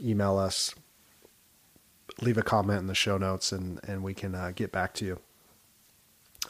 email 0.00 0.38
us, 0.38 0.74
leave 2.20 2.36
a 2.36 2.42
comment 2.42 2.80
in 2.80 2.88
the 2.88 2.94
show 2.96 3.16
notes 3.16 3.52
and, 3.52 3.78
and 3.86 4.02
we 4.02 4.12
can 4.12 4.34
uh, 4.34 4.50
get 4.52 4.72
back 4.72 4.92
to 4.94 5.04
you. 5.04 5.20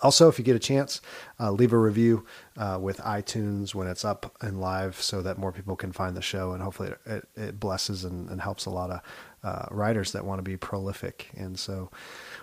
Also, 0.03 0.29
if 0.29 0.39
you 0.39 0.45
get 0.45 0.57
a 0.57 0.61
chance, 0.61 1.01
uh, 1.41 1.51
leave 1.51 1.73
a 1.73 1.79
review 1.79 2.25
uh, 2.57 2.79
with 2.81 2.99
iTunes 2.99 3.75
when 3.75 3.87
it's 3.87 4.05
up 4.05 4.37
and 4.41 4.61
live 4.61 5.01
so 5.01 5.23
that 5.23 5.39
more 5.39 5.53
people 5.53 5.77
can 5.77 5.93
find 5.93 6.17
the 6.17 6.23
show. 6.23 6.53
And 6.53 6.63
hopefully, 6.63 6.93
it, 7.07 7.29
it, 7.37 7.61
blesses 7.61 8.05
and, 8.05 8.29
and, 8.29 8.41
helps 8.41 8.67
a 8.67 8.71
lot 8.71 8.91
of 8.91 9.01
uh, 9.43 9.67
writers 9.71 10.13
that 10.13 10.25
want 10.25 10.39
to 10.39 10.43
be 10.43 10.57
prolific. 10.57 11.31
And 11.37 11.59
so, 11.59 11.91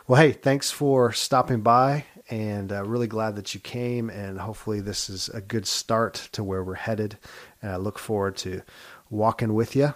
well, 0.07 0.21
hey, 0.21 0.31
thanks 0.31 0.71
for 0.71 1.11
stopping 1.11 1.61
by 1.61 2.05
and 2.29 2.71
uh, 2.71 2.83
really 2.83 3.07
glad 3.07 3.35
that 3.35 3.53
you 3.53 3.59
came. 3.59 4.09
And 4.09 4.39
hopefully, 4.39 4.81
this 4.81 5.09
is 5.09 5.29
a 5.29 5.41
good 5.41 5.67
start 5.67 6.29
to 6.31 6.43
where 6.43 6.63
we're 6.63 6.75
headed. 6.75 7.17
And 7.61 7.71
I 7.71 7.75
look 7.77 7.99
forward 7.99 8.37
to 8.37 8.61
walking 9.09 9.53
with 9.53 9.75
you 9.75 9.93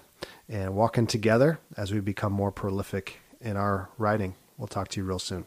and 0.50 0.76
walking 0.76 1.08
together 1.08 1.60
as 1.76 1.92
we 1.92 2.00
become 2.00 2.34
more 2.34 2.52
prolific 2.52 3.20
in 3.42 3.58
our 3.58 3.90
writing. 3.98 4.36
We'll 4.58 4.68
talk 4.68 4.88
to 4.90 5.00
you 5.00 5.06
real 5.06 5.20
soon. 5.20 5.46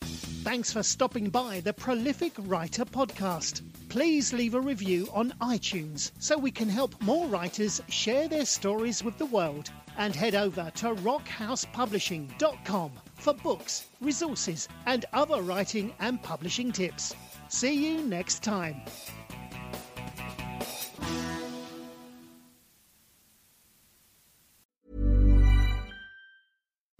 Thanks 0.00 0.72
for 0.72 0.82
stopping 0.82 1.28
by 1.30 1.60
the 1.60 1.72
Prolific 1.72 2.32
Writer 2.38 2.84
Podcast. 2.84 3.62
Please 3.88 4.32
leave 4.32 4.54
a 4.54 4.60
review 4.60 5.08
on 5.12 5.32
iTunes 5.40 6.12
so 6.18 6.38
we 6.38 6.50
can 6.50 6.68
help 6.68 7.00
more 7.02 7.26
writers 7.26 7.82
share 7.88 8.28
their 8.28 8.44
stories 8.46 9.02
with 9.04 9.18
the 9.18 9.26
world. 9.26 9.70
And 9.98 10.14
head 10.14 10.34
over 10.34 10.70
to 10.76 10.94
rockhousepublishing.com 10.94 12.92
for 13.16 13.34
books, 13.34 13.88
resources, 14.00 14.68
and 14.86 15.04
other 15.12 15.42
writing 15.42 15.92
and 15.98 16.22
publishing 16.22 16.70
tips. 16.70 17.14
See 17.48 17.88
you 17.88 18.02
next 18.02 18.42
time. 18.42 18.82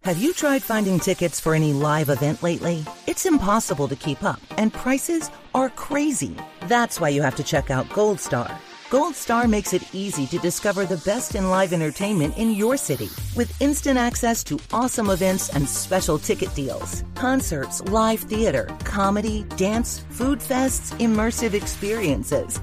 Have 0.08 0.16
you 0.16 0.32
tried 0.32 0.62
finding 0.62 0.98
tickets 0.98 1.38
for 1.38 1.54
any 1.54 1.74
live 1.74 2.08
event 2.08 2.42
lately? 2.42 2.82
It's 3.06 3.26
impossible 3.26 3.88
to 3.88 3.94
keep 3.94 4.24
up, 4.24 4.40
and 4.56 4.72
prices 4.72 5.30
are 5.54 5.68
crazy. 5.68 6.34
That's 6.60 6.98
why 6.98 7.10
you 7.10 7.20
have 7.20 7.34
to 7.34 7.42
check 7.42 7.70
out 7.70 7.90
Goldstar. 7.90 8.56
Gold 8.88 9.14
Star 9.14 9.46
makes 9.46 9.74
it 9.74 9.94
easy 9.94 10.26
to 10.28 10.38
discover 10.38 10.86
the 10.86 10.96
best 11.04 11.34
in 11.34 11.50
live 11.50 11.74
entertainment 11.74 12.38
in 12.38 12.52
your 12.52 12.78
city 12.78 13.10
with 13.36 13.60
instant 13.60 13.98
access 13.98 14.42
to 14.44 14.58
awesome 14.72 15.10
events 15.10 15.54
and 15.54 15.68
special 15.68 16.18
ticket 16.18 16.54
deals. 16.54 17.04
Concerts, 17.14 17.82
live 17.82 18.20
theater, 18.20 18.74
comedy, 18.84 19.44
dance, 19.58 19.98
food 20.08 20.38
fests, 20.38 20.98
immersive 21.00 21.52
experiences. 21.52 22.62